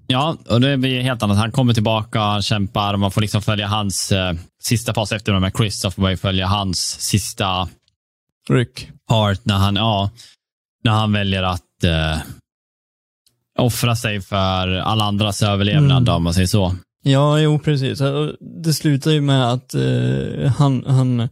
[0.08, 1.38] Ja, och det blir helt annat.
[1.38, 4.34] Han kommer tillbaka, han kämpar man får liksom följa hans eh,
[4.64, 7.68] sista fas efter med Chris, så får man ju följa hans sista
[8.50, 8.90] Ryck.
[9.10, 10.10] part när han, ja,
[10.84, 12.18] när han väljer att eh,
[13.60, 16.14] offra sig för alla andras överlevnad, Mm.
[16.16, 16.76] om man säger så.
[17.04, 18.00] Ja, jo precis.
[18.64, 21.30] Det slutar ju med att eh, han, han,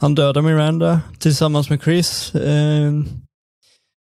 [0.00, 2.34] han dödar Miranda tillsammans med Chris.
[2.34, 2.92] Eh,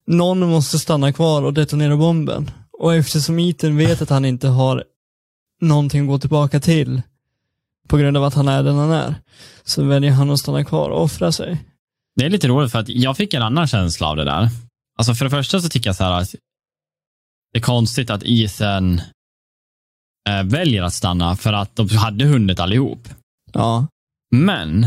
[0.06, 2.50] någon måste stanna kvar och detonera bomben.
[2.78, 4.84] Och eftersom Ethan vet att han inte har
[5.60, 7.02] någonting att gå tillbaka till
[7.88, 9.14] på grund av att han är den han är,
[9.62, 11.58] så väljer han att stanna kvar och offra sig.
[12.16, 14.48] Det är lite roligt för att jag fick en annan känsla av det där.
[14.98, 16.34] Alltså för det första så tycker jag så här att
[17.52, 19.00] det är konstigt att isen
[20.28, 23.08] eh, väljer att stanna för att de hade hunnit allihop.
[23.52, 23.86] Ja,
[24.30, 24.86] Men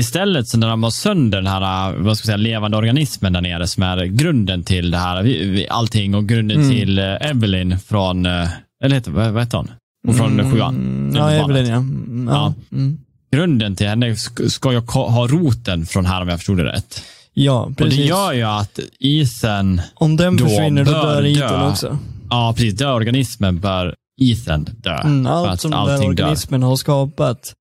[0.00, 3.40] istället så när de har sönder den här vad ska jag säga, levande organismen där
[3.40, 6.70] nere som är grunden till det här, allting och grunden Mm.
[6.70, 8.48] till eh, Evelyn från, eh,
[8.84, 9.70] eller heter, vad, vad heter hon?
[10.06, 11.12] Hon från Mm, sjuan.
[11.16, 11.30] Ja.
[11.30, 11.76] Evelyn ja.
[11.76, 12.54] Mm, ja.
[12.72, 12.98] Mm.
[13.32, 17.02] Grunden till henne sk- ska ko- ha roten från här om jag förstod det rätt.
[17.34, 17.96] Ja, Och precis.
[17.98, 21.28] det gör ju att isen, Om den då försvinner då dör dö.
[21.28, 21.98] Ethan också.
[22.30, 24.98] ja precis, dör organismen bör isen dö.
[24.98, 26.24] Mm, allt som den allting dör.
[26.24, 27.54] organismen har skapat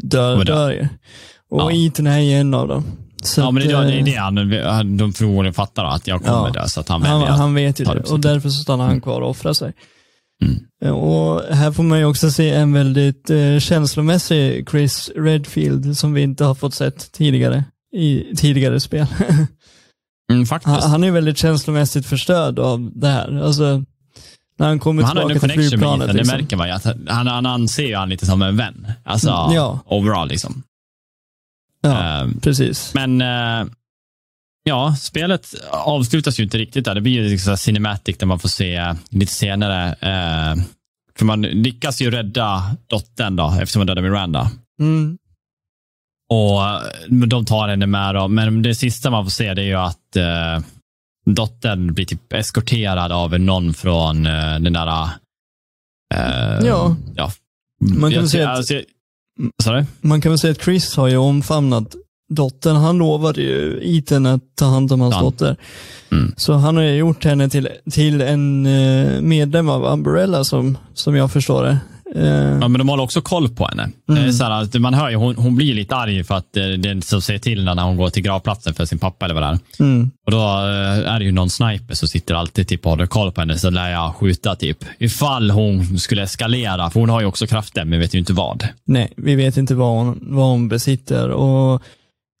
[0.00, 0.88] dör, dör ju.
[1.50, 1.72] Och Ja.
[1.72, 2.84] Ethan är ju en av dem.
[3.22, 3.74] Så Ja, men det, det
[4.14, 6.52] är eh, det han, de förmodligen fattar att jag kommer Ja.
[6.52, 8.84] dö, så att han han, väljer att han vet ju det och därför så stannar
[8.84, 9.00] han Mm.
[9.02, 9.72] kvar och offrar sig.
[10.44, 10.56] Mm.
[10.84, 16.12] Eh, Och här får man ju också se en väldigt eh, känslomässig Chris Redfield som
[16.12, 17.64] vi inte har fått sett tidigare
[17.96, 19.06] i tidigare spel.
[20.32, 23.42] Mm, han, han är väldigt känslomässigt förstörd av det här.
[23.44, 23.84] Alltså,
[24.58, 26.04] när han kommer Men han har tillbaka en till connection med flygplanet.
[26.04, 26.38] Ethan, det liksom.
[26.40, 26.74] märker man ju.
[26.74, 28.86] Att han, han anser ju han lite som en vän.
[29.04, 29.78] Alltså, Mm, ja.
[29.86, 30.62] overall liksom.
[31.80, 32.94] Ja, Ehm, precis.
[32.94, 33.66] men, eh,
[34.64, 36.94] ja, spelet avslutas ju inte riktigt där.
[36.94, 39.88] Det blir ju liksom cinematic där man får se lite senare.
[39.88, 40.62] Eh,
[41.18, 44.50] för man lyckas ju rädda dottern då, eftersom man dödar Miranda.
[44.80, 45.18] Mm.
[46.30, 46.80] Och eh,
[47.26, 48.28] de tar henne med då.
[48.28, 50.64] Men det sista man får se det är ju att eh,
[51.26, 55.08] dottern blir typ eskorterad av någon från eh, den där...
[56.14, 56.96] Eh, Ja.
[57.16, 57.32] ja.
[57.80, 58.80] Man kan Jag- säga att- alltså,
[59.64, 59.84] du?
[60.00, 61.94] Man kan väl säga att Chris har ju omfamnat
[62.28, 62.76] dottern.
[62.76, 65.20] Han lovade ju Ethan att ta hand om hans Ja.
[65.22, 65.56] dotter.
[66.12, 66.34] Mm.
[66.36, 71.14] Så han har ju gjort henne till, till en eh, medlem av Umbrella som, som
[71.16, 71.78] jag förstår det.
[72.14, 72.26] Eh,
[72.60, 73.88] Ja, men de håller också koll på henne.
[74.08, 74.32] Mm.
[74.32, 77.22] så här, att man hör ju, hon, hon blir lite arg för att det som
[77.22, 79.58] säger till när hon går till gravplatsen för sin pappa eller vad det är.
[79.84, 83.06] mm, Och då eh, är det ju någon sniper som sitter alltid typ och håller
[83.06, 84.78] koll på henne, så lär jag skjuta typ.
[84.98, 88.68] Ifall hon skulle eskalera, för hon har ju också krafter, men vet ju inte vad.
[88.84, 91.30] nej, vi vet inte vad hon, vad hon besitter.
[91.30, 91.82] Och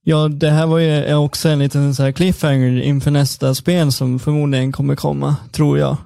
[0.04, 4.18] ja, det här var ju också en liten så här cliffhanger inför nästa spel som
[4.18, 5.96] förmodligen kommer komma, tror jag.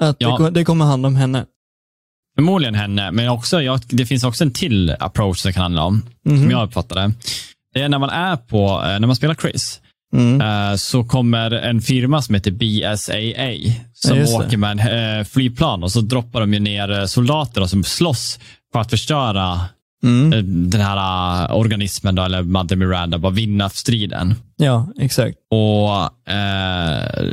[0.00, 0.38] Att Ja.
[0.38, 1.44] det, det kommer handla om henne.
[2.40, 5.82] Förmodligen henne, men också, ja, det finns också en till approach som det kan handla
[5.82, 6.38] om, Mhm.
[6.40, 7.12] som jag uppfattar det.
[7.74, 9.80] det är när man är på, eh, när man spelar Chris,
[10.14, 10.40] Mm.
[10.40, 15.82] eh, så kommer en firma som heter BSAA som Ja, åker med en eh, flygplan
[15.82, 18.38] och så droppar de ju ner soldater som slåss
[18.72, 19.60] för att förstöra
[20.02, 20.30] Mm.
[20.70, 24.34] den här organismen, då, eller Mother Miranda, bara vinna striden.
[24.56, 25.36] Ja, exakt.
[25.50, 27.24] Och eh,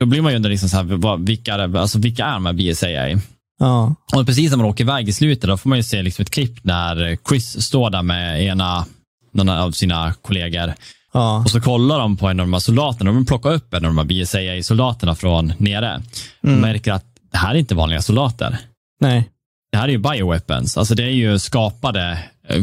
[0.00, 3.20] Då blir man ju undra, liksom så här, vilka, alltså, vilka är de här BSAA?
[3.58, 3.94] Ja.
[4.16, 6.30] Och precis när man åker iväg i slutet, då får man ju se liksom ett
[6.30, 8.86] klipp när Chris står där med ena
[9.32, 10.74] någon av sina kollegor
[11.12, 11.38] Ja.
[11.38, 13.12] och så kollar de på en av de här soldaterna.
[13.12, 16.02] De plockar upp en av de här BSAA-soldaterna från nere
[16.44, 16.60] Mm.
[16.60, 18.58] märker att det här är inte vanliga soldater.
[19.00, 19.30] Nej.
[19.72, 20.76] Det här är ju bioweapons.
[20.76, 22.18] Alltså det är ju skapade
[22.48, 22.62] eh,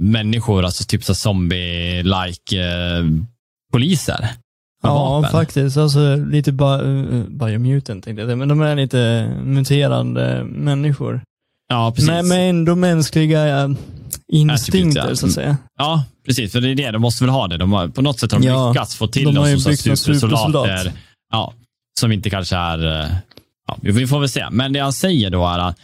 [0.00, 3.04] människor, alltså typ så zombie-like eh,
[3.72, 4.28] poliser.
[4.86, 5.32] Med Ja, vapen.
[5.32, 5.76] faktiskt.
[5.76, 11.20] Alltså lite uh, biomutant tänkte jag men de är lite muterande människor.
[11.68, 12.10] Ja, precis.
[12.10, 13.76] Men, med ändå mänskliga uh,
[14.32, 15.16] instinkter, ja.
[15.16, 15.56] så att säga.
[15.78, 16.52] Ja, precis.
[16.52, 17.56] För det är det, de måste väl ha det.
[17.56, 20.20] De har, på något sätt har de Ja, lyckats få till de ju som supersoldater.
[20.20, 20.94] supersoldat.
[21.32, 21.52] Ja,
[22.00, 23.00] som inte kanske är...
[23.02, 23.06] eh,
[23.68, 24.46] Ja, vi får väl se.
[24.50, 25.78] Men det han säger då är att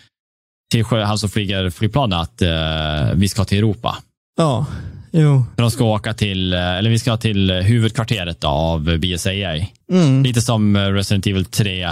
[0.72, 3.96] till han som flyger flygplanet att eh, vi ska till Europa.
[4.36, 4.66] Ja,
[5.12, 5.44] jo.
[5.56, 9.66] För de ska åka till, eh, eller vi ska till huvudkvarteret då, av BSAA.
[9.92, 10.22] Mm.
[10.22, 11.88] Lite som eh, Resident Evil 3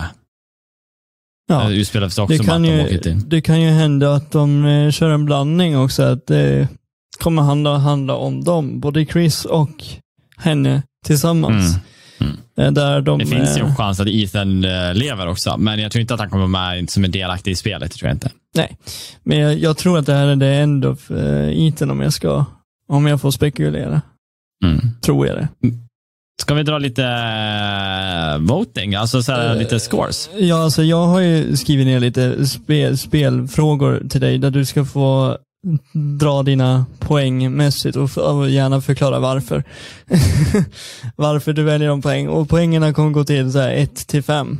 [1.48, 1.70] Ja.
[1.70, 5.24] utspelar sig också Det kan, ju, det kan ju hända att de eh, kör en
[5.24, 6.68] blandning också, att det
[7.18, 9.84] kommer handla, handla om dem, både Chris och
[10.36, 11.76] henne tillsammans.
[12.20, 12.36] Mm.
[12.58, 15.78] Eh, Där de, Det finns ju eh, en chans att Ethan eh, lever också, men
[15.78, 17.92] jag tror inte att han kommer med som en delaktig i spelet.
[17.92, 18.30] Tror jag inte.
[18.54, 18.76] Nej,
[19.22, 21.10] men jag, jag tror att det här är det end of
[21.52, 22.44] Iten om jag ska,
[22.90, 24.02] om jag får spekulera.
[24.64, 24.80] Mm.
[25.02, 25.48] Tror jag det.
[26.42, 30.30] Ska vi dra lite eh, voting, alltså så här, Eh, lite scores?
[30.38, 34.84] Ja, alltså jag har ju skrivit ner lite spel, spelfrågor till dig där du ska
[34.84, 35.38] få
[36.18, 39.64] dra dina poäng mässigt och, och gärna förklara varför.
[41.16, 42.28] varför du väljer de poäng.
[42.28, 44.58] Och poängerna kommer gå till så här 1 till 5.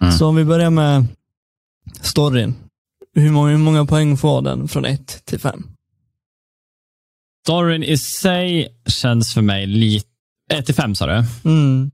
[0.00, 0.12] Mm.
[0.12, 1.06] Så om vi börjar med
[2.00, 2.54] storyn.
[3.14, 5.64] Hur många, hur många poäng får den från 1 till 5?
[7.44, 10.06] Storyn i sig känns för mig lite...
[10.52, 11.24] 1 till 5 sa du?
[11.44, 11.90] Mm.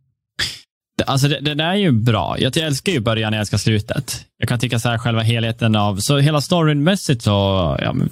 [1.07, 2.37] Alltså det, den är ju bra.
[2.39, 4.25] Jag älskar ju början, jag älskar slutet.
[4.39, 7.31] Jag kan tycka så här själva helheten av, så hela storynmässigt så,
[7.81, 8.11] ja men,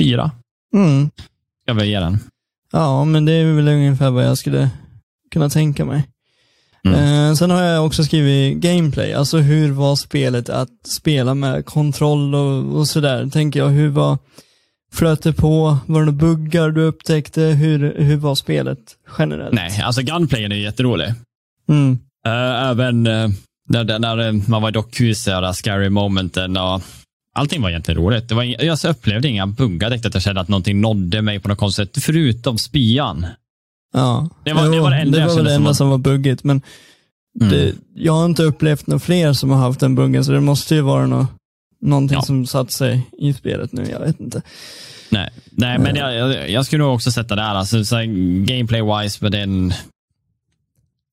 [0.00, 0.30] fyra
[0.74, 1.10] Mm.
[1.64, 2.18] jag väl ge den.
[2.72, 4.70] Ja, men det är väl ungefär vad jag skulle
[5.30, 6.02] kunna tänka mig.
[6.84, 7.28] Mm.
[7.30, 12.34] Eh, sen har jag också skrivit gameplay, alltså hur var spelet att spela med kontroll
[12.34, 13.30] och, och sådär.
[13.30, 14.18] Tänker jag, hur var,
[14.92, 18.78] flöt det på, var det några buggar du upptäckte, hur, hur var spelet
[19.18, 19.54] generellt?
[19.54, 21.14] Nej, alltså gunplayen är jätterolig.
[21.68, 21.98] Mm.
[22.26, 23.28] Eh, även eh,
[23.68, 26.82] när, när, man var i dockhuset och där scary momenten och
[27.34, 28.28] allting var egentligen roligt.
[28.28, 31.48] Det var, jag upplevde inga buggar direkt att jag kände att någonting nådde mig på
[31.48, 33.26] något konstigt sätt, förutom spyan.
[33.94, 35.74] Ja, Det var- det var det enda det jag var kände det som enda var-
[35.74, 36.62] som var buggigt, men
[37.40, 37.52] Mm.
[37.52, 40.74] det, jag har inte upplevt några fler som har haft den buggen, så det måste
[40.74, 41.26] ju vara nå
[41.80, 42.22] någonting Ja.
[42.22, 44.42] som satt sig i spelet nu, jag vet inte.
[45.10, 48.04] Nej, nej men jag, jag, jag skulle nog också sätta där, alltså, så här,
[48.44, 49.72] gameplay-wise, med den...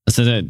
[0.08, 0.50] Alltså, det,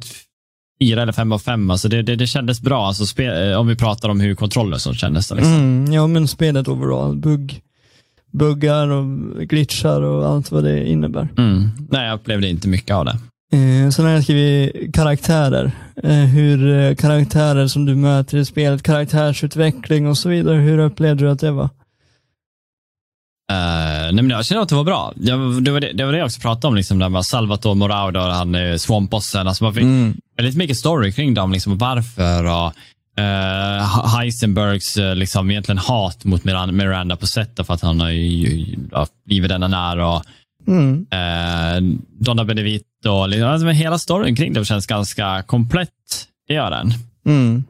[0.79, 2.87] fyra eller fem av fem, alltså, det, det, det kändes bra.
[2.87, 5.27] Alltså, spe, eh, om vi pratar om hur kontrollen som kändes.
[5.27, 5.53] det, Liksom.
[5.53, 7.61] Mm, ja, men spelet overall, bugg,
[8.31, 9.05] buggar och
[9.49, 11.27] glitchar och allt vad det innebär.
[11.37, 11.69] Mm.
[11.89, 13.17] Nej, jag upplevde inte mycket av det.
[13.53, 15.72] Eh, sen har jag skrivit karaktärer.
[16.03, 20.57] Eh, hur eh, karaktärer som du möter i spelet, karaktärsutveckling och så vidare.
[20.57, 21.69] Hur upplevde du att det var?
[23.51, 25.13] Uh, nej, men jag känner att det var bra.
[25.15, 27.76] Jag, det, var det, det var det jag också pratade om, liksom, där med Salvatore
[27.76, 29.47] Moraudo och han uh, swampbossen.
[29.47, 29.85] Alltså, man fick
[30.38, 32.45] väldigt mycket story kring dem, liksom, och varför.
[32.45, 32.73] Och,
[33.19, 38.76] uh, Heisenbergs uh, liksom, egentligen hat mot Miranda, på sätt för att han har ju,
[38.91, 39.97] ja, blivit den han är.
[39.97, 40.23] Och,
[40.67, 40.93] Mm.
[41.13, 43.09] uh, Donna Benevito.
[43.09, 45.89] och Liksom, hela storyn kring det känns ganska komplett.
[46.47, 46.93] Det gör den.
[47.25, 47.63] Mm.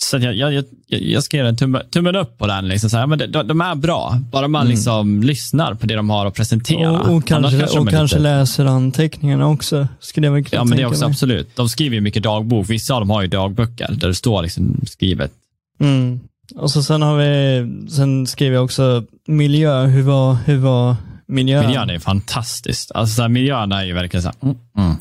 [0.00, 2.68] Så jag, jag, jag, jag ska ge en tumme, tummen upp på den.
[2.68, 6.10] Liksom, så här, men de, de är bra, bara man liksom lyssnar på det de
[6.10, 6.90] har att presentera.
[6.92, 10.86] Och, och kanske, de och kanske lite- läser anteckningarna också, skulle jag Ja, men det
[10.86, 11.10] också mig.
[11.10, 11.56] absolut.
[11.56, 12.70] De skriver ju mycket dagbok.
[12.70, 15.32] Vissa av dem har ju dagböcker där det står liksom skrivet.
[15.80, 16.20] Mm.
[16.56, 20.96] Och så sen har vi, sen skrev jag också miljö, hur var, hur var
[21.28, 21.66] miljön?
[21.66, 22.92] Miljön är fantastiskt.
[22.92, 24.96] Alltså, här, miljön är ju verkligen så här, mm, mm.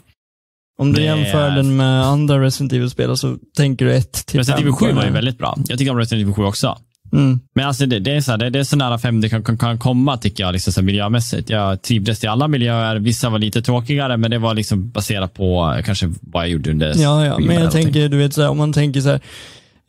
[0.79, 4.39] Om du det jämför är- den med andra Resident Evil-spel så tänker du ett till
[4.39, 5.57] Resident Evil på 7 den var ju väldigt bra.
[5.67, 6.77] Jag tycker om Resident Evil 7 också.
[7.13, 7.39] Mm.
[7.55, 9.43] Men alltså det, det, är så här, det, det är så nära fem det kan,
[9.43, 11.49] kan, kan komma, tycker jag, liksom så miljömässigt.
[11.49, 12.95] Jag trivdes i alla miljöer.
[12.95, 16.71] Vissa var lite tråkigare, men det var liksom baserat på eh, kanske vad jag gjorde
[16.71, 19.21] under Ja, ja, men jag tänker, du vet, så här, om man tänker så här,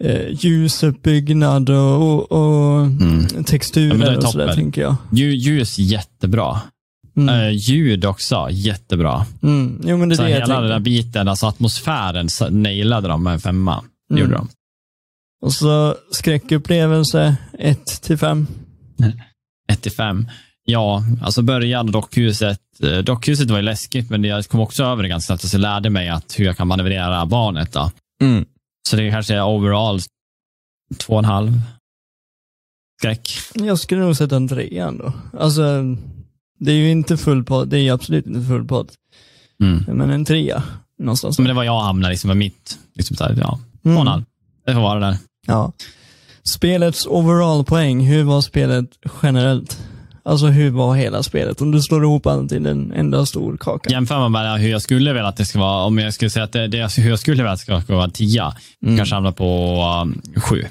[0.04, 3.26] eh, ljusuppbyggnad och, och, och Mm.
[3.36, 4.96] Ja, texturer är och sådär, tänker jag.
[5.10, 6.60] Lju- Ljus jättebra.
[7.16, 7.34] Mm.
[7.34, 9.26] Eh, ljud också, jättebra.
[9.42, 9.80] Mm.
[9.84, 13.08] Jo, men det är Så det jag hela den där biten, alltså atmosfären, så nailade
[13.08, 13.84] de med en femma.
[14.10, 14.22] Mm.
[14.22, 14.48] Gjorde de.
[15.42, 18.46] Och så skräckupplevelse 1 till 5.
[19.72, 20.28] 1 till 5.
[20.64, 22.60] Ja, alltså början, dockhuset.
[22.82, 25.42] Eh, Dockhuset var ju läskigt, men jag kom också över det ganska snabbt.
[25.48, 27.72] Så jag lärde mig att hur jag kan manövrera barnet.
[27.72, 27.90] Då.
[28.22, 28.44] Mm.
[28.88, 30.00] Så det kanske är overall
[30.98, 31.52] två och en halv
[33.00, 33.28] skräck.
[33.54, 35.12] Jag skulle nog sätta en trea ändå.
[35.38, 35.62] Alltså,
[36.58, 38.90] det är ju inte full podd, det är ju absolut inte full podd.
[39.62, 39.84] Mm.
[39.98, 40.62] Men en trea
[40.98, 41.38] någonstans.
[41.38, 44.06] Men det var jag hamnade liksom med mitt, liksom här, ja, två och en Mm.
[44.06, 44.24] halv.
[44.66, 45.16] Det får vara där.
[45.46, 45.72] Ja.
[46.42, 48.90] Spelets overall-poäng, hur var spelet
[49.22, 49.78] generellt?
[50.28, 51.60] Alltså hur var hela spelet?
[51.60, 53.90] Om du slår ihop allt till en enda stor kaka.
[53.90, 56.44] Jämför man med hur jag skulle vilja att det ska vara, om jag skulle säga
[56.44, 58.96] att det, det hur jag skulle vilja att det ska, vara tia, Mm.
[58.96, 60.64] kanske hamna på um, sju.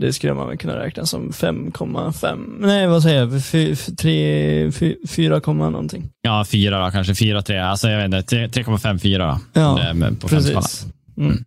[0.00, 2.56] Det skulle man väl kunna räkna som 5,5.
[2.60, 3.44] Nej, vad säger jag?
[3.44, 6.10] Fy- f- tre- fy- 4, komma någonting.
[6.22, 7.58] Ja, fyra då, kanske fyra, tre.
[7.58, 9.60] Alltså jag vet inte, tre- 3,5, fyra då.
[9.60, 10.28] Ja, Eh, på.
[10.28, 10.86] Precis.
[11.16, 11.30] Mm.
[11.30, 11.44] Mm.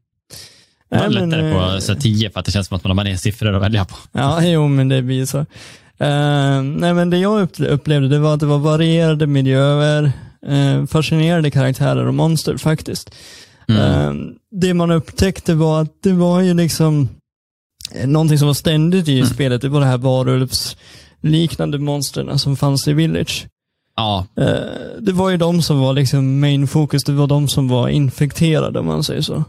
[0.89, 2.77] Det var Nej, men, lättare på eh, så här, tio för att det känns som
[2.77, 3.95] att man har mer siffror att välja på.
[4.11, 5.45] Ja, jo, men det blir så.
[5.99, 10.11] Eh, nej, men det jag upple- upplevde det var att det var varierade miljöer,
[10.49, 13.15] uh, fascinerande karaktärer och monster faktiskt.
[13.67, 13.81] Mm.
[13.81, 14.13] Eh,
[14.51, 17.09] det man upptäckte var att det var ju liksom
[18.05, 19.29] någonting som var ständigt i Mm.
[19.29, 19.61] spelet.
[19.61, 23.47] Det var det här varulvsliknande monsterna som fanns i Village.
[23.95, 24.25] Ja,
[24.99, 27.03] det var ju de som var liksom main focus.
[27.03, 29.43] Det var de som var infekterade om man säger så.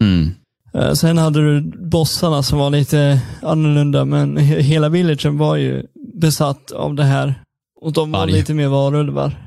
[0.00, 0.30] mm.
[0.74, 1.60] Eh, Sen hade du
[1.90, 5.82] bossarna som var lite annorlunda, men he- hela villagen var ju
[6.14, 7.34] besatt av det här.
[7.80, 8.32] Och de var Varg.
[8.32, 9.46] lite mer varulvar.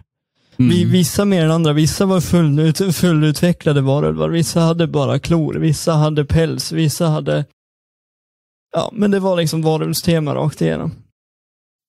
[0.59, 0.69] Mm.
[0.71, 1.73] Vi, vissa mer än andra.
[1.73, 4.29] Vissa var fullut, fullutvecklade varulvar.
[4.29, 5.53] Vissa hade bara klor.
[5.53, 6.71] Vissa hade päls.
[6.71, 7.45] Vissa hade...
[8.75, 10.91] Ja, men det var liksom varulvstema rakt igenom.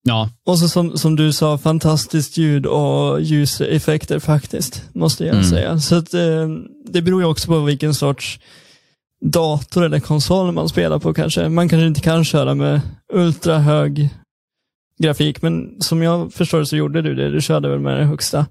[0.07, 5.45] Ja, Och så som, som du sa, fantastiskt ljud och ljuseffekter faktiskt, måste jag Mm.
[5.51, 5.79] säga.
[5.79, 6.49] Så att, eh,
[6.89, 8.41] det beror ju också på vilken sorts
[9.25, 11.49] dator eller konsol man spelar på kanske.
[11.49, 12.81] Man kanske inte kan köra med
[13.13, 14.09] ultra hög
[15.03, 17.31] grafik, men som jag förstår så gjorde du det.
[17.31, 18.47] Du körde väl med det högsta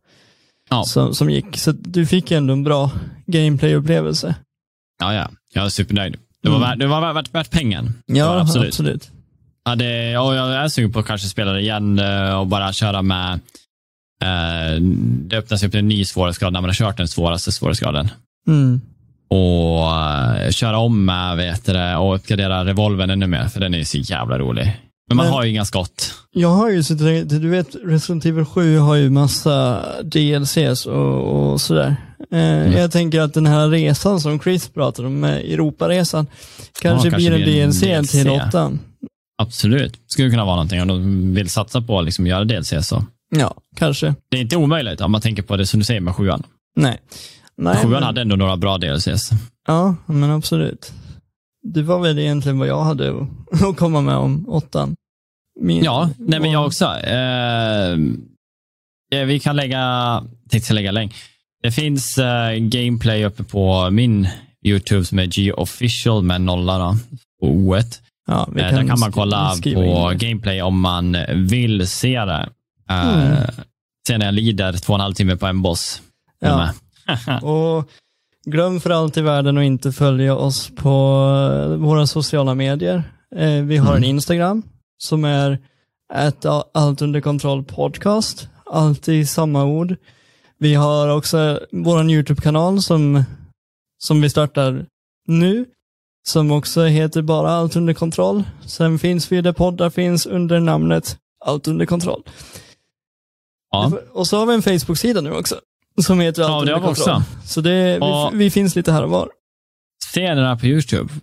[0.70, 0.84] Ja.
[0.84, 1.58] som, som gick.
[1.58, 2.92] Så du fick ändå en bra
[3.26, 4.36] gameplay-upplevelse.
[5.00, 5.30] ja, ja.
[5.54, 6.18] Jag är supernöjd.
[6.44, 6.70] Det var, Mm.
[6.70, 7.94] värt, det var värt, värt pengen.
[8.06, 8.68] Ja, absolut.
[8.68, 9.12] absolut.
[9.66, 12.74] Ja, det, ja, jag är sugen på att kanske spela det igen eh, och bara
[12.74, 13.34] köra med
[14.24, 18.10] eh, det öppnas upp en ny svårighetsgrad när man har kört den svåraste svårighetsgraden.
[18.48, 18.82] Mm.
[19.34, 19.96] Och
[20.42, 23.86] eh, köra om med vet du, och uppgradera revolven ännu mer, för den är ju
[23.86, 24.80] så jävla rolig.
[25.08, 26.14] Men man Men- har ju inga skott.
[26.32, 31.62] Jag har ju suttit, du vet Resident Evil 7 har ju massa DLCs och, och
[31.62, 31.96] sådär.
[32.32, 36.28] Eh, Jag tänker att den här resan som Chris pratade om, med Europaresan,
[36.82, 38.12] kanske, blir en blir en DLC, DLC.
[38.12, 38.80] till åttan.
[39.38, 39.94] Absolut.
[40.08, 43.06] Skulle kunna vara någonting om de vill satsa på att liksom göra DLC så.
[43.36, 44.16] Ja, kanske.
[44.32, 46.44] Det är inte omöjligt om man tänker på det som du säger med sjuan.
[46.76, 47.00] Nej.
[47.58, 49.30] Nej Sjuan men, hade ändå några bra DLCs.
[49.68, 50.94] Ja, men absolut.
[51.64, 53.10] Det var väl egentligen vad jag hade
[53.70, 54.96] att, komma med om åttan.
[55.60, 56.86] Min, Ja, nej men jag också.
[56.86, 57.92] Eh,
[59.14, 61.16] eh, vi kan lägga, tänkte lägga länk.
[61.64, 64.28] Det finns eh, gameplay uppe på min
[64.66, 66.96] YouTube som är G-official med nolla då,
[67.40, 67.76] på o
[68.28, 72.50] Ja, eh, Där kan man kolla på in gameplay om man vill se det.
[72.90, 73.38] Eh, Mm.
[74.08, 76.02] Se när jag lider två och en halv timme på en boss.
[76.40, 76.74] Ja.
[77.44, 77.90] Och
[78.46, 80.90] glöm för allt i världen att inte följa oss på
[81.62, 83.04] eh, våra sociala medier.
[83.36, 84.10] Eh, vi har en Mm.
[84.10, 84.64] Instagram
[84.98, 85.60] som är
[86.14, 88.48] ett allt under kontroll podcast.
[88.66, 89.96] Alltid samma ord.
[90.58, 93.24] Vi har också vår YouTube-kanal som,
[94.04, 94.86] som vi startar
[95.28, 95.66] nu.
[96.28, 98.44] Som också heter bara allt under kontroll.
[98.66, 102.24] Sen finns vi där poddar finns under namnet allt under kontroll.
[103.72, 103.92] Ja.
[104.12, 105.56] Och så har vi en Facebook-sida nu också.
[106.02, 107.24] Som heter allt Ja, det har vi också.
[107.46, 109.30] Så det, Och- vi, vi finns lite här och var.
[110.14, 111.14] Se den här på YouTube.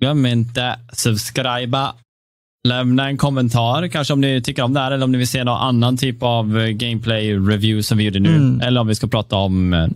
[0.00, 1.94] Glöm inte subscriba.
[2.68, 5.44] Lämna en kommentar, kanske om ni tycker om det här eller om ni vill se
[5.44, 8.36] någon annan typ av eh, gameplay-review som vi gjorde nu.
[8.36, 8.60] Mm.
[8.60, 9.72] Eller om vi ska prata om...
[9.74, 9.88] eh,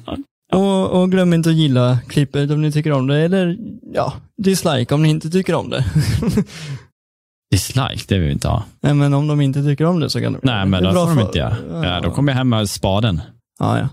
[0.58, 3.18] Och, och glöm inte att gilla klippet om ni tycker om det.
[3.18, 3.56] Eller
[3.94, 4.12] ja,
[4.42, 5.84] dislike om ni inte tycker om det.
[7.50, 8.64] dislike, det vill vi inte ha.
[8.80, 11.06] Nej, men om de inte tycker om det så kan de Nej, men det får
[11.16, 11.56] de inte göra.
[11.86, 13.20] Ja, då kommer jag hem med spaden.
[13.58, 13.88] Ja, ja.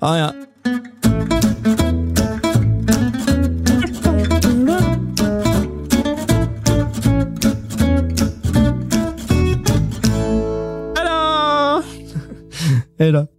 [0.00, 0.32] Ja, ja.
[12.98, 13.37] Hej då.